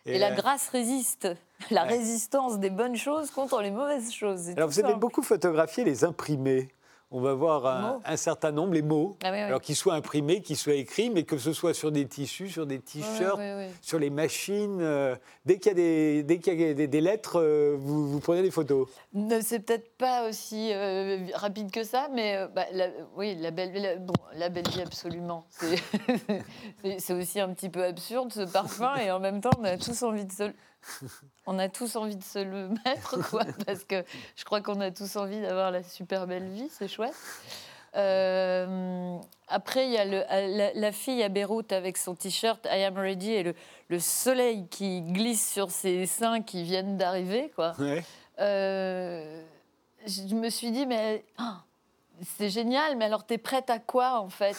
Et, 0.07 0.19
la 0.19 0.33
euh, 0.33 0.35
grâce 0.35 0.69
résiste. 0.69 1.29
La 1.71 1.83
Ouais. 1.85 1.89
résistance 1.89 2.59
des 2.59 2.69
bonnes 2.71 2.97
choses 2.97 3.31
contre 3.31 3.63
les 3.63 3.71
mauvaises 3.71 4.13
choses. 4.13 4.51
Alors 4.51 4.69
vous 4.69 4.79
avez 4.79 4.89
simple. 4.89 5.01
beaucoup 5.01 5.23
photographié 5.23 5.85
les 5.85 6.05
imprimés. 6.05 6.69
On 7.13 7.21
va 7.21 7.35
voir 7.35 8.01
un, 8.05 8.17
certain 8.17 8.53
nombre, 8.53 8.73
les 8.73 8.83
mots, 8.83 9.17
Ah 9.25 9.31
oui, 9.31 9.39
oui. 9.39 9.43
alors 9.43 9.61
qu'ils 9.61 9.75
soient 9.75 9.95
imprimés, 9.95 10.43
qu'ils 10.43 10.57
soient 10.57 10.75
écrits, 10.75 11.11
mais 11.11 11.25
que 11.25 11.39
ce 11.39 11.53
soit 11.53 11.75
sur 11.75 11.91
des 11.91 12.07
tissus, 12.07 12.49
sur 12.51 12.67
des 12.67 12.79
t-shirts, 12.79 13.41
sur 13.83 13.99
les 13.99 14.11
machines. 14.11 14.79
euh, 14.81 15.17
dès 15.45 15.59
qu'il 15.59 15.71
y 15.71 15.71
a 15.73 15.75
des, 15.75 16.23
dès 16.23 16.39
qu'il 16.39 16.61
y 16.61 16.65
a 16.71 16.73
des, 16.73 16.87
des 16.87 17.01
lettres, 17.01 17.41
euh, 17.41 17.75
vous, 17.77 18.09
vous 18.09 18.21
prenez 18.21 18.43
des 18.43 18.53
photos. 18.53 18.87
Ne, 19.13 19.41
C'est 19.41 19.59
peut-être 19.59 19.97
pas 19.99 20.29
aussi 20.29 20.71
euh, 20.73 21.27
rapide 21.35 21.73
que 21.73 21.83
ça, 21.83 22.09
mais 22.15 22.47
bah, 22.55 22.67
la- 22.73 22.91
oui, 23.17 23.35
la 23.41 23.51
belle, 23.51 23.73
la, 23.75 23.97
bon, 23.97 24.13
la 24.37 24.49
belle 24.49 24.69
vie, 24.69 24.83
absolument. 24.83 25.47
C'est- 26.99 27.13
aussi 27.15 27.41
un 27.41 27.49
petit 27.53 27.69
peu 27.69 27.85
absurde 27.85 28.33
ce 28.33 28.43
parfum, 28.51 28.95
et 28.97 29.11
en 29.11 29.19
même 29.21 29.41
temps, 29.41 29.51
on 29.59 29.65
a 29.65 29.77
tous 29.77 30.03
envie 30.05 30.25
de 30.27 30.33
se, 30.33 30.45
on 31.47 31.59
a 31.59 31.69
tous 31.69 31.97
envie 31.97 32.17
de 32.17 32.23
se 32.25 32.39
le 32.39 32.69
mettre, 32.85 33.19
quoi, 33.31 33.45
parce 33.67 33.85
que 33.85 34.05
je 34.37 34.45
crois 34.45 34.61
qu'on 34.61 34.81
a 34.81 34.91
tous 34.91 35.17
envie 35.17 35.41
d'avoir 35.41 35.71
la 35.71 35.83
super 35.83 36.27
belle 36.27 36.49
vie, 36.49 36.69
c'est 36.71 36.89
chouette. 36.89 37.15
Euh, 37.97 39.19
après, 39.49 39.87
il 39.87 39.93
y 39.93 39.99
a 39.99 40.05
le- 40.05 40.25
la, 40.57 40.73
la 40.75 40.93
fille 40.93 41.23
à 41.23 41.29
Beyrouth 41.29 41.73
avec 41.73 41.97
son 41.97 42.15
t-shirt 42.15 42.65
I 42.71 42.85
am 42.85 42.97
ready 42.97 43.33
et 43.33 43.43
le, 43.43 43.55
le 43.89 43.99
soleil 43.99 44.69
qui 44.69 45.03
glisse 45.03 45.53
sur 45.53 45.71
ses 45.71 46.07
seins 46.07 46.41
qui 46.43 46.63
viennent 46.63 46.97
d'arriver, 46.97 47.51
quoi. 47.57 47.73
Ouais. 47.81 48.05
Euh, 48.39 49.43
je 50.07 50.35
me 50.35 50.49
suis 50.51 50.71
dit, 50.71 50.87
mais 50.87 51.25
ah, 51.37 51.63
c'est 52.37 52.51
génial, 52.51 52.97
mais 52.97 53.05
alors 53.07 53.25
t'es 53.25 53.39
prête 53.39 53.71
à 53.71 53.79
quoi 53.79 54.21
en 54.21 54.29
fait? 54.29 54.57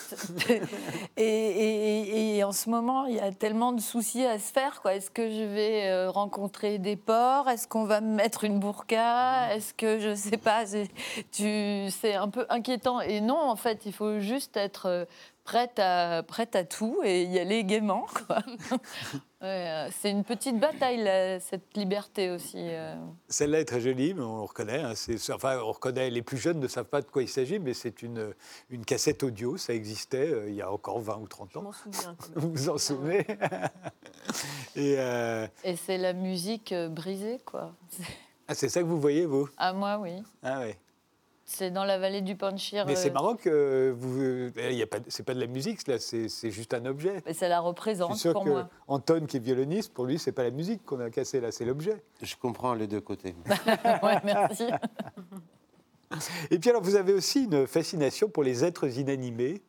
Et, 1.17 1.23
et- 1.23 2.37
et 2.37 2.43
en 2.43 2.51
ce 2.51 2.69
moment, 2.69 3.05
il 3.05 3.15
y 3.15 3.19
a 3.19 3.31
tellement 3.31 3.71
de 3.73 3.81
soucis 3.81 4.25
à 4.25 4.39
se 4.39 4.51
faire. 4.51 4.81
quoi. 4.81 4.95
Est-ce 4.95 5.11
que 5.11 5.29
je 5.29 5.43
vais 5.43 5.87
euh, 5.89 6.09
rencontrer 6.09 6.77
des 6.79 6.95
porcs? 6.95 7.47
Est-ce 7.49 7.67
qu'on 7.67 7.83
va 7.85 8.01
me 8.01 8.15
mettre 8.15 8.43
une 8.43 8.59
burqa? 8.59 9.53
Est-ce 9.55 9.73
que 9.73 9.99
je 9.99 10.15
sais 10.15 10.37
pas 10.37 10.65
C'est 10.65 10.87
tu- 11.31 11.89
c'est 11.91 12.15
un 12.15 12.29
peu 12.29 12.45
inquiétant. 12.49 13.01
Et 13.01 13.21
non, 13.21 13.37
en 13.39 13.55
fait, 13.55 13.85
il 13.85 13.93
faut 13.93 14.19
juste 14.19 14.57
être 14.57 14.87
euh, 14.87 15.05
prête 15.43 15.79
à, 15.79 16.23
prête 16.23 16.55
à 16.55 16.63
tout 16.63 17.01
et 17.03 17.23
y 17.23 17.39
aller 17.39 17.63
gaiement. 17.63 18.05
quoi. 18.27 18.39
Ouais, 19.43 19.47
euh, 19.71 19.89
c'est 19.99 20.11
une 20.11 20.23
petite 20.23 20.59
bataille, 20.59 21.03
là, 21.03 21.39
cette 21.39 21.75
liberté 21.75 22.29
aussi. 22.29 22.59
euh. 22.59 22.93
Celle-là 23.27 23.61
est 23.61 23.65
très 23.65 23.81
jolie, 23.81 24.13
mais 24.13 24.21
on 24.21 24.45
reconnaît. 24.45 24.83
hein, 24.83 24.93
c'est- 24.93 25.31
enfin, 25.33 25.57
on 25.57 25.71
reconnaît. 25.71 26.11
Les 26.11 26.21
plus 26.21 26.37
jeunes 26.37 26.59
ne 26.59 26.67
savent 26.67 26.85
pas 26.85 27.01
de 27.01 27.07
quoi 27.07 27.23
il 27.23 27.27
s'agit, 27.27 27.57
mais 27.57 27.73
c'est 27.73 28.03
une, 28.03 28.35
une 28.69 28.85
cassette 28.85 29.23
audio. 29.23 29.57
Ça 29.57 29.73
existait 29.73 30.27
euh, 30.31 30.47
il 30.47 30.53
y 30.53 30.61
a 30.61 30.71
encore 30.71 30.99
20 30.99 31.17
ou 31.17 31.27
30 31.27 31.49
Je 31.53 31.57
ans. 31.57 31.71
souviens. 31.71 32.15
Vous 32.35 32.51
vous 32.51 32.69
en 32.69 32.77
souvenez? 32.77 33.25
Et 34.75 34.95
euh, 34.99 35.47
Et 35.63 35.75
c'est 35.75 35.97
la 35.97 36.13
musique 36.13 36.71
brisée, 36.91 37.39
quoi. 37.43 37.73
C'est- 37.89 38.03
ah, 38.47 38.53
c'est 38.53 38.69
ça 38.69 38.81
que 38.81 38.85
vous 38.85 39.01
voyez, 39.01 39.25
vous? 39.25 39.49
À 39.57 39.73
moi, 39.73 39.97
oui. 39.99 40.21
Ah 40.43 40.59
ouais. 40.59 40.77
C'est 41.53 41.69
dans 41.69 41.83
la 41.83 41.97
vallée 41.97 42.21
du 42.21 42.35
Panchir. 42.35 42.85
Mais 42.85 42.95
c'est 42.95 43.09
euh, 43.09 43.13
marrant 43.13 43.35
que 43.35 43.93
vous. 43.97 44.51
Y 44.57 44.81
a 44.81 44.87
pas, 44.87 44.99
c'est 45.09 45.23
pas 45.23 45.33
de 45.33 45.39
la 45.39 45.47
musique, 45.47 45.85
là, 45.87 45.99
c'est 45.99 46.51
juste 46.51 46.73
un 46.73 46.85
objet. 46.85 47.21
mais 47.25 47.33
ça 47.33 47.49
la 47.49 47.57
Je 47.57 47.61
suis 47.61 47.67
représente 47.67 48.15
sûr 48.15 48.33
pour 48.33 48.45
que 48.45 48.49
moi. 48.49 48.69
Anton, 48.87 49.25
qui 49.27 49.37
est 49.37 49.41
violoniste, 49.41 49.93
pour 49.93 50.05
lui, 50.05 50.17
c'est 50.17 50.31
pas 50.31 50.43
la 50.43 50.51
musique 50.51 50.85
qu'on 50.85 50.99
a 51.01 51.09
cassée 51.09 51.41
là, 51.41 51.51
c'est 51.51 51.65
l'objet. 51.65 52.01
Je 52.21 52.35
comprends 52.35 52.73
les 52.73 52.87
deux 52.87 53.01
côtés. 53.01 53.35
ouais, 54.03 54.17
merci. 54.23 54.67
Et 56.49 56.59
puis 56.59 56.69
alors, 56.69 56.81
vous 56.81 56.95
avez 56.95 57.13
aussi 57.13 57.43
une 57.43 57.67
fascination 57.67 58.29
pour 58.29 58.43
les 58.43 58.63
êtres 58.63 58.97
inanimés. 58.97 59.61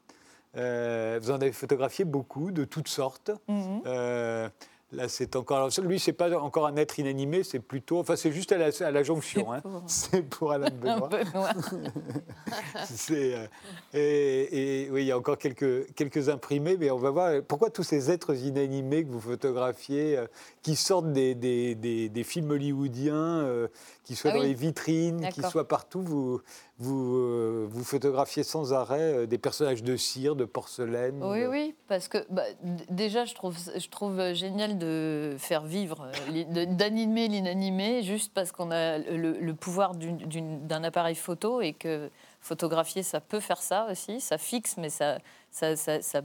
Euh, 0.57 1.18
vous 1.21 1.31
en 1.31 1.37
avez 1.37 1.53
photographié 1.53 2.05
beaucoup, 2.05 2.51
de 2.51 2.64
toutes 2.64 2.88
sortes. 2.88 3.31
Mhm. 3.49 3.83
Euh, 3.87 4.49
là, 4.93 5.09
c'est 5.09 5.35
encore. 5.37 5.57
alors, 5.59 5.71
lui, 5.83 5.99
c'est 5.99 6.13
pas 6.13 6.31
encore 6.39 6.67
un 6.67 6.77
être 6.77 6.99
inanimé, 6.99 7.43
c'est 7.43 7.59
plutôt. 7.61 7.99
Enfin, 7.99 8.17
c'est 8.17 8.31
juste 8.33 8.53
à 8.53 8.59
la, 8.59 8.71
à 8.81 8.91
la 8.91 9.03
jonction. 9.03 9.47
C'est 9.51 9.57
hein. 9.57 9.61
pour- 9.63 9.83
C'est 9.87 10.23
pour 10.23 10.53
Alain 10.53 10.71
Benoît. 10.83 11.09
euh, 13.11 13.47
et, 13.95 14.85
et 14.85 14.91
oui, 14.91 15.03
il 15.03 15.07
y 15.07 15.13
a 15.13 15.19
encore 15.19 15.39
quelques, 15.39 15.93
quelques 15.95 16.29
imprimés, 16.29 16.77
mais 16.79 16.91
on 16.91 16.99
va 16.99 17.11
voir 17.11 17.43
pourquoi 17.47 17.71
tous 17.71 17.83
ces 17.83 18.11
êtres 18.11 18.35
inanimés 18.37 19.05
que 19.05 19.11
vous 19.11 19.21
photographiez, 19.21 20.19
euh, 20.19 20.27
qui 20.63 20.77
sortent 20.77 21.13
des, 21.13 21.35
des- 21.35 21.75
des- 21.75 22.09
des 22.09 22.25
films 22.25 22.51
hollywoodiens, 22.51 23.15
euh, 23.15 23.69
qui 24.05 24.17
soient 24.17 24.31
Ah 24.33 24.35
dans 24.35 24.41
oui. 24.41 24.49
les 24.49 24.55
vitrines, 24.55 25.29
qui 25.31 25.43
soient 25.43 25.69
partout, 25.69 26.03
vous, 26.03 26.41
vous, 26.79 27.17
euh, 27.17 27.67
vous 27.71 27.85
photographiez 27.85 28.43
sans 28.43 28.73
arrêt 28.73 29.01
euh, 29.15 29.27
des 29.27 29.38
personnages 29.38 29.83
de 29.85 29.97
cire, 29.97 30.35
de 30.35 30.45
porcelaine. 30.45 31.23
Oui, 31.23 31.43
de- 31.43 31.47
oui, 31.47 31.75
parce 31.87 32.09
que 32.09 32.19
bah, 32.29 32.43
déjà, 32.91 33.25
je 33.25 33.35
trouve, 33.35 33.57
je 33.77 33.88
trouve 33.88 34.33
génial 34.33 34.77
de 34.79 35.37
faire 35.38 35.62
vivre, 35.65 36.11
euh, 36.35 36.67
d'animer 36.67 37.29
l'inanimé, 37.29 38.03
juste 38.03 38.33
parce 38.35 38.51
qu'on 38.51 38.71
a 38.73 38.99
le, 38.99 39.33
le 39.38 39.55
pouvoir 39.55 39.93
d'un 39.95 40.83
appareil 40.85 41.15
photo 41.15 41.61
et 41.61 41.73
que 41.73 42.11
photographier, 42.41 43.03
ça 43.05 43.21
peut 43.21 43.41
faire 43.41 43.62
ça 43.62 43.87
aussi. 43.91 44.21
Ça 44.21 44.37
fixe, 44.38 44.77
mais 44.79 44.91
ça, 44.91 45.19
ça, 45.53 45.77
ça- 45.77 46.03
ça- 46.03 46.23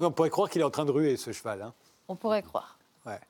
On 0.00 0.10
pourrait 0.10 0.30
croire 0.30 0.48
qu'il 0.50 0.62
est 0.62 0.64
en 0.64 0.70
train 0.70 0.84
de 0.84 0.90
ruer 0.90 1.16
ce 1.16 1.30
cheval. 1.32 1.62
hein. 1.62 1.72
on 2.08 2.16
pourrait 2.16 2.42
croire. 2.42 2.76
Ouais. 3.06 3.20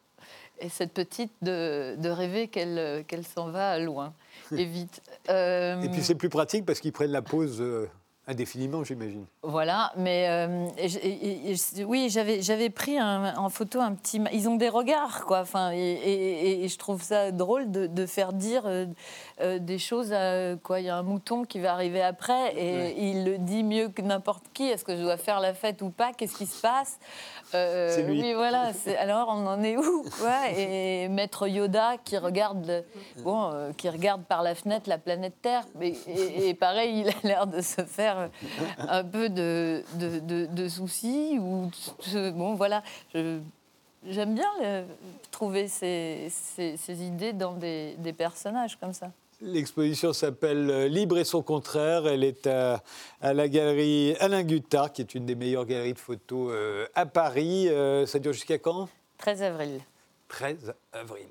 Et 0.60 0.68
cette 0.68 0.92
petite 0.92 1.32
de, 1.42 1.96
de 1.96 2.08
rêver 2.10 2.48
qu'elle 2.48 2.78
euh, 2.78 3.02
qu'elle 3.02 3.24
s'en 3.26 3.50
va 3.50 3.78
loin 3.78 4.12
et 4.56 4.64
vite. 4.64 5.00
Euh, 5.28 5.80
Et 5.82 5.88
puis 5.88 6.02
c'est 6.02 6.14
plus 6.14 6.28
pratique 6.28 6.64
parce 6.66 6.80
qu'ils 6.80 6.92
prennent 6.92 7.12
la 7.12 7.22
pause 7.22 7.60
euh, 7.60 7.88
indéfiniment, 8.26 8.84
j'imagine. 8.84 9.24
Voilà, 9.42 9.92
mais 9.96 10.26
euh, 10.28 10.66
et 10.76 10.88
j- 10.88 10.98
et- 11.02 11.50
et- 11.52 11.54
et- 11.80 11.84
oui, 11.84 12.08
j'avais 12.10 12.70
pris 12.70 12.98
un- 12.98 13.34
en 13.36 13.48
photo 13.48 13.80
un 13.80 13.92
petit. 13.94 14.20
Ils 14.32 14.48
ont 14.48 14.56
des 14.56 14.68
regards, 14.68 15.24
quoi. 15.24 15.40
Enfin, 15.40 15.70
et, 15.72 16.68
je 16.68 16.76
trouve 16.78 17.02
ça 17.02 17.32
drôle 17.32 17.70
de, 17.70 17.86
de 17.86 18.06
faire 18.06 18.32
dire 18.32 18.62
euh, 19.40 19.58
des 19.58 19.78
choses. 19.78 20.14
Quoi, 20.62 20.80
il 20.80 20.86
y 20.86 20.88
a 20.88 20.96
un 20.96 21.02
mouton 21.02 21.44
qui 21.44 21.58
va 21.60 21.72
arriver 21.72 22.02
après 22.02 22.54
et 22.56 22.76
Ouais. 22.76 22.94
il 22.98 23.24
le 23.24 23.38
dit 23.38 23.62
mieux 23.62 23.88
que 23.88 24.02
n'importe 24.02 24.44
qui. 24.54 24.64
Est-ce 24.68 24.84
que 24.84 24.96
je 24.96 25.02
dois 25.02 25.16
faire 25.16 25.40
la 25.40 25.54
fête 25.54 25.82
ou 25.82 25.90
pas? 25.90 26.12
Qu'est-ce 26.12 26.36
qui 26.36 26.46
se 26.46 26.60
passe? 26.60 26.98
Euh, 27.54 28.02
lui. 28.06 28.20
Oui, 28.22 28.32
voilà. 28.34 28.70
Alors, 28.98 29.28
on 29.30 29.46
en 29.46 29.62
est 29.62 29.76
où? 29.76 30.04
Quoi 30.20 30.50
Et 30.56 31.08
Maître 31.08 31.48
Yoda 31.48 31.96
qui 32.04 32.16
regarde, 32.18 32.64
le- 32.66 33.22
bon, 33.22 33.50
euh, 33.52 33.72
qui 33.76 33.88
regarde 33.88 34.22
par 34.24 34.42
la 34.42 34.54
fenêtre 34.54 34.88
la 34.88 34.98
planète 34.98 35.34
Terre. 35.42 35.64
Mais, 35.76 35.94
et, 36.06 36.48
et 36.48 36.54
pareil, 36.54 37.00
il 37.00 37.08
a 37.08 37.12
l'air 37.24 37.46
de 37.46 37.60
se 37.60 37.82
faire 37.82 38.28
un 38.78 39.04
peu 39.04 39.28
de, 39.28 39.82
de, 39.94 40.18
de- 40.20 40.46
de 40.46 40.68
soucis. 40.68 41.38
Ou 41.40 41.70
bon, 42.34 42.54
voilà. 42.54 42.82
Je- 43.14 43.38
J'aime 44.08 44.34
bien 44.34 44.48
trouver 45.30 45.68
ces, 45.68 46.28
ces- 46.30 46.78
ces 46.78 47.02
idées 47.02 47.34
dans 47.34 47.52
des, 47.52 47.96
des 47.98 48.14
personnages 48.14 48.76
comme 48.76 48.94
ça. 48.94 49.10
L'exposition 49.42 50.12
s'appelle 50.12 50.70
euh, 50.70 50.88
Libre 50.88 51.18
et 51.18 51.24
son 51.24 51.42
contraire. 51.42 52.06
Elle 52.06 52.24
est 52.24 52.46
à, 52.46 52.82
à 53.22 53.32
la 53.32 53.48
galerie 53.48 54.14
Alain 54.20 54.42
Guttard, 54.42 54.92
qui 54.92 55.00
est 55.00 55.14
une 55.14 55.24
des 55.24 55.34
meilleures 55.34 55.64
galeries 55.64 55.94
de 55.94 55.98
photos 55.98 56.52
euh, 56.52 56.86
à 56.94 57.06
Paris. 57.06 57.68
Euh, 57.68 58.04
ça 58.04 58.18
dure 58.18 58.34
jusqu'à 58.34 58.58
quand? 58.58 58.88
13 59.18 59.42
avril. 59.42 59.80
13 60.28 60.74
avril. 60.92 61.26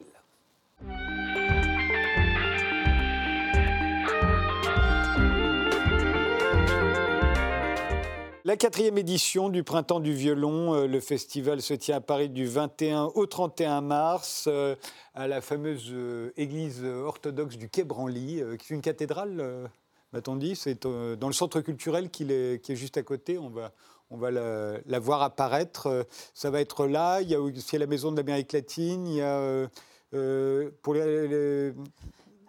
La 8.50 8.58
quatrième 8.58 8.98
édition 8.98 9.50
du 9.50 9.64
Printemps 9.64 10.00
du 10.00 10.12
Violon, 10.12 10.74
euh, 10.74 10.88
le 10.88 11.00
festival 11.00 11.62
se 11.62 11.76
tient 11.76 11.98
à 11.98 12.02
Paris 12.02 12.30
du 12.30 12.48
21 12.48 13.12
au 13.14 13.28
31 13.28 13.82
mars, 13.82 14.46
euh, 14.48 14.76
à 15.14 15.28
la 15.28 15.40
fameuse 15.40 15.92
euh, 15.92 16.32
église 16.36 16.84
orthodoxe 16.84 17.58
du 17.58 17.70
Quai 17.70 17.84
Branly, 17.84 18.42
qui 18.58 18.74
est 18.74 18.76
une 18.76 18.82
cathédrale, 18.82 19.70
m'a-t-on 20.14 20.36
dit. 20.36 20.56
C'est 20.56 20.88
dans 20.88 21.28
le 21.28 21.34
centre 21.34 21.62
culturel 21.62 22.10
qui 22.10 22.24
est, 22.24 22.76
juste 22.76 22.98
à 22.98 23.04
côté. 23.04 23.38
On 23.38 23.52
va, 23.52 23.72
on 24.10 24.18
va 24.18 24.32
la, 24.32 25.00
voir 25.00 25.22
apparaître. 25.22 26.08
Ça 26.34 26.50
va 26.50 26.60
être 26.60 26.88
là. 26.88 27.22
Il 27.22 27.30
y 27.30 27.36
a 27.36 27.40
aussi 27.40 27.78
la 27.78 27.86
Maison 27.86 28.12
de 28.12 28.18
l'Amérique 28.18 28.54
latine. 28.54 29.06
Il 29.06 29.18
y 29.18 29.22
a 29.22 29.68
pour 30.82 30.96
les- 30.96 31.72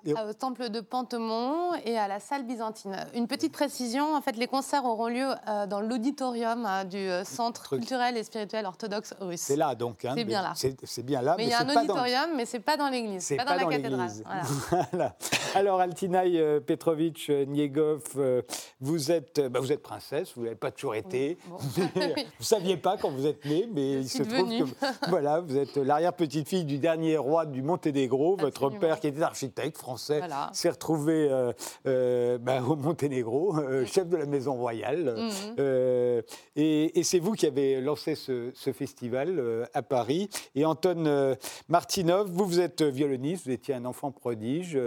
Et- 0.05 0.15
Au 0.15 0.33
temple 0.33 0.71
de 0.71 0.81
Pantemont 0.81 1.75
et 1.85 1.99
à 1.99 2.09
la 2.09 2.21
salle 2.21 2.45
byzantine. 2.45 2.97
Une 3.15 3.27
petite 3.27 3.53
précision, 3.53 4.15
en 4.15 4.21
fait, 4.21 4.37
les 4.37 4.47
concerts 4.47 4.85
auront 4.85 5.09
lieu 5.09 5.29
euh, 5.49 5.67
dans 5.67 5.81
l'auditorium 5.81 6.67
euh, 6.67 6.85
du 6.85 6.97
euh, 6.97 7.25
Centre 7.25 7.63
Truc. 7.63 7.81
culturel 7.81 8.17
et 8.17 8.23
spirituel 8.25 8.65
orthodoxe 8.67 9.15
russe. 9.21 9.41
c'est 9.41 9.57
là 9.57 9.75
donc. 9.75 10.05
hein, 10.05 10.13
C'est 10.17 10.25
bien 10.25 10.43
là. 10.43 10.53
C'est 10.57 10.77
c'est 10.85 11.03
bien 11.03 11.21
là. 11.23 11.35
Mais 11.37 11.45
il 11.45 11.51
y 11.51 11.53
a 11.53 11.61
un 11.61 11.65
pas 11.65 11.75
dans- 11.75 11.81
auditorium, 11.81 12.31
mais 12.37 12.47
c'est 12.47 12.61
pas 12.61 12.77
dans 12.77 12.89
l'église, 12.89 13.23
C'est 13.25 13.37
pas, 13.37 13.45
pas 13.45 13.59
dans 13.59 13.65
dans 13.65 13.69
la 13.71 13.77
cathédrale. 13.77 14.01
l'église. 14.09 14.25
Voilà. 14.25 14.87
Voilà. 14.93 15.17
Alors, 15.55 15.81
Altinaï 15.81 16.39
euh, 16.41 16.61
Petrovitch 16.61 17.29
Niegov, 17.29 18.03
euh, 18.17 18.43
vous 18.81 19.11
êtes, 19.11 19.41
bah, 19.51 19.61
vous 19.61 19.73
êtes 19.73 19.83
princesse, 19.83 20.33
vous 20.37 20.45
l'avez 20.45 20.57
pas 20.57 20.71
toujours 20.71 20.95
été. 20.95 21.37
Bon. 21.49 21.57
Oui. 22.17 22.27
vous 22.39 22.45
saviez 22.45 22.77
pas 22.77 22.97
quand 22.97 23.11
vous 23.11 23.27
êtes 23.27 23.45
née, 23.45 23.69
mais 23.73 23.93
il 24.01 24.09
se 24.09 24.23
trouve 24.23 24.49
que 24.49 25.09
voilà, 25.11 25.41
vous 25.41 25.57
êtes 25.57 25.77
l'arrière-petite-fille 25.77 26.65
du 26.65 26.79
dernier 26.79 27.17
roi 27.17 27.47
du 27.47 27.63
Monténégro. 27.63 28.37
Votre 28.37 28.71
père, 28.71 29.01
qui 29.01 29.09
était 29.09 29.23
architecte 29.23 29.77
français, 29.77 29.90
Voilà. 30.19 30.51
s'est 30.53 30.71
retrouvé 30.71 31.29
euh, 31.31 31.53
euh, 31.87 32.39
bah, 32.39 32.63
au 32.63 32.77
Monténégro, 32.77 33.57
euh, 33.59 33.85
chef 33.87 34.09
de 34.09 34.17
la 34.17 34.27
maison 34.27 34.55
royale. 34.55 35.15
Euh, 35.59 36.23
et 36.57 36.99
et 36.99 37.03
c'est 37.03 37.19
vous 37.19 37.33
qui 37.33 37.47
avez 37.47 37.81
lancé 37.81 38.15
ce, 38.15 38.51
ce 38.55 38.73
festival 38.73 39.69
à 39.75 39.83
Paris. 39.83 40.29
Et 40.55 40.65
Anton 40.65 41.37
Martinov, 41.69 42.29
vous, 42.31 42.47
vous 42.47 42.61
êtes 42.61 42.83
violoniste, 42.83 43.45
vous 43.47 43.53
étiez 43.53 43.75
un 43.75 43.85
enfant 43.85 44.11
prodige. 44.11 44.79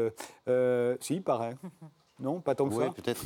Si, 1.00 1.16
il 1.16 1.24
paraît. 1.24 1.56
Non, 2.24 2.40
pas 2.40 2.56
tant 2.56 2.70
que 2.70 2.74
Oui, 2.76 2.86
ça. 2.86 2.94
peut-être. 2.94 3.22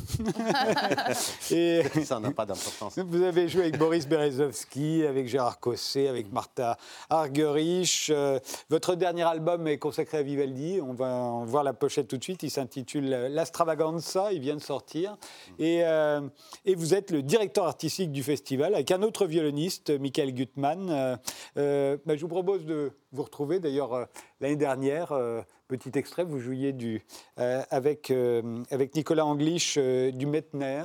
Et 1.52 2.04
Ça 2.04 2.18
n'a 2.18 2.32
pas 2.32 2.44
d'importance. 2.44 2.98
vous 3.06 3.22
avez 3.22 3.48
joué 3.48 3.62
avec 3.62 3.78
Boris 3.78 4.08
Berezovsky, 4.08 5.04
avec 5.06 5.28
Gérard 5.28 5.60
Cosset, 5.60 6.08
avec 6.08 6.32
Martha 6.32 6.76
Argerich. 7.08 8.10
Euh, 8.10 8.40
votre 8.70 8.96
dernier 8.96 9.22
album 9.22 9.68
est 9.68 9.78
consacré 9.78 10.18
à 10.18 10.22
Vivaldi. 10.22 10.80
On 10.82 10.94
va 10.94 11.06
en 11.14 11.44
voir 11.44 11.62
la 11.62 11.72
pochette 11.74 12.08
tout 12.08 12.16
de 12.16 12.24
suite. 12.24 12.42
Il 12.42 12.50
s'intitule 12.50 13.08
L'Astravaganza. 13.08 14.32
Il 14.32 14.40
vient 14.40 14.56
de 14.56 14.60
sortir. 14.60 15.16
Et, 15.60 15.82
euh, 15.84 16.20
et 16.64 16.74
vous 16.74 16.92
êtes 16.94 17.12
le 17.12 17.22
directeur 17.22 17.66
artistique 17.66 18.10
du 18.10 18.24
festival 18.24 18.74
avec 18.74 18.90
un 18.90 19.02
autre 19.02 19.26
violoniste, 19.26 19.90
Michael 19.90 20.32
Gutmann. 20.34 20.90
Euh, 20.90 21.16
euh, 21.56 21.96
bah, 22.04 22.16
je 22.16 22.22
vous 22.22 22.28
propose 22.28 22.64
de 22.66 22.90
vous 23.12 23.22
retrouver. 23.22 23.60
D'ailleurs, 23.60 23.94
euh, 23.94 24.04
l'année 24.40 24.56
dernière, 24.56 25.12
euh, 25.12 25.40
petit 25.68 25.96
extrait, 25.96 26.24
vous 26.24 26.40
jouiez 26.40 26.72
du, 26.72 27.02
euh, 27.38 27.62
avec, 27.70 28.10
euh, 28.10 28.64
avec 28.70 28.94
Nicolas 28.94 29.24
Anglich 29.26 29.74
euh, 29.76 30.10
du 30.10 30.26
Metner. 30.26 30.82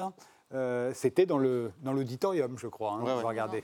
Euh, 0.54 0.92
C'était 0.94 1.26
dans 1.26 1.40
le 1.40 1.72
dans 1.82 1.94
l'auditorium, 1.94 2.58
je 2.60 2.68
crois. 2.68 2.92
Hein, 2.94 3.02
Ouais, 3.04 3.14
ouais. 3.16 3.24
regardez. 3.24 3.64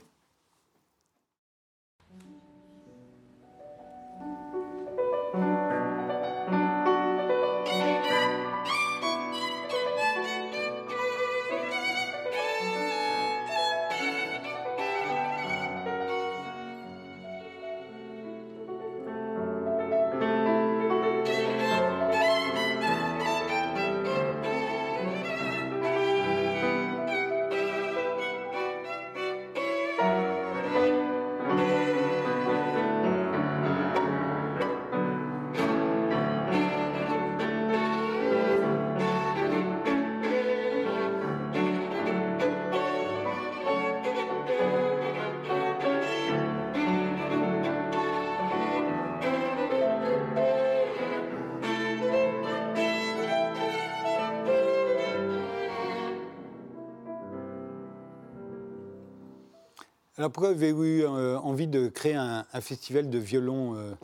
Alors 60.20 60.30
pourquoi 60.32 60.50
avez-vous 60.50 60.84
eu 60.84 61.04
euh, 61.04 61.38
envie 61.38 61.66
de 61.66 61.88
créer 61.88 62.14
un, 62.14 62.44
festival 62.60 63.08
de 63.08 63.16
violon 63.16 63.74
euh, 63.74 63.94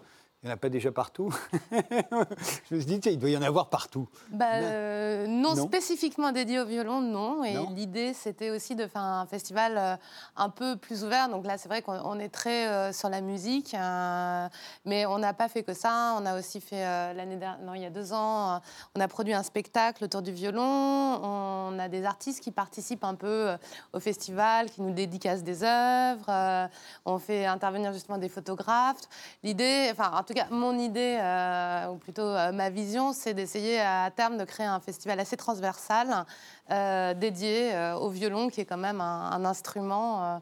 Il 0.46 0.50
n'y 0.50 0.52
en 0.52 0.54
a 0.54 0.58
pas 0.58 0.68
déjà 0.68 0.92
partout 0.92 1.34
Je 1.72 2.76
me 2.76 2.80
suis 2.80 2.84
dit, 3.00 3.10
il 3.10 3.18
doit 3.18 3.30
y 3.30 3.36
en 3.36 3.42
avoir 3.42 3.68
partout. 3.68 4.06
Bah, 4.30 4.44
euh, 4.54 5.26
non, 5.26 5.56
Non. 5.56 5.66
spécifiquement 5.66 6.30
dédié 6.30 6.60
au 6.60 6.64
violon, 6.64 7.00
non. 7.00 7.42
Et 7.42 7.56
l'idée, 7.74 8.14
c'était 8.14 8.50
aussi 8.50 8.76
de 8.76 8.86
faire 8.86 9.02
un 9.02 9.26
festival 9.26 9.76
euh, 9.76 9.96
un 10.36 10.48
peu 10.48 10.76
plus 10.76 11.02
ouvert. 11.02 11.28
Donc 11.28 11.44
là, 11.46 11.58
c'est 11.58 11.68
vrai 11.68 11.82
qu'on 11.82 11.98
on 11.98 12.20
est 12.20 12.28
très 12.28 12.68
euh, 12.68 12.92
sur 12.92 13.08
la 13.08 13.22
musique, 13.22 13.74
euh, 13.74 14.46
mais 14.84 15.04
on 15.04 15.18
n'a 15.18 15.32
pas 15.32 15.48
fait 15.48 15.64
que 15.64 15.74
ça. 15.74 16.14
On 16.16 16.24
a 16.24 16.38
aussi 16.38 16.60
fait 16.60 16.84
l'année 17.14 17.34
dernière, 17.34 17.64
non, 17.66 17.74
il 17.74 17.82
y 17.82 17.86
a 17.86 17.90
deux 17.90 18.12
ans, 18.12 18.60
on 18.94 19.00
a 19.00 19.08
produit 19.08 19.34
un 19.34 19.42
spectacle 19.42 20.04
autour 20.04 20.22
du 20.22 20.30
violon. 20.30 20.62
On 20.62 21.76
a 21.80 21.88
des 21.88 22.04
artistes 22.04 22.40
qui 22.40 22.52
participent 22.52 23.02
un 23.02 23.16
peu 23.16 23.56
au 23.92 23.98
festival, 23.98 24.70
qui 24.70 24.80
nous 24.80 24.92
dédicacent 24.92 25.42
des 25.42 25.64
œuvres. 25.64 26.68
on 27.04 27.18
fait 27.18 27.46
intervenir 27.46 27.92
justement 27.92 28.18
des 28.18 28.28
photographes. 28.28 29.08
L'idée, 29.42 29.88
enfin, 29.90 30.12
en 30.16 30.22
tout 30.22 30.35
cas, 30.36 30.46
mon 30.50 30.78
idée, 30.78 31.18
euh, 31.20 31.88
ou 31.88 31.96
plutôt 31.96 32.22
euh, 32.22 32.52
ma 32.52 32.70
vision, 32.70 33.12
c'est 33.12 33.34
d'essayer 33.34 33.80
à 33.80 34.10
terme 34.14 34.36
de 34.38 34.44
créer 34.44 34.66
un 34.66 34.80
festival 34.80 35.18
assez 35.20 35.36
transversal 35.36 36.24
euh, 36.70 37.14
dédié 37.14 37.72
au 38.00 38.08
violon, 38.08 38.48
qui 38.48 38.60
est 38.60 38.64
quand 38.64 38.76
même 38.76 39.00
un, 39.00 39.30
un 39.32 39.44
instrument 39.44 40.40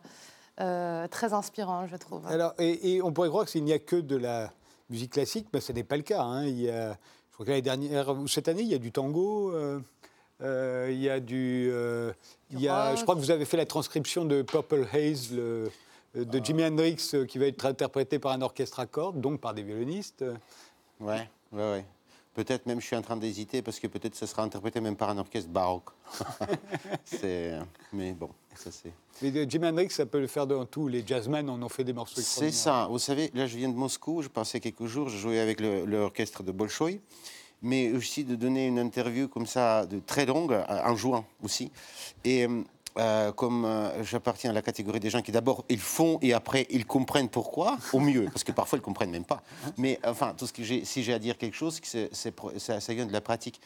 très 0.57 1.33
inspirant, 1.33 1.87
je 1.87 1.97
trouve. 1.97 2.27
Alors, 2.27 2.55
et, 2.59 2.95
et 2.97 3.03
on 3.03 3.13
pourrait 3.13 3.29
croire 3.29 3.45
que 3.45 3.51
s'il 3.51 3.65
n'y 3.65 3.73
a 3.73 3.79
que 3.79 3.97
de 3.97 4.17
la 4.17 4.51
musique 4.91 5.13
classique, 5.13 5.49
mais 5.53 5.61
ce 5.61 5.73
n'est 5.73 5.83
pas 5.85 5.97
le 5.97 6.03
cas. 6.03 6.23
hein. 6.23 6.45
Il 6.45 6.61
y 6.61 6.71
a, 6.71 6.93
je 6.93 7.35
crois 7.35 7.47
que 7.47 7.51
l'année 7.51 7.63
dernière, 7.63 8.09
ou 8.11 8.29
cette 8.29 8.49
année, 8.49 8.63
il 8.63 8.69
y 8.69 8.75
a 8.75 8.79
du 8.79 8.93
tango. 8.93 9.53
il 10.41 10.99
y 11.01 11.09
a 11.11 11.21
du, 11.21 11.73
il 12.51 12.61
y 12.61 12.69
a, 12.69 12.91
rock. 12.91 12.99
je 12.99 13.03
crois 13.03 13.15
que 13.15 13.21
vous 13.21 13.31
avez 13.31 13.45
fait 13.45 13.57
la 13.57 13.67
transcription 13.67 14.25
de 14.25 14.43
Purple 14.43 14.87
Haze 14.93 15.33
le- 15.33 15.71
de 16.15 16.45
Jimi 16.45 16.65
Hendrix, 16.65 17.11
euh, 17.15 17.27
qui 17.27 17.39
va 17.39 17.47
être 17.47 17.67
interprété 17.67 18.19
par 18.19 18.33
un 18.33 18.43
orchestre 18.43 18.81
à 18.81 18.87
cordes, 18.87 19.21
donc 19.21 19.41
par 19.41 19.55
des 19.55 19.63
violonistes. 19.63 20.25
Ouais, 21.01 21.29
ouais, 21.53 21.71
ouais. 21.73 21.85
Peut-être 22.35 22.67
même 22.67 22.81
je 22.81 22.87
suis 22.87 22.97
en 22.97 23.03
train 23.03 23.17
d'hésiter 23.17 23.63
parce 23.63 23.79
que 23.79 23.87
peut-être 23.87 24.17
ce 24.17 24.27
sera 24.27 24.43
interprété 24.43 24.81
même 24.81 24.97
par 24.97 25.09
un 25.09 25.19
orchestre 25.19 25.51
baroque. 25.51 25.91
c'est, 27.05 27.59
mais 27.93 28.13
bon, 28.13 28.29
ça 28.57 28.73
c'est. 28.73 28.93
Mais 29.23 29.31
euh, 29.37 29.47
Jimi 29.49 29.67
Hendrix, 29.67 29.91
ça 29.91 30.05
peut 30.05 30.21
le 30.21 30.27
faire 30.27 30.47
dans 30.47 30.65
tout. 30.67 30.89
Les 30.89 31.07
jazzmen 31.07 31.49
en 31.49 31.63
ont 31.63 31.69
fait 31.69 31.85
des 31.85 31.93
morceaux 31.93 32.21
C'est 32.21 32.51
ça. 32.51 32.89
Vous 32.91 32.99
savez, 32.99 33.31
là 33.35 33.47
je 33.47 33.57
viens 33.57 33.69
de 33.69 33.77
Moscou, 33.77 34.23
je 34.23 34.29
passais 34.29 34.59
quelques 34.59 34.87
jours, 34.87 35.09
je 35.09 35.17
jouais 35.17 35.39
avec 35.39 35.61
l'orchestre 35.61 36.43
de 36.43 36.51
Bolchoï, 36.51 37.01
mais 37.63 37.93
aussi 37.93 38.25
de 38.25 38.35
donner 38.35 38.67
une 38.67 38.81
interview 38.81 39.29
comme 39.29 39.47
ça, 39.47 39.87
de 39.87 40.01
très 40.01 40.27
longue, 40.27 40.53
euh, 40.53 40.65
en 40.69 40.97
jouant 40.97 41.25
aussi. 41.41 41.71
Et 42.25 42.49
euh, 42.99 43.33
comme 43.33 43.65
euh, 43.65 44.03
j'appartiens 44.05 44.51
à 44.51 44.53
la 44.53 44.63
catégorie 44.63 45.01
des 45.01 45.11
gens 45.11 45.21
qui 45.23 45.33
d'abord 45.33 45.65
ils 45.69 45.81
font 45.81 46.19
et 46.23 46.33
après 46.33 46.67
ils 46.71 46.87
comprennent 46.87 47.29
pourquoi, 47.29 47.77
au 47.93 47.99
mieux, 48.01 48.25
parce 48.27 48.45
que 48.45 48.53
parfois 48.53 48.79
ils 48.79 48.83
comprennent 48.83 49.11
même 49.11 49.25
pas. 49.25 49.43
Mais 49.77 49.99
enfin, 50.05 50.35
tout 50.37 50.47
ce 50.47 50.53
que 50.53 50.63
j'ai, 50.63 50.85
si 50.85 51.03
j'ai 51.03 51.13
à 51.15 51.19
dire 51.19 51.37
quelque 51.39 51.57
chose, 51.57 51.81
c'est, 51.83 52.11
ça, 52.59 52.95
vient 52.95 53.07
de 53.07 53.13
la 53.13 53.21
pratique. 53.21 53.61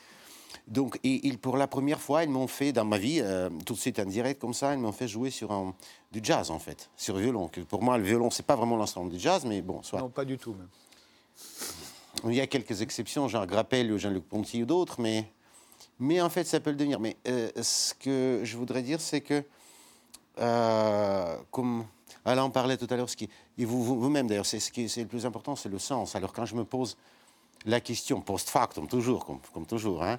Donc, 0.66 0.98
et, 1.04 1.26
ils- 1.26 1.38
pour 1.38 1.56
la 1.58 1.66
première 1.66 2.00
fois, 2.00 2.24
ils 2.24 2.30
m'ont 2.30 2.46
fait, 2.46 2.72
dans 2.72 2.84
ma 2.86 2.96
vie, 2.98 3.20
euh, 3.22 3.50
tout 3.66 3.74
de 3.74 3.78
suite 3.78 3.98
en 3.98 4.04
direct 4.06 4.40
comme 4.40 4.54
ça, 4.54 4.72
ils 4.72 4.78
m'ont 4.78 4.92
fait 4.92 5.08
jouer 5.08 5.30
sur 5.30 5.52
un- 5.52 5.74
du 6.10 6.20
jazz, 6.22 6.50
en 6.50 6.58
fait, 6.58 6.88
sur 6.96 7.16
violon. 7.16 7.48
Que 7.48 7.60
pour 7.60 7.82
moi, 7.82 7.96
le 7.98 8.04
violon, 8.04 8.30
c'est 8.30 8.44
pas 8.46 8.56
vraiment 8.56 8.76
l'instrument 8.76 9.06
du 9.08 9.18
jazz, 9.18 9.44
mais 9.44 9.60
bon, 9.62 9.82
soit. 9.82 10.00
Non, 10.00 10.08
pas 10.08 10.24
du 10.24 10.38
tout. 10.38 10.54
Même. 10.54 10.68
Il 12.24 12.34
y 12.34 12.40
a 12.40 12.46
quelques 12.46 12.80
exceptions, 12.82 13.28
genre 13.28 13.46
Grappel 13.46 13.92
ou 13.92 13.98
Jean-Luc 13.98 14.24
Ponty 14.24 14.62
ou 14.62 14.66
d'autres, 14.66 15.00
mais, 15.00 15.30
mais 15.98 16.20
en 16.20 16.28
fait, 16.28 16.44
ça 16.44 16.60
peut 16.60 16.70
le 16.70 16.76
devenir. 16.76 17.00
Mais 17.00 17.16
euh, 17.26 17.50
ce 17.60 17.94
que 17.94 18.40
je 18.44 18.56
voudrais 18.56 18.82
dire, 18.82 19.00
c'est 19.00 19.20
que, 19.20 19.44
euh, 20.40 21.36
comme 21.50 21.86
Alain 22.24 22.44
en 22.44 22.50
parlait 22.50 22.76
tout 22.76 22.86
à 22.90 22.96
l'heure, 22.96 23.08
ce 23.10 23.16
qui, 23.16 23.28
et 23.56 23.64
vous, 23.64 23.82
vous- 23.82 24.00
vous-même 24.00 24.26
d'ailleurs, 24.26 24.46
c'est 24.46 24.60
ce 24.60 24.70
qui 24.70 24.84
le 24.84 25.06
plus 25.06 25.26
important, 25.26 25.56
c'est 25.56 25.68
le 25.68 25.78
sens. 25.78 26.14
Alors 26.16 26.32
quand 26.32 26.44
je 26.44 26.54
me 26.54 26.64
pose 26.64 26.96
la 27.66 27.80
question 27.80 28.20
post 28.20 28.48
factum, 28.50 28.86
toujours, 28.86 29.24
comme, 29.24 29.40
comme 29.52 29.66
toujours, 29.66 30.02
hein, 30.02 30.18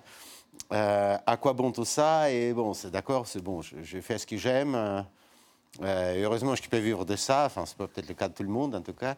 euh, 0.73 1.17
à 1.25 1.37
quoi 1.37 1.53
bon 1.53 1.71
tout 1.71 1.85
ça? 1.85 2.31
Et 2.31 2.53
bon, 2.53 2.73
c'est 2.73 2.91
d'accord, 2.91 3.27
c'est 3.27 3.41
bon, 3.41 3.61
je, 3.61 3.75
je 3.81 4.01
fais 4.01 4.17
ce 4.17 4.27
que 4.27 4.37
j'aime. 4.37 4.75
euh, 4.75 6.23
heureusement, 6.23 6.55
je 6.55 6.63
peux 6.67 6.77
vivre 6.79 7.05
de 7.05 7.15
ça. 7.15 7.45
Enfin, 7.45 7.65
c'est 7.65 7.77
pas 7.77 7.87
peut-être 7.87 8.07
le 8.09 8.15
cas 8.15 8.27
de 8.27 8.33
tout 8.33 8.43
le 8.43 8.49
monde, 8.49 8.75
en 8.75 8.81
tout 8.81 8.93
cas. 8.93 9.15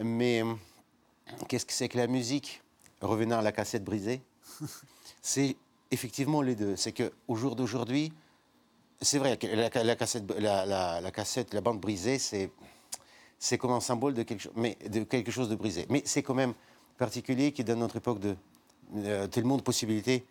Mais 0.00 0.42
qu'est-ce 1.48 1.66
que 1.66 1.72
c'est 1.72 1.88
que 1.88 1.98
la 1.98 2.06
musique? 2.06 2.62
Revenant 3.00 3.38
à 3.40 3.42
la 3.42 3.50
cassette 3.52 3.82
brisée, 3.84 4.22
c'est 5.22 5.56
effectivement 5.92 6.42
les 6.42 6.56
deux. 6.56 6.74
C'est 6.76 6.92
qu'au 6.92 7.36
jour 7.36 7.54
d'aujourd'hui, 7.54 8.12
c'est 9.00 9.18
vrai 9.18 9.38
la, 9.42 9.96
cassette, 9.96 11.54
la, 11.54 11.60
bande 11.60 11.80
brisée, 11.80 12.18
c'est 12.18 12.50
c'est 13.38 13.58
comme 13.58 13.72
un 13.72 13.80
symbole 13.80 14.14
de 14.14 14.22
quelque, 14.22 15.30
chose, 15.32 15.48
de 15.48 15.56
brisé. 15.56 15.86
Mais 15.90 16.02
c'est 16.04 16.22
quand 16.22 16.34
même 16.34 16.54
particulier 16.96 17.50
qui 17.50 17.64
donne 17.64 17.80
notre 17.80 17.96
époque 17.96 18.20
de 18.20 18.36
euh, 18.98 19.26
tellement 19.26 19.56
de 19.56 19.62
possibilités 19.62 20.24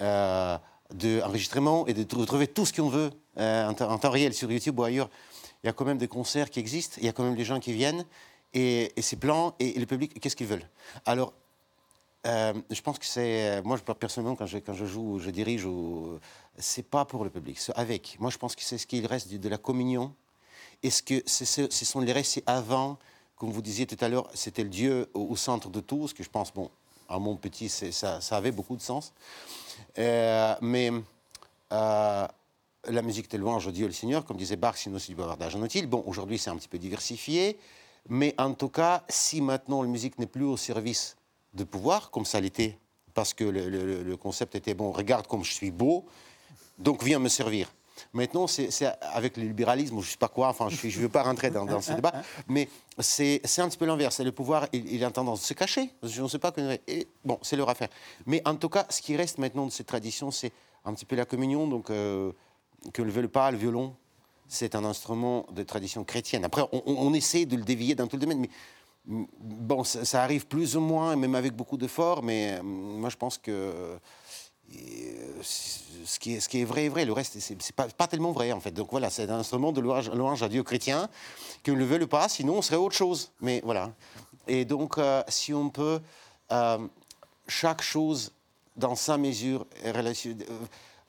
euh, 0.00 0.58
d'enregistrement 0.92 1.86
et 1.86 1.94
de 1.94 2.02
trouver 2.02 2.48
tout 2.48 2.66
ce 2.66 2.72
qu'on 2.72 2.88
veut 2.88 3.10
euh, 3.38 3.68
en, 3.68 3.74
temps- 3.74 3.88
en 3.88 3.98
temps 3.98 4.10
réel 4.10 4.34
sur 4.34 4.50
YouTube 4.50 4.80
ou 4.80 4.82
ailleurs. 4.82 5.08
Il 5.62 5.68
y 5.68 5.70
a 5.70 5.72
quand 5.72 5.84
même 5.84 5.98
des 5.98 6.08
concerts 6.08 6.50
qui 6.50 6.58
existent, 6.58 6.96
il 6.98 7.06
y 7.06 7.08
a 7.08 7.12
quand 7.12 7.22
même 7.22 7.36
des 7.36 7.44
gens 7.44 7.60
qui 7.60 7.72
viennent 7.72 8.04
et, 8.52 8.92
et 8.96 9.02
c'est 9.02 9.16
plein 9.16 9.54
et, 9.60 9.76
et 9.76 9.78
le 9.78 9.86
public, 9.86 10.18
qu'est-ce 10.20 10.34
qu'ils 10.34 10.48
veulent? 10.48 10.68
Alors, 11.04 11.34
euh, 12.26 12.52
je 12.70 12.80
pense 12.80 12.98
que 12.98 13.06
c'est. 13.06 13.62
Moi, 13.62 13.76
je, 13.76 13.92
personnellement, 13.92 14.36
quand 14.36 14.46
je, 14.46 14.58
quand 14.58 14.74
je 14.74 14.84
joue, 14.84 15.18
je 15.18 15.30
dirige, 15.30 15.66
c'est 16.58 16.82
pas 16.82 17.04
pour 17.04 17.24
le 17.24 17.30
public, 17.30 17.58
c'est 17.58 17.74
avec. 17.76 18.16
Moi, 18.18 18.30
je 18.30 18.38
pense 18.38 18.56
que 18.56 18.62
c'est 18.62 18.78
ce 18.78 18.86
qu'il 18.86 19.06
reste 19.06 19.32
de, 19.32 19.48
la 19.48 19.58
communion. 19.58 20.12
Est-ce 20.82 21.02
que 21.02 21.22
ce 21.26 21.84
sont 21.84 22.00
les 22.00 22.12
restes 22.12 22.42
avant, 22.46 22.98
comme 23.36 23.50
vous 23.50 23.62
disiez 23.62 23.86
tout 23.86 24.02
à 24.04 24.08
l'heure, 24.08 24.28
c'était 24.34 24.64
le 24.64 24.68
Dieu 24.68 25.08
au, 25.14 25.36
centre 25.36 25.68
de 25.68 25.80
tout, 25.80 26.08
ce 26.08 26.14
que 26.14 26.22
je 26.22 26.30
pense, 26.30 26.52
bon, 26.52 26.70
à 27.08 27.18
mon 27.18 27.36
petit, 27.36 27.68
ça, 27.68 28.18
avait 28.30 28.52
beaucoup 28.52 28.76
de 28.76 28.82
sens. 28.82 29.12
Euh, 29.98 30.54
mais 30.60 30.90
euh, 31.72 32.26
la 32.88 33.02
musique 33.02 33.30
de 33.30 33.38
louange 33.38 33.66
au 33.66 33.70
Dieu 33.70 33.86
le 33.86 33.92
Seigneur, 33.92 34.24
comme 34.24 34.36
disait 34.36 34.56
Bach, 34.56 34.76
sinon 34.76 34.98
c'est 34.98 35.08
du 35.08 35.14
bavardage 35.14 35.54
inutile. 35.54 35.86
Bon, 35.86 36.02
aujourd'hui, 36.06 36.38
c'est 36.38 36.50
un 36.50 36.56
petit 36.56 36.68
peu 36.68 36.78
diversifié. 36.78 37.58
Mais 38.08 38.34
en 38.38 38.54
tout 38.54 38.68
cas, 38.68 39.04
si 39.08 39.40
maintenant 39.40 39.82
la 39.82 39.88
musique 39.88 40.18
n'est 40.18 40.26
plus 40.26 40.44
au 40.44 40.56
service 40.56 41.16
de 41.56 41.64
pouvoir, 41.64 42.10
comme 42.10 42.24
ça 42.24 42.40
l'était, 42.40 42.78
parce 43.14 43.34
que 43.34 43.44
le, 43.44 44.16
concept 44.16 44.54
était 44.54 44.74
bon, 44.74 44.92
regarde 44.92 45.26
comme 45.26 45.42
je 45.42 45.52
suis 45.52 45.70
beau, 45.70 46.04
donc 46.78 47.02
viens 47.02 47.18
me 47.18 47.28
servir. 47.28 47.72
Maintenant, 48.12 48.46
c'est 48.46 48.68
avec 49.00 49.38
le 49.38 49.44
libéralisme, 49.44 49.94
je 49.94 50.06
ne 50.06 50.10
sais 50.10 50.18
pas 50.18 50.28
quoi, 50.28 50.48
enfin, 50.48 50.68
je 50.68 50.86
ne 50.86 50.92
veux 50.92 51.08
pas 51.08 51.22
rentrer 51.22 51.50
dans, 51.50 51.80
ce 51.80 51.92
débat, 51.92 52.12
mais 52.46 52.68
c'est 52.98 53.40
un 53.58 53.68
petit 53.68 53.78
peu 53.78 53.86
l'inverse. 53.86 54.20
Le 54.20 54.32
pouvoir, 54.32 54.66
il, 54.74 55.02
a 55.02 55.10
tendance 55.10 55.42
à 55.44 55.46
se 55.46 55.54
cacher. 55.54 55.90
Je 56.02 56.22
ne 56.22 56.28
sais 56.28 56.38
pas. 56.38 56.52
Bon, 57.24 57.38
c'est 57.40 57.56
leur 57.56 57.70
affaire. 57.70 57.88
Mais 58.26 58.42
en 58.44 58.54
tout 58.56 58.68
cas, 58.68 58.84
ce 58.90 59.00
qui 59.00 59.16
reste 59.16 59.38
maintenant 59.38 59.64
de 59.64 59.72
cette 59.72 59.86
tradition, 59.86 60.30
c'est 60.30 60.52
un 60.84 60.92
petit 60.92 61.06
peu 61.06 61.16
la 61.16 61.24
communion. 61.24 61.66
Donc, 61.66 61.88
euh, 61.88 62.32
que 62.92 63.00
le 63.00 63.10
veuille 63.10 63.28
pas, 63.28 63.50
le 63.50 63.56
violon, 63.56 63.96
c'est 64.46 64.74
un 64.74 64.84
instrument 64.84 65.46
de 65.52 65.62
tradition 65.62 66.04
chrétienne. 66.04 66.44
Après, 66.44 66.62
on, 66.72 66.82
on- 66.86 67.14
essaie 67.14 67.46
de 67.46 67.56
le 67.56 67.64
dévier 67.64 67.94
dans 67.94 68.06
tout 68.06 68.16
le 68.16 68.20
domaine, 68.20 68.40
mais 68.40 68.50
bon, 69.06 69.84
ça, 69.84 70.22
arrive 70.22 70.46
plus 70.46 70.76
ou 70.76 70.80
moins, 70.80 71.16
même 71.16 71.34
avec 71.34 71.54
beaucoup 71.54 71.76
d'efforts, 71.76 72.22
mais 72.22 72.58
euh, 72.58 72.62
moi, 72.62 73.08
je 73.10 73.16
pense 73.16 73.38
que 73.38 73.50
euh, 73.50 73.98
ce 75.42 76.18
qui, 76.18 76.34
est, 76.34 76.64
vrai 76.64 76.86
est 76.86 76.88
vrai, 76.88 77.04
le 77.04 77.12
reste, 77.12 77.38
c'est 77.38 77.72
pas, 77.74 77.86
pas 77.88 78.06
tellement 78.06 78.32
vrai, 78.32 78.52
en 78.52 78.60
fait. 78.60 78.72
Donc 78.72 78.88
voilà, 78.90 79.10
c'est 79.10 79.30
un 79.30 79.38
instrument 79.38 79.72
de 79.72 79.80
louange, 79.80 80.10
louange 80.10 80.42
à 80.42 80.48
Dieu 80.48 80.62
chrétien, 80.62 81.08
qu'on 81.64 81.72
ne 81.72 81.78
le 81.78 81.84
veuille 81.84 82.06
pas, 82.06 82.28
sinon 82.28 82.58
on 82.58 82.62
serait 82.62 82.76
autre 82.76 82.96
chose. 82.96 83.30
Mais 83.40 83.60
voilà. 83.64 83.92
Et 84.48 84.64
donc, 84.64 84.98
euh, 84.98 85.22
si 85.28 85.54
on 85.54 85.70
peut, 85.70 86.00
chaque 87.48 87.82
chose 87.82 88.32
dans 88.76 88.94
sa 88.94 89.18
mesure, 89.18 89.66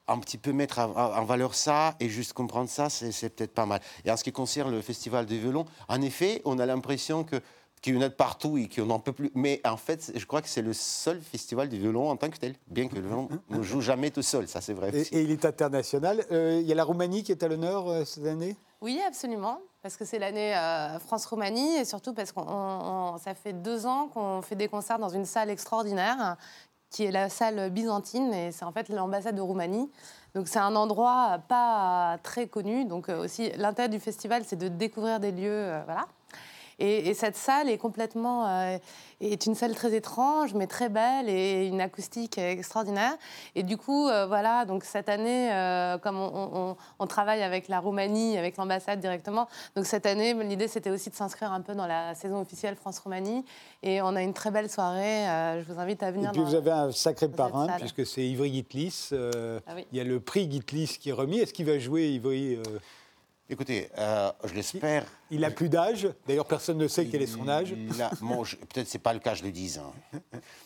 un 0.07 0.19
petit 0.19 0.37
peu 0.37 0.53
mettre 0.53 0.79
en, 0.79 1.25
valeur 1.25 1.53
ça 1.53 1.95
et 1.99 2.09
juste 2.09 2.33
comprendre 2.33 2.69
ça, 2.69 2.89
c'est 2.89 3.29
peut-être 3.29 3.53
pas 3.53 3.65
mal. 3.65 3.81
Et 4.05 4.11
en 4.11 4.17
ce 4.17 4.23
qui 4.23 4.31
concerne 4.31 4.71
le 4.71 4.81
festival 4.81 5.25
de 5.25 5.35
violon, 5.35 5.65
en 5.89 6.01
effet, 6.01 6.41
on 6.45 6.59
a 6.59 6.65
l'impression 6.65 7.23
que 7.23 7.41
qu'il 7.81 7.95
y 7.95 7.97
en 7.97 8.01
a 8.01 8.09
de 8.09 8.13
partout 8.13 8.57
et 8.57 8.67
qu'on 8.67 8.85
n'en 8.85 8.99
peut 8.99 9.13
plus. 9.13 9.31
Mais 9.35 9.61
en 9.65 9.77
fait, 9.77 10.11
je 10.15 10.25
crois 10.25 10.41
que 10.41 10.49
c'est 10.49 10.61
le 10.61 10.73
seul 10.73 11.21
festival 11.21 11.69
de 11.69 11.77
violon 11.77 12.09
en 12.09 12.17
tant 12.17 12.29
que 12.29 12.37
tel, 12.37 12.55
bien 12.67 12.87
que 12.87 12.95
le 12.95 13.01
violon 13.01 13.29
ne 13.49 13.61
joue 13.61 13.81
jamais 13.81 14.11
tout 14.11 14.21
seul, 14.21 14.47
ça 14.47 14.61
c'est 14.61 14.73
vrai. 14.73 14.91
Et, 14.93 15.17
et 15.17 15.21
il 15.21 15.31
est 15.31 15.45
international. 15.45 16.25
Euh, 16.31 16.59
Il 16.61 16.67
y 16.67 16.71
a 16.71 16.75
la 16.75 16.83
Roumanie 16.83 17.23
qui 17.23 17.31
est 17.31 17.43
à 17.43 17.47
l'honneur 17.47 17.87
euh, 17.87 18.05
cette 18.05 18.25
année? 18.25 18.57
Oui, 18.81 18.99
absolument, 19.07 19.59
parce 19.81 19.97
que 19.97 20.05
c'est 20.05 20.19
l'année 20.19 20.55
euh, 20.55 20.99
France-Roumanie 20.99 21.77
et 21.77 21.85
surtout 21.85 22.13
parce 22.13 22.31
que 22.31 22.41
ça 23.23 23.33
fait 23.33 23.53
deux 23.53 23.85
ans 23.87 24.07
qu'on 24.13 24.41
fait 24.41 24.55
des 24.55 24.67
concerts 24.67 24.99
dans 24.99 25.09
une 25.09 25.25
salle 25.25 25.49
extraordinaire 25.49 26.37
qui 26.89 27.03
est 27.03 27.11
la 27.11 27.27
salle 27.27 27.69
byzantine 27.71 28.33
et 28.33 28.51
c'est 28.51 28.63
en 28.63 28.71
fait 28.71 28.87
l'ambassade 28.89 29.35
de 29.35 29.41
Roumanie. 29.41 29.89
Donc 30.35 30.47
c'est 30.47 30.59
un 30.59 30.75
endroit 30.75 31.39
pas 31.47 32.17
très 32.23 32.47
connu. 32.47 32.85
Donc 32.85 33.09
aussi 33.09 33.51
l'intérêt 33.57 33.89
du 33.89 33.99
festival, 33.99 34.43
c'est 34.45 34.55
de 34.55 34.67
découvrir 34.67 35.19
des 35.19 35.31
lieux, 35.31 35.49
euh, 35.51 35.81
voilà. 35.85 36.07
Et, 36.79 37.09
et 37.09 37.13
cette 37.15 37.35
salle 37.35 37.69
est 37.69 37.77
complètement 37.77 38.47
euh, 38.47 38.77
est 39.19 39.45
une 39.47 39.55
salle 39.55 39.73
très 39.73 39.95
étrange, 39.95 40.53
mais 40.53 40.67
très 40.67 40.89
belle 40.89 41.27
et 41.27 41.65
une 41.65 41.81
acoustique 41.81 42.37
extraordinaire. 42.37 43.13
Et 43.55 43.63
du 43.63 43.77
coup, 43.77 44.07
euh, 44.07 44.27
voilà, 44.27 44.65
donc 44.65 44.83
cette 44.83 45.09
année, 45.09 45.51
euh, 45.51 45.97
comme 45.97 46.17
on, 46.19 46.31
on- 46.53 46.77
on 46.99 47.07
travaille 47.07 47.41
avec 47.41 47.67
la 47.67 47.79
Roumanie, 47.79 48.37
avec 48.37 48.57
l'ambassade 48.57 48.99
directement, 48.99 49.47
donc 49.75 49.85
cette 49.87 50.05
année, 50.05 50.35
l'idée 50.43 50.67
c'était 50.67 50.91
aussi 50.91 51.09
de 51.09 51.15
s'inscrire 51.15 51.51
un 51.51 51.61
peu 51.61 51.73
dans 51.73 51.87
la 51.87 52.13
saison 52.13 52.41
officielle 52.41 52.75
France-Roumanie. 52.75 53.43
Et 53.81 54.01
on 54.03 54.15
a 54.15 54.21
une 54.21 54.33
très 54.33 54.51
belle 54.51 54.69
soirée. 54.69 55.27
euh, 55.27 55.63
je 55.63 55.73
vous 55.73 55.79
invite 55.79 56.03
à 56.03 56.09
Et 56.09 56.11
venir. 56.11 56.31
puis 56.31 56.41
vous 56.41 56.53
avez 56.55 56.71
un 56.71 56.91
sacré 56.91 57.27
parrain, 57.27 57.67
puisque 57.79 58.05
c'est 58.05 58.23
Ivry 58.23 58.53
Gitlis. 58.53 59.09
Ah 59.13 59.71
oui. 59.75 59.85
Il 59.91 59.97
y 59.97 60.01
a 60.01 60.03
le 60.03 60.19
prix 60.19 60.49
Gitlis 60.51 60.97
qui 60.99 61.09
est 61.09 61.13
remis. 61.13 61.39
Est-ce 61.39 61.53
qu'il 61.53 61.65
va 61.65 61.79
jouer, 61.79 62.09
Ivry 62.11 62.59
Écoutez, 63.49 63.89
euh, 63.97 64.29
je 64.43 64.53
l'espère. 64.53 65.05
Il 65.31 65.45
a 65.45 65.51
plus 65.51 65.69
d'âge. 65.69 66.09
D'ailleurs, 66.27 66.45
personne 66.47 66.77
ne 66.77 66.87
sait 66.87 67.05
quel 67.05 67.21
est 67.21 67.27
son 67.27 67.47
âge. 67.47 67.73
Bon, 68.21 68.43
peut-être 68.43 68.87
c'est 68.89 68.99
pas 68.99 69.13
le 69.13 69.19
cas, 69.19 69.35
je 69.35 69.43
le 69.43 69.51
dis. 69.51 69.77
hein. 69.79 70.19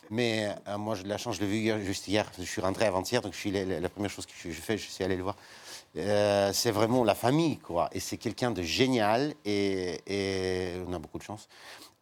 Mais 0.09 0.49
euh, 0.67 0.77
moi, 0.79 0.95
j'ai 0.95 1.03
de 1.03 1.09
la 1.09 1.17
chance, 1.17 1.35
je 1.35 1.41
l'ai 1.41 1.47
vu 1.47 1.57
hier- 1.57 1.79
juste 1.79 2.07
hier. 2.07 2.25
Je 2.39 2.43
suis 2.43 2.59
rentré 2.61 2.85
avant-hier, 2.85 3.21
donc 3.21 3.33
je 3.33 3.37
suis, 3.37 3.51
la, 3.51 3.65
la- 3.65 3.79
la 3.79 3.89
première 3.89 4.09
chose 4.09 4.25
que 4.25 4.31
je, 4.35 4.49
je 4.49 4.61
fais, 4.61 4.77
je 4.79 4.89
suis 4.89 5.03
allé 5.03 5.15
le 5.15 5.21
voir. 5.23 5.35
Euh, 5.97 6.51
c'est 6.53 6.71
vraiment 6.71 7.03
la 7.03 7.13
famille, 7.15 7.57
quoi. 7.59 7.89
Et 7.91 7.99
c'est 7.99 8.17
quelqu'un 8.17 8.49
de 8.49 8.63
génial 8.63 9.35
et, 9.45 9.99
et 10.07 10.81
on 10.87 10.93
a 10.93 10.99
beaucoup 10.99 11.19
de 11.19 11.23
chance. 11.23 11.47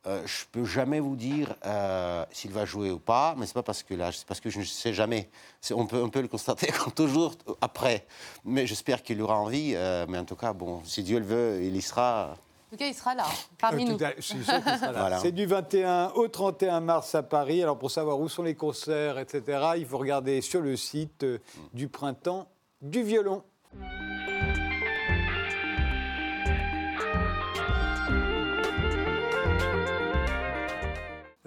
Euh, 0.08 0.22
je 0.26 0.46
peux 0.52 0.64
jamais 0.64 1.02
vous 1.02 1.18
dire 1.18 1.54
euh, 1.66 2.24
s'il 2.32 2.52
va 2.52 2.64
jouer 2.66 2.90
ou 2.90 3.00
pas, 3.00 3.36
mais 3.38 3.46
c'est 3.46 3.54
pas 3.54 3.64
parce 3.64 3.84
que 3.84 3.94
là, 3.94 4.12
c'est 4.14 4.26
parce 4.26 4.40
que 4.40 4.50
je 4.50 4.60
ne 4.60 4.64
sais 4.64 4.94
jamais. 4.94 5.30
C'est- 5.60 5.74
On 5.74 5.86
peut, 5.88 6.02
on 6.02 6.10
peut 6.10 6.22
le 6.22 6.30
constater 6.30 6.68
toujours 6.96 7.34
après. 7.60 8.06
Mais 8.46 8.66
j'espère 8.66 9.04
qu'il 9.04 9.22
aura 9.22 9.38
envie. 9.38 9.74
euh, 9.76 10.06
mais 10.08 10.18
en 10.18 10.24
tout 10.26 10.38
cas, 10.38 10.54
bon, 10.54 10.82
si 10.86 11.04
Dieu 11.04 11.20
le 11.20 11.26
veut, 11.26 11.60
il 11.64 11.76
y 11.76 11.82
sera. 11.82 12.30
En 12.32 12.72
tout 12.72 12.78
cas, 12.78 12.88
il 12.88 12.94
sera 12.94 13.14
là, 13.16 13.26
parmi 13.58 13.84
Euh, 13.84 13.90
nous. 13.92 13.98
tout 13.98 14.04
à- 14.06 14.14
je 14.16 14.22
suis 14.22 14.44
sûr 14.44 14.64
qu'il 14.64 14.78
sera 14.78 14.92
là. 14.94 15.00
Voilà. 15.00 15.20
C'est 15.20 15.32
du 15.34 15.46
21 15.46 16.12
au 16.16 16.28
31 16.30 16.80
mars 16.80 17.14
à 17.16 17.24
Paris. 17.24 17.62
Alors 17.62 17.78
pour 17.78 17.92
savoir 17.92 18.20
où 18.22 18.30
sont 18.30 18.44
les 18.44 18.56
concerts, 18.56 19.18
etc., 19.20 19.44
il 19.78 19.86
faut 19.86 19.98
regarder 19.98 20.40
sur 20.42 20.62
le 20.62 20.78
site 20.78 21.26
du 21.74 21.90
printemps 21.90 22.48
du 22.82 23.04
violon. 23.04 23.44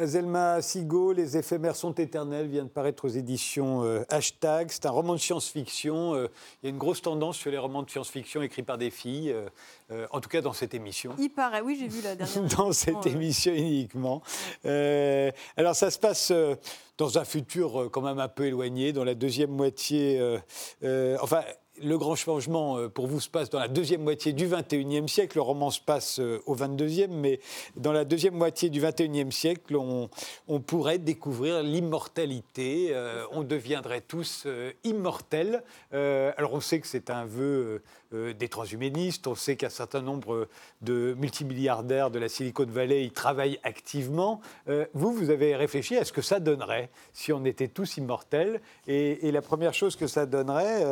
Zelma 0.07 0.63
Sigo, 0.63 1.13
Les 1.13 1.37
éphémères 1.37 1.77
sont 1.77 1.93
éternels, 1.95 2.47
vient 2.47 2.65
de 2.65 2.69
paraître 2.69 3.05
aux 3.05 3.11
éditions 3.11 3.85
euh, 3.85 4.05
Hashtag. 4.09 4.69
C'est 4.71 4.87
un 4.87 4.91
roman 4.91 5.15
de 5.15 5.19
science-fiction. 5.19 6.15
Euh, 6.15 6.29
il 6.63 6.67
y 6.67 6.69
a 6.69 6.71
une 6.71 6.79
grosse 6.79 7.03
tendance 7.03 7.37
sur 7.37 7.51
les 7.51 7.59
romans 7.59 7.83
de 7.83 7.91
science-fiction 7.91 8.43
écrits 8.43 8.63
par 8.63 8.79
des 8.79 8.91
filles, 8.91 9.35
euh, 9.91 10.07
en 10.11 10.21
tout 10.21 10.29
cas 10.29 10.41
dans 10.41 10.53
cette 10.53 10.75
émission 10.75 11.15
Il 11.19 11.31
paraît, 11.31 11.61
oui, 11.61 11.77
j'ai 11.79 11.89
vu 11.89 12.03
la 12.03 12.15
dernière. 12.15 12.57
dans 12.57 12.73
cette 12.73 13.07
émission, 13.07 13.53
uniquement. 13.53 14.23
Alors 14.65 15.75
ça 15.75 15.91
se 15.91 15.99
passe 15.99 16.33
dans 16.99 17.19
un 17.19 17.25
futur 17.25 17.89
quand 17.91 18.03
même 18.03 18.19
un 18.19 18.29
peu 18.29 18.47
éloigné, 18.47 18.93
dans 18.93 19.05
la 19.05 19.15
deuxième 19.15 19.51
moitié. 19.51 20.21
enfin. 21.21 21.43
Le 21.85 21.99
grand 21.99 22.15
changement 22.15 22.79
euh, 22.79 22.89
pour 22.89 23.09
vous 23.09 23.19
se 23.19 23.29
passe 23.29 23.51
dans 23.51 23.59
la 23.59 23.67
deuxième 23.67 24.03
moitié 24.03 24.33
du 24.33 24.47
21e 24.47 25.09
siècle. 25.09 25.39
Le 25.39 25.43
roman 25.43 25.71
se 25.71 25.81
passe 25.81 26.21
euh, 26.21 26.41
au 26.47 26.55
22e, 26.55 27.09
mais 27.09 27.41
dans 27.77 27.93
la 27.93 28.05
deuxième 28.05 28.35
moitié 28.35 28.71
du 28.71 28.81
21e 28.81 29.33
siècle, 29.33 29.75
on, 29.77 30.09
pourrait 30.61 30.99
découvrir 30.99 31.63
l'immortalité. 31.65 32.91
euh, 32.93 33.25
on 33.33 33.43
deviendrait 33.43 34.01
tous 34.01 34.47
immortels. 34.85 35.65
Alors 35.93 36.55
on 36.55 36.61
sait 36.61 36.79
que 36.79 36.87
c'est 36.87 37.11
un 37.11 37.25
vœu 37.25 37.83
euh, 38.15 38.33
des 38.33 38.49
transhumanistes. 38.49 39.27
On 39.27 39.35
sait 39.35 39.57
qu'un 39.57 39.69
certain 39.69 40.01
nombre 40.01 40.49
de 40.81 41.15
multimilliardaires 41.19 42.11
de 42.11 42.19
la 42.19 42.29
Silicon 42.29 42.67
Valley 42.69 43.05
y 43.05 43.11
travaillent 43.11 43.59
activement. 43.63 44.41
Euh, 44.69 44.87
vous, 44.95 45.13
vous 45.13 45.31
avez 45.31 45.57
réfléchi 45.57 45.97
à 45.97 46.05
ce 46.05 46.13
que 46.13 46.23
ça 46.23 46.41
donnerait 46.41 46.91
si 47.13 47.33
on 47.33 47.45
était 47.45 47.69
tous 47.69 47.97
immortels. 47.97 48.61
Et, 48.87 49.29
et 49.29 49.33
la 49.33 49.43
première 49.43 49.75
chose 49.75 49.97
que 49.97 50.07
ça 50.07 50.27
donnerait, 50.27 50.83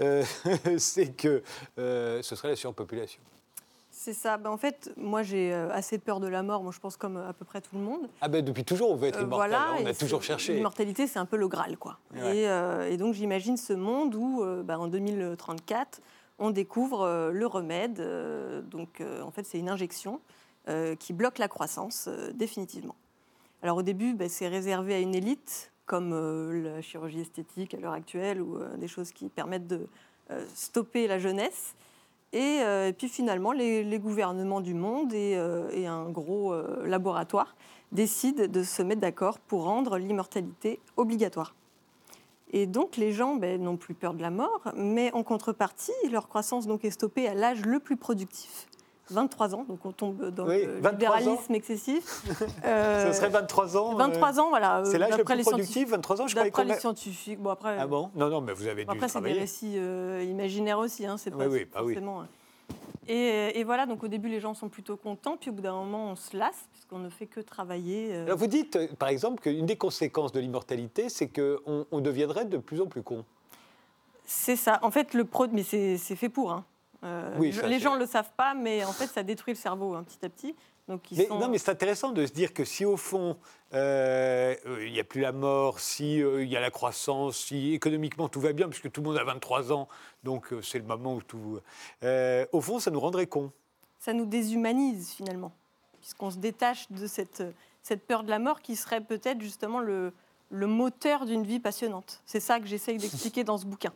euh, 0.00 0.24
c'est 0.78 1.12
que 1.16 1.42
ce 1.76 2.20
serait 2.22 2.48
la 2.48 2.56
surpopulation. 2.56 3.20
C'est 3.90 4.12
ça. 4.12 4.36
Ben, 4.36 4.50
en 4.50 4.56
fait, 4.58 4.92
moi, 4.96 5.22
j'ai 5.22 5.52
assez 5.52 5.98
peur 5.98 6.20
de 6.20 6.28
la 6.28 6.42
mort. 6.42 6.62
Moi, 6.62 6.70
je 6.72 6.78
pense 6.78 6.96
comme 6.96 7.16
à 7.16 7.32
peu 7.32 7.44
près 7.44 7.60
tout 7.60 7.74
le 7.74 7.80
monde. 7.80 8.08
Ah 8.20 8.28
ben 8.28 8.44
depuis 8.44 8.62
toujours, 8.64 8.90
on 8.90 8.94
veut 8.96 9.08
être 9.08 9.18
Euh, 9.18 9.22
immortel. 9.22 9.54
hein, 9.54 9.76
on 9.80 9.86
a 9.86 9.94
toujours 9.94 10.22
cherché. 10.22 10.54
L'immortalité, 10.54 11.06
c'est 11.06 11.18
un 11.18 11.24
peu 11.24 11.36
le 11.36 11.48
Graal, 11.48 11.76
quoi. 11.78 11.98
Ouais. 12.14 12.36
Et, 12.38 12.48
euh, 12.48 12.88
et 12.90 12.98
donc, 12.98 13.14
j'imagine 13.14 13.56
ce 13.56 13.72
monde 13.72 14.14
où, 14.14 14.44
ben, 14.64 14.78
en 14.78 14.86
2034, 14.86 16.00
on 16.38 16.50
découvre 16.50 17.02
euh, 17.02 17.30
le 17.30 17.46
remède. 17.46 18.00
euh, 18.00 18.62
donc, 18.62 19.00
euh, 19.00 19.22
en 19.22 19.30
fait, 19.30 19.44
c'est 19.44 19.58
une 19.58 19.68
injection 19.68 20.20
qui 20.98 21.12
bloque 21.12 21.38
la 21.38 21.46
croissance 21.46 22.08
définitivement. 22.34 22.96
Alors, 23.62 23.76
au 23.76 23.82
début, 23.82 24.14
ben, 24.14 24.28
c'est 24.28 24.48
réservé 24.48 24.96
à 24.96 24.98
une 24.98 25.14
élite, 25.14 25.70
comme 25.86 26.10
la 26.60 26.82
chirurgie 26.82 27.20
esthétique 27.20 27.72
à 27.72 27.76
l'heure 27.76 27.92
actuelle, 27.92 28.42
ou 28.42 28.58
des 28.76 28.88
choses 28.88 29.12
qui 29.12 29.28
permettent 29.28 29.68
de 29.68 29.86
stopper 30.56 31.06
la 31.06 31.20
jeunesse. 31.20 31.76
Et, 32.32 32.62
puis 32.98 33.08
finalement, 33.08 33.52
les, 33.52 33.98
gouvernements 34.00 34.60
du 34.60 34.74
monde 34.74 35.14
et, 35.14 35.36
un 35.36 36.10
gros 36.10 36.52
laboratoire 36.82 37.54
décident 37.92 38.48
de 38.48 38.64
se 38.64 38.82
mettre 38.82 39.02
d'accord 39.02 39.38
pour 39.38 39.62
rendre 39.62 39.98
l'immortalité 39.98 40.80
obligatoire. 40.96 41.54
Et 42.58 42.64
donc 42.66 42.96
les 42.96 43.12
gens 43.12 43.34
ben, 43.36 43.60
n'ont 43.62 43.76
plus 43.76 43.92
peur 43.92 44.14
de 44.14 44.22
la 44.22 44.30
mort, 44.30 44.62
mais 44.76 45.12
en 45.12 45.22
contrepartie, 45.22 45.92
leur 46.10 46.26
croissance 46.26 46.66
donc 46.66 46.86
est 46.86 46.90
stoppée 46.90 47.28
à 47.28 47.34
l'âge 47.34 47.60
le 47.66 47.80
plus 47.80 47.96
productif, 47.98 48.66
23 49.10 49.54
ans, 49.54 49.64
donc 49.68 49.84
on 49.84 49.92
tombe 49.92 50.30
dans 50.30 50.46
Oui, 50.46 50.64
le 50.64 50.72
23 50.80 50.90
libéralisme 50.92 51.54
excessif. 51.54 52.22
Euh, 52.64 53.12
Ce 53.12 53.18
serait 53.18 53.28
23 53.28 53.76
ans. 53.76 53.92
euh, 53.92 53.96
23 53.98 54.40
ans, 54.40 54.48
voilà. 54.48 54.82
C'est 54.86 54.96
l'âge 54.98 55.10
le 55.18 55.24
plus 55.24 55.42
productif, 55.42 55.66
scientifiques. 55.66 55.88
23 55.88 56.22
ans, 56.22 56.26
je 56.26 56.34
croyais 56.34 56.50
D'après 56.50 56.62
qu'on 56.64 56.72
les 56.72 56.80
scientifiques. 56.80 57.40
Bon, 57.40 57.50
après, 57.50 57.76
Ah 57.78 57.86
bon? 57.86 58.10
Non, 58.16 58.28
non, 58.30 58.40
mais 58.40 58.52
vous 58.54 58.66
avez 58.66 58.84
dû 58.86 58.90
après, 58.90 59.08
c'est 59.08 59.20
des 59.20 59.32
récits 59.34 59.74
euh, 59.76 60.24
imaginaires 60.26 60.78
aussi, 60.78 61.04
hein, 61.06 61.16
c'est 61.18 61.32
Oui, 61.34 61.38
pas 61.38 61.48
oui, 61.48 61.66
bah 61.72 61.80
oui. 61.84 61.92
forcément. 61.94 62.22
hein. 62.22 62.28
Et, 63.08 63.58
et 63.60 63.64
voilà, 63.64 63.86
donc 63.86 64.02
au 64.02 64.08
début, 64.08 64.28
les 64.28 64.40
gens 64.40 64.54
sont 64.54 64.68
plutôt 64.68 64.96
contents, 64.96 65.36
puis 65.36 65.50
au 65.50 65.52
bout 65.52 65.62
d'un 65.62 65.72
moment, 65.74 66.10
on 66.10 66.16
se 66.16 66.36
lasse, 66.36 66.68
puisqu'on 66.72 66.98
ne 66.98 67.08
fait 67.08 67.26
que 67.26 67.40
travailler. 67.40 68.14
euh. 68.14 68.24
Alors 68.26 68.38
vous 68.38 68.46
dites, 68.46 68.76
euh, 68.76 68.88
par 68.98 69.08
exemple, 69.08 69.40
qu'une 69.42 69.66
des 69.66 69.76
conséquences 69.76 70.32
de 70.32 70.40
l'immortalité, 70.40 71.08
c'est 71.08 71.28
qu'on 71.28 71.86
on 71.90 72.00
deviendrait 72.00 72.44
de 72.46 72.58
plus 72.58 72.80
en 72.80 72.86
plus 72.86 73.02
con. 73.02 73.24
C'est 74.24 74.56
ça. 74.56 74.80
En 74.82 74.90
fait, 74.90 75.14
le 75.14 75.24
pro, 75.24 75.46
mais 75.52 75.62
c'est 75.62 75.96
c'est 75.98 76.16
fait 76.16 76.28
pour. 76.28 76.50
hein. 76.50 76.64
Euh, 77.04 77.34
Oui, 77.38 77.52
je- 77.52 77.60
ça, 77.60 77.66
les 77.66 77.78
gens 77.78 77.94
ne 77.94 78.00
le 78.00 78.06
savent 78.06 78.32
pas, 78.36 78.54
mais 78.54 78.84
en 78.84 78.92
fait, 78.92 79.06
ça 79.06 79.22
détruit 79.22 79.54
le 79.54 79.58
cerveau 79.58 79.94
hein, 79.94 80.04
petit 80.04 80.24
à 80.24 80.28
petit. 80.28 80.54
Donc, 80.88 81.10
ils 81.10 81.18
Mais, 81.18 81.26
sont... 81.26 81.38
non, 81.38 81.48
mais 81.48 81.58
c'est 81.58 81.70
intéressant 81.70 82.10
de 82.12 82.24
se 82.26 82.32
dire 82.32 82.54
que 82.54 82.64
si 82.64 82.84
au 82.84 82.96
fond, 82.96 83.36
euh, 83.74 84.54
euh, 84.66 84.86
il 84.86 84.92
n'y 84.92 85.00
a 85.00 85.04
plus 85.04 85.20
la 85.20 85.32
mort, 85.32 85.80
si 85.80 86.22
euh, 86.22 86.42
il 86.44 86.48
y 86.48 86.56
a 86.56 86.60
la 86.60 86.70
croissance, 86.70 87.36
si 87.36 87.72
économiquement 87.74 88.28
tout 88.28 88.40
va 88.40 88.52
bien, 88.52 88.68
puisque 88.68 88.90
tout 88.92 89.00
le 89.02 89.08
monde 89.08 89.18
a 89.18 89.24
23 89.24 89.72
ans, 89.72 89.88
donc 90.22 90.54
c'est 90.62 90.78
le 90.78 90.84
moment 90.84 91.14
où 91.16 91.22
tout... 91.22 91.58
au 92.52 92.60
fond, 92.60 92.78
ça 92.78 92.90
nous 92.92 93.00
rendrait 93.00 93.26
cons. 93.26 93.50
ça 93.98 94.12
nous 94.12 94.26
déshumanise 94.26 95.10
finalement, 95.10 95.52
puisqu'on 96.00 96.30
se 96.30 96.38
détache 96.38 96.86
de 96.92 97.06
cette, 97.08 97.42
cette 97.82 98.06
peur 98.06 98.22
de 98.22 98.30
la 98.30 98.38
mort 98.38 98.62
qui 98.62 98.76
serait 98.76 99.00
peut-être 99.00 99.40
justement 99.40 99.80
le, 99.80 100.12
le 100.50 100.66
moteur 100.68 101.24
d'une 101.26 101.42
vie 101.42 101.58
passionnante. 101.58 102.22
C'est 102.26 102.38
ça 102.40 102.60
que 102.60 102.66
j'essaye 102.66 102.98
d'expliquer 102.98 103.42
dans 103.42 103.58
ce 103.58 103.66
bouquin. 103.66 103.92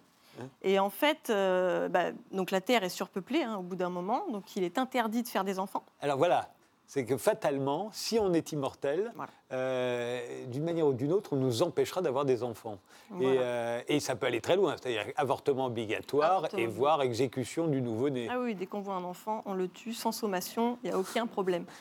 Et 0.62 0.78
en 0.78 0.91
fait, 0.91 1.28
euh, 1.31 1.89
bah, 1.89 2.07
donc 2.33 2.51
la 2.51 2.61
Terre 2.61 2.83
est 2.85 2.89
surpeuplée 2.89 3.43
hein, 3.43 3.57
au 3.59 3.62
bout 3.62 3.76
d'un 3.76 3.91
moment, 3.91 4.24
donc 4.31 4.57
il 4.57 4.62
est 4.64 4.78
interdit 4.78 5.22
de 5.22 5.28
faire 5.28 5.45
des 5.45 5.59
enfants. 5.59 5.85
Alors 6.01 6.16
voilà, 6.18 6.49
c'est 6.87 7.05
que 7.05 7.16
fatalement, 7.16 7.91
si 7.93 8.18
on 8.18 8.33
est 8.33 8.51
immortel, 8.53 9.12
Voilà. 9.14 9.31
euh, 9.53 10.47
d'une 10.47 10.64
manière 10.64 10.87
ou 10.87 10.93
d'une 10.93 11.12
autre, 11.12 11.35
on 11.35 11.37
nous 11.37 11.62
empêchera 11.62 12.01
d'avoir 12.03 12.24
des 12.24 12.43
enfants. 12.43 12.78
Et, 13.20 13.24
euh, 13.39 13.81
et 13.89 14.01
ça 14.01 14.14
peut 14.16 14.26
aller 14.26 14.41
très 14.41 14.57
loin, 14.57 14.76
c'est-à-dire 14.81 15.05
avortement 15.16 15.66
obligatoire 15.66 16.37
Avortement 16.39 16.62
et 16.62 16.66
voire 16.66 17.03
exécution 17.03 17.66
du 17.66 17.81
nouveau-né. 17.83 18.28
Ah 18.31 18.39
oui, 18.41 18.55
dès 18.55 18.66
qu'on 18.66 18.81
voit 18.81 18.95
un 18.95 19.05
enfant, 19.05 19.43
on 19.47 19.55
le 19.55 19.68
tue 19.68 19.93
sans 19.93 20.12
sommation, 20.12 20.78
il 20.83 20.91
n'y 20.91 20.97
a 20.97 20.99
aucun 20.99 21.26
problème. 21.26 21.64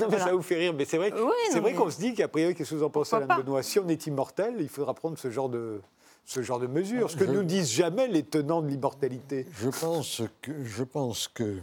Non, 0.00 0.06
mais 0.06 0.10
Voilà. 0.16 0.24
ça 0.26 0.32
vous 0.32 0.42
fait 0.42 0.54
rire, 0.54 0.74
mais 0.74 0.84
c'est 0.84 0.96
vrai, 0.98 1.12
Oui, 1.12 1.32
c'est 1.50 1.56
non, 1.56 1.62
vrai 1.62 1.72
mais- 1.72 1.76
qu'on 1.76 1.90
se 1.90 1.98
dit 1.98 2.14
qu'a 2.14 2.28
priori, 2.28 2.54
qu'est-ce 2.54 2.70
que 2.70 2.74
vous 2.76 2.84
en 2.84 2.90
pensez, 2.90 3.16
Alain 3.16 3.36
Benoît? 3.38 3.64
Si 3.64 3.80
on 3.80 3.88
est 3.88 4.06
immortel, 4.06 4.54
il 4.60 4.68
faudra 4.68 4.94
prendre 4.94 5.18
ce 5.18 5.28
genre 5.28 5.48
de, 5.48 5.80
ce 6.28 6.42
genre 6.42 6.60
de 6.60 6.66
mesures, 6.66 7.10
ce 7.10 7.16
que 7.16 7.24
Je- 7.26 7.30
nous 7.32 7.42
disent 7.42 7.70
jamais 7.72 8.06
les 8.06 8.22
tenants 8.22 8.60
de 8.60 8.68
l'immortalité. 8.68 9.46
Je 9.58 9.70
pense 9.70 10.20
que, 10.42 10.62
je 10.62 10.84
pense 10.84 11.26
que 11.26 11.58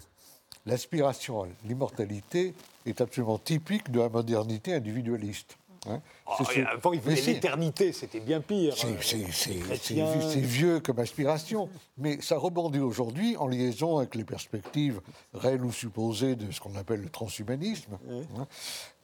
l'aspiration 0.66 1.44
à 1.44 1.48
l'immortalité 1.66 2.56
est 2.88 3.00
absolument 3.00 3.38
typique 3.38 3.92
de 3.92 4.00
la 4.00 4.10
modernité 4.10 4.74
individualiste. 4.74 5.56
hein. 5.88 6.02
Oh, 6.26 6.44
avant, 6.68 6.94
il 6.94 6.96
Mais 7.06 7.12
voulait 7.14 7.22
l'éternité, 7.34 7.94
c'était 7.94 8.20
bien 8.20 8.42
pire. 8.42 8.76
C'est- 8.76 10.40
vieux 10.40 10.80
comme 10.80 10.98
aspiration, 10.98 11.70
mais 12.00 12.20
ça 12.22 12.40
rebondit 12.40 12.80
aujourd'hui 12.80 13.38
en 13.38 13.46
liaison 13.46 14.00
avec 14.00 14.16
les 14.16 14.24
perspectives 14.24 15.00
réelles 15.36 15.64
ou 15.64 15.72
supposées 15.72 16.36
de 16.36 16.52
ce 16.52 16.60
qu'on 16.60 16.74
appelle 16.76 17.02
le 17.04 17.10
transhumanisme. 17.10 18.00
hein. 18.40 18.48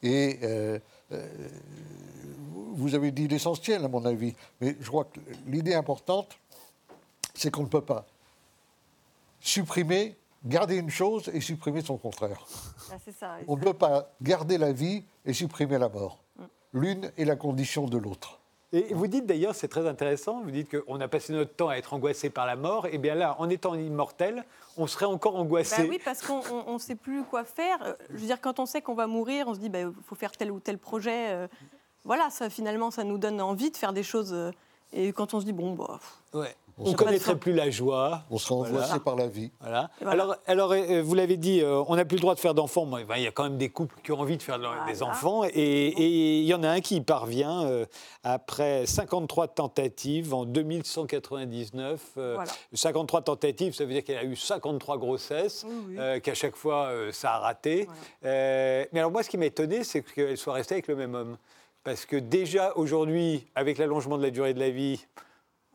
Et 0.02 0.40
euh, 0.42 0.80
vous 2.74 2.94
avez 2.94 3.10
dit 3.10 3.28
l'essentiel, 3.28 3.84
à 3.84 3.88
mon 3.88 4.04
avis, 4.04 4.34
mais 4.60 4.76
je 4.80 4.88
crois 4.88 5.04
que 5.04 5.20
l'idée 5.46 5.74
importante, 5.74 6.38
c'est 7.34 7.50
qu'on 7.50 7.62
ne 7.62 7.68
peut 7.68 7.84
pas 7.84 8.06
supprimer, 9.40 10.16
garder 10.44 10.76
une 10.76 10.90
chose 10.90 11.30
et 11.32 11.40
supprimer 11.40 11.82
son 11.82 11.96
contraire. 11.96 12.46
Ah, 12.90 12.96
ça. 13.18 13.36
On 13.46 13.56
ne 13.56 13.62
peut 13.62 13.74
pas 13.74 14.12
garder 14.20 14.58
la 14.58 14.72
vie 14.72 15.04
et 15.24 15.32
supprimer 15.32 15.78
la 15.78 15.88
mort. 15.88 16.18
L'une 16.72 17.12
est 17.16 17.24
la 17.24 17.36
condition 17.36 17.86
de 17.86 17.98
l'autre. 17.98 18.41
Et 18.74 18.94
vous 18.94 19.06
dites 19.06 19.26
d'ailleurs, 19.26 19.54
c'est 19.54 19.68
très 19.68 19.86
intéressant, 19.86 20.40
vous 20.42 20.50
dites 20.50 20.70
qu'on 20.80 20.98
a 21.00 21.06
passé 21.08 21.32
notre 21.34 21.52
temps 21.54 21.68
à 21.68 21.74
être 21.76 21.92
angoissé 21.92 22.30
par 22.30 22.46
la 22.46 22.56
mort, 22.56 22.86
et 22.86 22.96
bien 22.96 23.14
là, 23.14 23.36
en 23.38 23.50
étant 23.50 23.74
immortel, 23.74 24.44
on 24.78 24.86
serait 24.86 25.04
encore 25.04 25.36
angoissé. 25.36 25.82
Bah 25.82 25.88
oui, 25.90 26.00
parce 26.02 26.22
qu'on 26.22 26.72
ne 26.72 26.78
sait 26.78 26.94
plus 26.94 27.22
quoi 27.24 27.44
faire. 27.44 27.78
Euh, 27.82 27.92
Je 28.10 28.16
veux 28.20 28.26
dire, 28.26 28.40
quand 28.40 28.58
on 28.60 28.64
sait 28.66 28.80
qu'on 28.80 28.94
va 28.94 29.06
mourir, 29.06 29.46
on 29.46 29.54
se 29.54 29.58
dit, 29.58 29.70
il 29.72 29.92
faut 30.06 30.14
faire 30.14 30.32
tel 30.32 30.50
ou 30.50 30.58
tel 30.58 30.78
projet. 30.78 31.30
euh, 31.32 31.46
Voilà, 32.04 32.30
ça, 32.30 32.48
finalement, 32.48 32.90
ça 32.90 33.04
nous 33.04 33.18
donne 33.18 33.42
envie 33.42 33.70
de 33.70 33.76
faire 33.76 33.92
des 33.92 34.02
choses. 34.02 34.32
euh, 34.32 34.50
Et 34.94 35.12
quand 35.12 35.34
on 35.34 35.40
se 35.40 35.44
dit, 35.44 35.52
bon, 35.52 35.74
bah, 35.74 36.00
Ouais. 36.32 36.54
On 36.78 36.90
ne 36.90 36.94
connaîtrait 36.96 37.36
plus 37.36 37.52
la 37.52 37.70
joie. 37.70 38.22
On 38.30 38.38
sera 38.38 38.56
Voilà. 38.60 38.70
angoissé 38.86 39.00
par 39.00 39.14
la 39.16 39.26
vie. 39.28 39.50
Voilà. 39.60 39.90
Voilà. 40.00 40.12
Alors, 40.24 40.36
alors 40.46 40.72
euh, 40.72 41.02
vous 41.02 41.14
l'avez 41.14 41.36
dit, 41.36 41.60
euh, 41.60 41.82
on 41.86 41.96
n'a 41.96 42.04
plus 42.04 42.16
le 42.16 42.22
droit 42.22 42.34
de 42.34 42.40
faire 42.40 42.54
d'enfants. 42.54 42.86
Ben, 42.86 43.04
Il 43.16 43.22
y 43.22 43.26
a 43.26 43.30
quand 43.30 43.44
même 43.44 43.58
des 43.58 43.68
couples 43.68 43.94
qui 44.02 44.10
ont 44.12 44.18
envie 44.20 44.36
de 44.36 44.42
faire 44.42 44.58
de- 44.58 44.64
des 44.86 44.94
Voilà. 44.94 45.12
enfants. 45.12 45.44
Et 45.44 46.40
il 46.40 46.44
y 46.46 46.54
en 46.54 46.62
a 46.62 46.68
un 46.70 46.80
qui 46.80 46.96
y 46.96 47.00
parvient 47.00 47.64
euh, 47.66 47.84
après 48.24 48.86
53 48.86 49.48
tentatives 49.48 50.32
en 50.34 50.44
2199. 50.44 52.00
euh, 52.16 52.34
Voilà. 52.36 52.50
53 52.72 53.22
tentatives, 53.22 53.74
ça 53.74 53.84
veut 53.84 53.92
dire 53.92 54.04
qu'elle 54.04 54.18
a 54.18 54.24
eu 54.24 54.36
53 54.36 54.98
grossesses, 54.98 55.64
Oui, 55.68 55.74
oui. 55.90 55.96
euh, 55.98 56.20
qu'à 56.20 56.34
chaque 56.34 56.56
fois, 56.56 56.86
euh, 56.86 57.12
ça 57.12 57.34
a 57.34 57.38
raté. 57.38 57.88
Euh, 58.24 58.84
mais 58.92 59.00
alors 59.00 59.10
moi, 59.12 59.22
ce 59.22 59.30
qui 59.30 59.38
m'a 59.38 59.46
étonné, 59.46 59.84
c'est 59.84 60.02
qu'elle 60.02 60.36
soit 60.36 60.54
restée 60.54 60.74
avec 60.76 60.88
le 60.88 60.96
même 60.96 61.14
homme. 61.14 61.36
Parce 61.84 62.06
que 62.06 62.16
déjà, 62.16 62.72
aujourd'hui, 62.76 63.44
avec 63.54 63.76
l'allongement 63.78 64.16
de 64.16 64.22
la 64.22 64.30
durée 64.30 64.54
de 64.54 64.60
la 64.60 64.70
vie, 64.70 65.04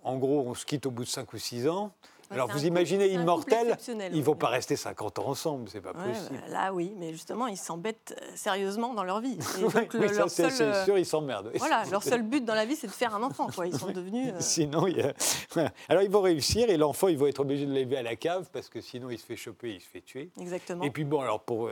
en 0.08 0.18
gros, 0.18 0.44
on 0.48 0.54
se 0.54 0.66
quitte 0.66 0.86
au 0.86 0.92
bout 0.92 1.04
de 1.04 1.10
5 1.10 1.32
ou 1.34 1.38
6 1.38 1.68
ans. 1.68 1.92
Ouais, 2.30 2.36
Alors 2.36 2.50
vous 2.52 2.66
imaginez 2.66 3.08
immortel, 3.08 3.78
ils 3.88 4.18
ne 4.20 4.22
vont 4.22 4.36
pas 4.36 4.50
rester 4.50 4.76
50 4.76 5.20
ans 5.20 5.28
ensemble, 5.28 5.70
c'est 5.70 5.80
pas 5.80 5.94
ouais, 5.94 6.12
possible. 6.12 6.42
bah, 6.46 6.52
là, 6.52 6.74
oui, 6.74 6.94
mais 6.98 7.14
justement, 7.14 7.48
ils 7.48 7.56
s'embêtent 7.56 8.14
euh, 8.22 8.26
sérieusement 8.36 8.94
dans 8.94 9.06
leur 9.06 9.22
vie. 9.22 9.38
Et 9.58 9.62
donc, 9.62 9.94
le- 9.94 10.00
oui, 10.02 10.08
leur 10.14 10.30
seul, 10.30 10.52
euh, 10.60 10.84
sûr, 10.84 10.98
ils 10.98 11.06
s'emmerdent. 11.06 11.52
Voilà, 11.56 11.86
leur 11.90 12.04
seul 12.04 12.24
but 12.24 12.44
dans 12.44 12.54
la 12.54 12.66
vie, 12.66 12.76
c'est 12.76 12.88
de 12.88 12.92
faire 12.92 13.16
un 13.16 13.24
enfant. 13.24 13.48
Quoi. 13.56 13.68
Ils 13.68 13.80
sont 13.80 13.92
devenus. 13.94 14.28
euh, 14.34 14.38
Sinon, 14.42 14.88
il 14.88 15.00
a- 15.00 15.14
alors 15.88 16.04
ils 16.04 16.10
vont 16.12 16.20
réussir 16.20 16.70
et 16.70 16.76
l'enfant, 16.76 17.08
ils 17.08 17.18
vont 17.18 17.28
être 17.28 17.40
obligés 17.40 17.66
de 17.66 17.72
l'élever 17.72 17.96
à 17.96 18.04
la 18.04 18.18
cave 18.18 18.50
parce 18.52 18.68
que 18.68 18.82
sinon, 18.82 19.10
il 19.10 19.18
se 19.18 19.26
fait 19.26 19.38
choper, 19.38 19.76
il 19.76 19.80
se 19.80 19.88
fait 19.88 20.02
tuer. 20.02 20.30
Exactement. 20.38 20.84
Et 20.84 20.92
puis 20.92 21.06
bon, 21.06 21.22
alors 21.22 21.40
pour 21.40 21.70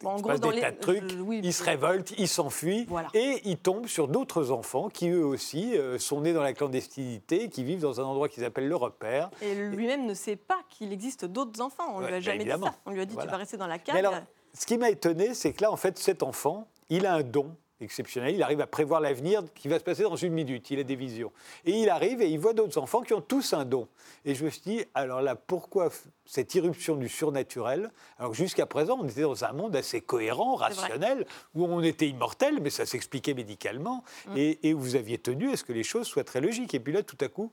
Bon, 0.00 0.12
il 0.14 0.18
se 0.18 0.22
gros, 0.22 0.30
passe 0.30 0.40
des 0.40 0.50
les- 0.52 0.60
tas 0.60 0.70
de 0.70 0.78
trucs, 0.78 1.10
je- 1.10 1.16
oui, 1.18 1.40
il 1.42 1.52
se 1.52 1.64
mais- 1.64 1.70
révolte, 1.70 2.12
il 2.18 2.28
s'enfuit 2.28 2.84
Voilà. 2.88 3.08
et 3.14 3.40
il 3.44 3.56
tombe 3.58 3.86
sur 3.88 4.06
d'autres 4.06 4.52
enfants 4.52 4.88
qui 4.88 5.08
eux 5.08 5.24
aussi 5.26 5.76
euh, 5.76 5.98
sont 5.98 6.20
nés 6.20 6.32
dans 6.32 6.42
la 6.42 6.52
clandestinité, 6.52 7.48
qui 7.48 7.64
vivent 7.64 7.80
dans 7.80 8.00
un 8.00 8.04
endroit 8.04 8.28
qu'ils 8.28 8.44
appellent 8.44 8.68
le 8.68 8.76
repère. 8.76 9.30
Et 9.42 9.54
lui-même 9.54 10.06
ne 10.06 10.14
sait 10.14 10.36
pas 10.36 10.60
qu'il 10.68 10.92
existe 10.92 11.24
d'autres 11.24 11.60
enfants. 11.60 11.94
On 11.94 11.98
Ouais, 11.98 12.06
lui 12.06 12.14
a 12.14 12.16
bah, 12.18 12.20
jamais 12.20 12.44
dit 12.44 12.50
ça. 12.50 12.74
On 12.86 12.92
lui 12.92 13.00
a 13.00 13.04
dit 13.04 13.14
Voilà. 13.14 13.26
tu 13.28 13.32
vas 13.32 13.38
rester 13.38 13.56
dans 13.56 13.66
la 13.66 13.78
cave. 13.78 13.94
Mais 13.94 14.00
alors, 14.00 14.14
ce 14.54 14.66
qui 14.66 14.78
m'a 14.78 14.90
étonné, 14.90 15.34
c'est 15.34 15.52
que 15.52 15.62
là, 15.62 15.72
en 15.72 15.76
fait, 15.76 15.98
cet 15.98 16.22
enfant, 16.22 16.68
il 16.90 17.04
a 17.04 17.14
un 17.14 17.22
don 17.22 17.56
exceptionnel. 17.80 18.34
Il 18.34 18.42
arrive 18.42 18.60
à 18.60 18.66
prévoir 18.66 19.00
l'avenir 19.00 19.42
qui 19.54 19.68
va 19.68 19.78
se 19.78 19.84
passer 19.84 20.02
dans 20.02 20.16
une 20.16 20.32
minute. 20.32 20.70
Il 20.70 20.80
a 20.80 20.84
des 20.84 20.96
visions. 20.96 21.32
Et 21.64 21.72
il 21.72 21.88
arrive 21.88 22.20
et 22.20 22.28
il 22.28 22.38
voit 22.38 22.52
d'autres 22.52 22.78
enfants 22.78 23.02
qui 23.02 23.14
ont 23.14 23.20
tous 23.20 23.52
un 23.52 23.64
don. 23.64 23.88
Et 24.24 24.34
je 24.34 24.44
me 24.44 24.50
suis 24.50 24.62
dit, 24.62 24.84
alors 24.94 25.22
là, 25.22 25.34
pourquoi 25.34 25.90
cette 26.24 26.54
irruption 26.54 26.96
du 26.96 27.08
surnaturel 27.08 27.90
Alors 28.18 28.34
jusqu'à 28.34 28.66
présent, 28.66 28.98
on 29.00 29.08
était 29.08 29.22
dans 29.22 29.44
un 29.44 29.52
monde 29.52 29.74
assez 29.76 30.00
cohérent, 30.00 30.56
rationnel, 30.56 31.26
où 31.54 31.64
on 31.64 31.82
était 31.82 32.08
immortel, 32.08 32.60
mais 32.60 32.70
ça 32.70 32.86
s'expliquait 32.86 33.34
médicalement. 33.34 34.04
Mm. 34.28 34.36
Et, 34.36 34.68
et 34.68 34.74
où 34.74 34.80
vous 34.80 34.96
aviez 34.96 35.18
tenu 35.18 35.50
à 35.50 35.56
ce 35.56 35.64
que 35.64 35.72
les 35.72 35.84
choses 35.84 36.06
soient 36.06 36.24
très 36.24 36.40
logiques. 36.40 36.74
Et 36.74 36.80
puis 36.80 36.92
là, 36.92 37.02
tout 37.02 37.18
à 37.20 37.28
coup, 37.28 37.52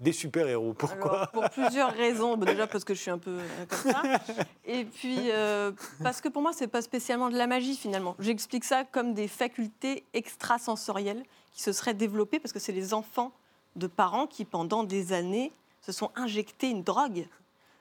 des 0.00 0.12
super-héros. 0.12 0.72
Pourquoi 0.72 1.12
Alors, 1.14 1.30
Pour 1.30 1.50
plusieurs 1.50 1.92
raisons. 1.92 2.36
Bah, 2.36 2.46
déjà 2.46 2.66
parce 2.66 2.84
que 2.84 2.94
je 2.94 3.00
suis 3.00 3.10
un 3.10 3.18
peu 3.18 3.30
euh, 3.38 3.66
comme 3.68 3.92
ça. 3.92 4.02
Et 4.64 4.84
puis 4.84 5.30
euh, 5.30 5.72
parce 6.02 6.20
que 6.20 6.28
pour 6.28 6.42
moi, 6.42 6.52
c'est 6.54 6.66
pas 6.68 6.82
spécialement 6.82 7.28
de 7.28 7.36
la 7.36 7.46
magie 7.46 7.76
finalement. 7.76 8.16
J'explique 8.18 8.64
ça 8.64 8.84
comme 8.84 9.14
des 9.14 9.28
facultés 9.28 10.04
extrasensorielles 10.14 11.22
qui 11.52 11.62
se 11.62 11.72
seraient 11.72 11.94
développées 11.94 12.40
parce 12.40 12.52
que 12.52 12.58
c'est 12.58 12.72
les 12.72 12.94
enfants 12.94 13.32
de 13.76 13.86
parents 13.86 14.26
qui, 14.26 14.44
pendant 14.44 14.82
des 14.84 15.12
années, 15.12 15.52
se 15.82 15.92
sont 15.92 16.10
injectés 16.16 16.70
une 16.70 16.82
drogue. 16.82 17.26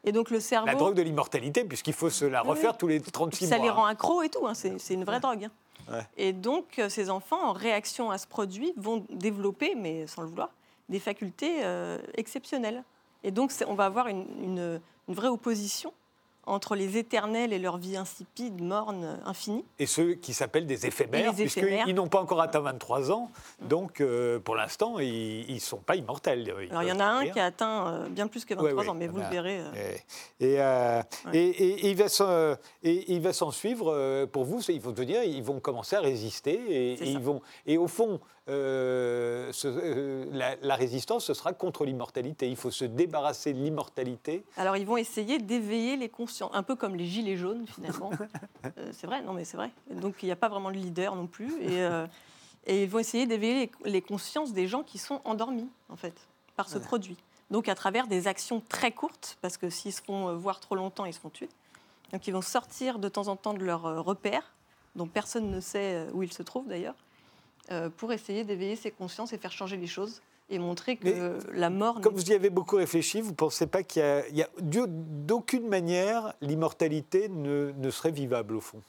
Et 0.05 0.11
donc 0.11 0.29
le 0.29 0.39
cerveau. 0.39 0.67
La 0.67 0.75
drogue 0.75 0.95
de 0.95 1.01
l'immortalité, 1.01 1.63
puisqu'il 1.65 1.93
faut 1.93 2.09
se 2.09 2.25
la 2.25 2.41
refaire 2.41 2.71
oui. 2.71 2.77
tous 2.79 2.87
les 2.87 3.01
36 3.01 3.47
ça 3.47 3.57
mois. 3.57 3.65
les 3.65 3.69
hein. 3.71 3.73
rend 3.73 3.85
accros 3.85 4.21
et 4.23 4.29
tout. 4.29 4.45
hein. 4.47 4.53
C'est 4.53 4.93
une 4.93 5.03
vraie 5.03 5.19
drogue. 5.19 5.45
hein. 5.45 5.51
Ouais. 5.91 6.03
Et 6.17 6.33
donc, 6.33 6.77
euh, 6.79 6.87
ces 6.89 7.09
enfants, 7.09 7.41
en 7.49 7.53
réaction 7.53 8.11
à 8.11 8.17
ce 8.17 8.27
produit, 8.27 8.73
vont 8.77 9.05
développer, 9.09 9.73
mais 9.75 10.05
sans 10.07 10.21
le 10.21 10.27
vouloir, 10.29 10.49
des 10.89 10.99
facultés 10.99 11.63
euh, 11.63 11.97
exceptionnelles. 12.15 12.83
Et 13.23 13.31
donc, 13.31 13.51
on 13.67 13.73
va 13.75 13.85
avoir 13.85 14.07
une, 14.07 14.25
une- 14.43 14.81
une 15.07 15.15
vraie 15.15 15.27
opposition 15.27 15.93
entre 16.45 16.75
les 16.75 16.97
éternels 16.97 17.53
et 17.53 17.59
leur 17.59 17.77
vie 17.77 17.95
insipide, 17.95 18.59
morne, 18.63 19.19
infinie. 19.25 19.63
Et 19.77 19.85
ceux 19.85 20.13
qui 20.15 20.33
s'appellent 20.33 20.65
des 20.65 20.87
éphémères, 20.87 21.33
puisqu'ils 21.35 21.93
n'ont 21.93 22.07
pas 22.07 22.19
encore 22.21 22.41
atteint 22.41 22.61
23 22.61 23.11
ans. 23.11 23.29
Donc, 23.61 24.01
euh, 24.01 24.39
pour 24.39 24.55
l'instant, 24.55 24.97
ils 24.97 25.53
ne 25.53 25.59
sont 25.59 25.77
pas 25.77 25.95
immortels. 25.95 26.49
Alors 26.71 26.81
il 26.81 26.89
y 26.89 26.91
en 26.91 26.99
a 26.99 27.05
un 27.05 27.27
qui 27.27 27.39
a 27.39 27.45
atteint 27.45 27.87
euh, 27.87 28.09
bien 28.09 28.27
plus 28.27 28.45
que 28.45 28.55
23 28.55 28.71
Ouais, 28.71 28.79
ouais, 28.81 28.89
ans, 28.89 28.93
mais 28.95 29.07
vous 29.07 29.19
a- 29.19 29.23
le 29.25 29.29
verrez. 29.29 29.61
Et, 30.39 30.53
et, 30.53 30.61
euh, 30.61 31.01
Ouais. 31.27 31.37
et- 31.37 31.49
et- 31.49 31.85
et 31.85 31.89
il 33.11 33.21
va 33.21 33.33
s'en- 33.33 33.51
suivre 33.51 34.25
pour 34.31 34.45
vous. 34.45 34.61
Il 34.69 34.81
faut 34.81 34.91
dire, 34.93 35.23
ils 35.23 35.43
vont 35.43 35.59
commencer 35.59 35.97
à 35.97 36.01
résister 36.01 36.53
et, 36.69 37.03
ils 37.03 37.19
vont. 37.19 37.41
Et 37.67 37.77
au 37.77 37.87
fond, 37.87 38.19
euh, 38.49 39.51
ce- 39.53 39.67
euh, 39.67 40.25
la, 40.31 40.55
la 40.61 40.75
résistance, 40.75 41.25
ce 41.25 41.33
sera 41.33 41.53
contre 41.53 41.85
l'immortalité. 41.85 42.49
Il 42.49 42.55
faut 42.55 42.71
se 42.71 42.85
débarrasser 42.85 43.53
de 43.53 43.59
l'immortalité. 43.59 44.43
Alors 44.57 44.75
ils 44.77 44.85
vont 44.85 44.97
essayer 44.97 45.39
d'éveiller 45.39 45.95
les 45.97 46.09
conscients, 46.09 46.49
un 46.53 46.63
peu 46.63 46.75
comme 46.75 46.95
les 46.95 47.05
gilets 47.05 47.37
jaunes 47.37 47.65
finalement. 47.67 48.11
Euh, 48.77 48.89
c'est 48.91 49.07
vrai, 49.07 49.21
non 49.21 49.31
mais 49.33 49.45
c'est 49.45 49.55
vrai. 49.55 49.71
Donc 49.89 50.15
il 50.21 50.25
n'y 50.25 50.31
a 50.33 50.35
pas 50.35 50.49
vraiment 50.49 50.69
de 50.69 50.75
leader 50.75 51.15
non 51.15 51.27
plus. 51.27 51.49
Et, 51.61 51.79
et 52.65 52.83
ils 52.83 52.89
vont 52.89 52.99
essayer 52.99 53.25
d'éveiller 53.25 53.71
les, 53.85 53.91
les 53.91 54.01
consciences 54.01 54.51
des 54.51 54.67
gens 54.67 54.83
qui 54.83 54.97
sont 54.97 55.21
endormis 55.23 55.69
en 55.87 55.95
fait 55.95 56.13
par 56.57 56.67
ce 56.67 56.77
produit. 56.77 57.15
Donc 57.51 57.69
à 57.69 57.75
travers 57.75 58.07
des 58.07 58.27
actions 58.27 58.61
très 58.67 58.91
courtes, 58.91 59.37
parce 59.41 59.55
que 59.57 59.69
s'ils 59.69 59.93
se 59.93 60.01
font 60.01 60.35
voir 60.35 60.59
trop 60.59 60.75
longtemps, 60.75 61.05
ils 61.05 61.13
se 61.13 61.19
font 61.19 61.29
tuer. 61.29 61.47
Donc 62.11 62.27
ils 62.27 62.31
vont 62.31 62.41
sortir 62.41 62.99
de 62.99 63.07
temps 63.07 63.27
en 63.29 63.35
temps 63.37 63.53
de 63.53 63.63
leur 63.63 64.03
repère, 64.03 64.43
dont 64.95 65.07
personne 65.07 65.49
ne 65.49 65.61
sait 65.61 66.07
où 66.13 66.21
ils 66.21 66.33
se 66.33 66.43
trouvent 66.43 66.67
d'ailleurs, 66.67 66.95
pour 67.97 68.11
essayer 68.13 68.43
d'éveiller 68.43 68.75
ces 68.75 68.91
consciences 68.91 69.33
et 69.33 69.37
faire 69.37 69.51
changer 69.51 69.77
les 69.77 69.87
choses 69.87 70.21
et 70.49 70.57
montrer 70.57 70.95
que 70.97 71.03
Mais, 71.05 71.19
euh, 71.19 71.37
la 71.53 71.69
mort 71.69 72.01
Comme 72.01 72.15
vous 72.15 72.31
y 72.31 72.33
avez 72.33 72.49
beaucoup 72.49 72.77
réfléchi, 72.77 73.21
vous 73.21 73.29
ne 73.31 73.35
pensez 73.35 73.67
pas 73.67 73.83
qu'il 73.83 74.01
y 74.01 74.41
a, 74.41 74.45
a- 74.45 74.61
d'au- 74.61 74.87
d'aucune 74.87 75.67
manière 75.67 76.33
l'immortalité 76.41 77.29
ne, 77.29 77.71
ne 77.77 77.89
serait 77.91 78.11
vivable 78.11 78.55
au 78.55 78.61
fond? 78.61 78.81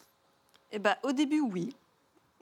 Eh 0.73 0.79
ben, 0.79 0.97
au 1.03 1.13
début, 1.13 1.41
oui. 1.41 1.75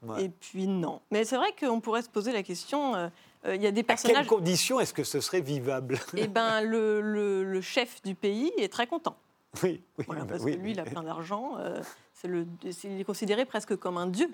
Ouais. 0.03 0.24
Et 0.26 0.28
puis, 0.28 0.68
non. 0.68 1.01
Mais 1.11 1.24
c'est 1.24 1.36
vrai 1.36 1.49
qu'on 1.59 1.80
pourrait 1.80 2.03
se 2.03 2.09
poser 2.09 2.32
la 2.32 2.45
question. 2.45 2.95
euh, 2.95 3.09
euh, 3.47 3.57
Il 3.57 3.62
y 3.62 3.66
a 3.66 3.72
des 3.72 3.80
À 3.80 3.82
quelles 3.82 3.86
personnages. 3.97 4.26
conditions 4.28 4.78
est-ce 4.78 4.95
que 4.95 5.03
ce 5.03 5.20
serait 5.20 5.41
vivable? 5.41 5.99
Eh 6.16 6.28
ben, 6.28 6.61
le, 6.61 7.01
le- 7.01 7.43
le 7.43 7.61
chef 7.61 8.01
du 8.03 8.14
pays 8.14 8.53
est 8.59 8.72
très 8.72 8.86
content. 8.86 9.16
Oui, 9.64 9.82
oui, 9.99 10.05
Voilà, 10.07 10.20
bah 10.22 10.26
parce 10.32 10.45
oui, 10.45 10.53
que 10.55 10.59
lui, 10.61 10.70
il 10.72 10.78
a 10.78 10.84
plein 10.84 11.03
d'argent. 11.03 11.57
euh, 11.59 11.80
c'est 12.21 12.29
le, 12.29 12.47
il 12.85 13.01
est 13.01 13.05
considéré 13.05 13.45
presque 13.45 13.77
comme 13.77 13.97
un 13.97 14.09
dieu. 14.09 14.29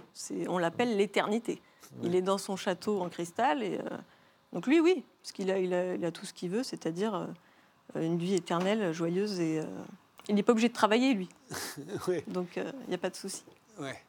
On 0.48 0.56
l'appelle 0.56 0.96
l'éternité. 0.96 1.60
Il 2.02 2.14
est 2.14 2.22
dans 2.22 2.38
son 2.38 2.56
château 2.56 3.00
en 3.02 3.10
cristal. 3.10 3.62
Et, 3.62 3.78
euh, 3.78 3.96
donc, 4.54 4.66
lui, 4.66 4.80
oui. 4.80 5.04
Parce 5.20 5.32
qu'il 5.32 5.50
a, 5.50 5.58
il 5.58 5.74
a, 5.74 5.94
il 5.94 6.04
a 6.04 6.10
tout 6.10 6.24
ce 6.24 6.32
qu'il 6.32 6.48
veut, 6.48 6.62
c'est-à-dire 6.62 7.14
euh, 7.14 8.02
une 8.02 8.18
vie 8.18 8.34
éternelle, 8.34 8.92
joyeuse. 8.92 9.38
Et 9.38 9.60
euh, 9.60 9.64
il 10.28 10.34
n'est 10.34 10.42
pas 10.42 10.52
obligé 10.52 10.68
de 10.68 10.74
travailler, 10.74 11.12
lui. 11.12 11.28
Donc, 12.28 12.56
il 12.56 12.88
n'y 12.88 12.94
a 12.94 12.98
pas 12.98 13.10
de 13.10 13.16
souci. 13.16 13.44
Ouais. 13.78 14.00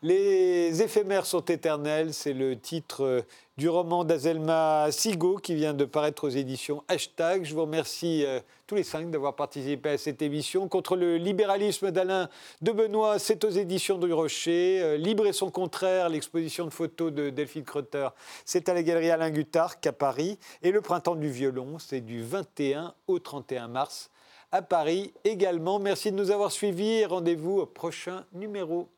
Les 0.00 0.80
éphémères 0.80 1.26
sont 1.26 1.44
éternels, 1.44 2.14
c'est 2.14 2.32
le 2.32 2.56
titre 2.56 3.02
euh, 3.02 3.22
du 3.56 3.68
roman 3.68 4.04
d'Azelma 4.04 4.92
Sigo 4.92 5.38
qui 5.38 5.56
vient 5.56 5.74
de 5.74 5.84
paraître 5.84 6.28
aux 6.28 6.30
éditions 6.30 6.84
Hashtag. 6.86 7.44
Je 7.44 7.52
vous 7.52 7.62
remercie 7.62 8.24
euh, 8.24 8.38
tous 8.68 8.76
les 8.76 8.84
cinq 8.84 9.10
d'avoir 9.10 9.34
participé 9.34 9.88
à 9.88 9.98
cette 9.98 10.22
émission. 10.22 10.68
Contre 10.68 10.94
le 10.94 11.16
libéralisme 11.16 11.90
d'Alain 11.90 12.28
de 12.62 12.70
Benoît, 12.70 13.18
c'est 13.18 13.42
aux 13.42 13.50
éditions 13.50 13.98
du 13.98 14.12
Rocher. 14.12 14.80
Euh, 14.80 14.96
Libre 14.96 15.26
et 15.26 15.32
son 15.32 15.50
contraire, 15.50 16.08
l'exposition 16.08 16.66
de 16.66 16.70
photos 16.70 17.12
de 17.12 17.30
Delphine 17.30 17.64
Crotter, 17.64 18.06
c'est 18.44 18.68
à 18.68 18.74
la 18.74 18.84
galerie 18.84 19.10
Alain 19.10 19.30
Guttard 19.30 19.74
à 19.84 19.90
Paris. 19.90 20.38
Et 20.62 20.70
le 20.70 20.80
printemps 20.80 21.16
du 21.16 21.28
violon, 21.28 21.80
c'est 21.80 22.02
du 22.02 22.22
21 22.22 22.94
au 23.08 23.18
31 23.18 23.66
mars 23.66 24.10
à 24.52 24.62
Paris 24.62 25.12
également. 25.24 25.80
Merci 25.80 26.12
de 26.12 26.16
nous 26.16 26.30
avoir 26.30 26.52
suivis 26.52 27.00
et 27.00 27.06
rendez-vous 27.06 27.58
au 27.58 27.66
prochain 27.66 28.24
numéro. 28.32 28.88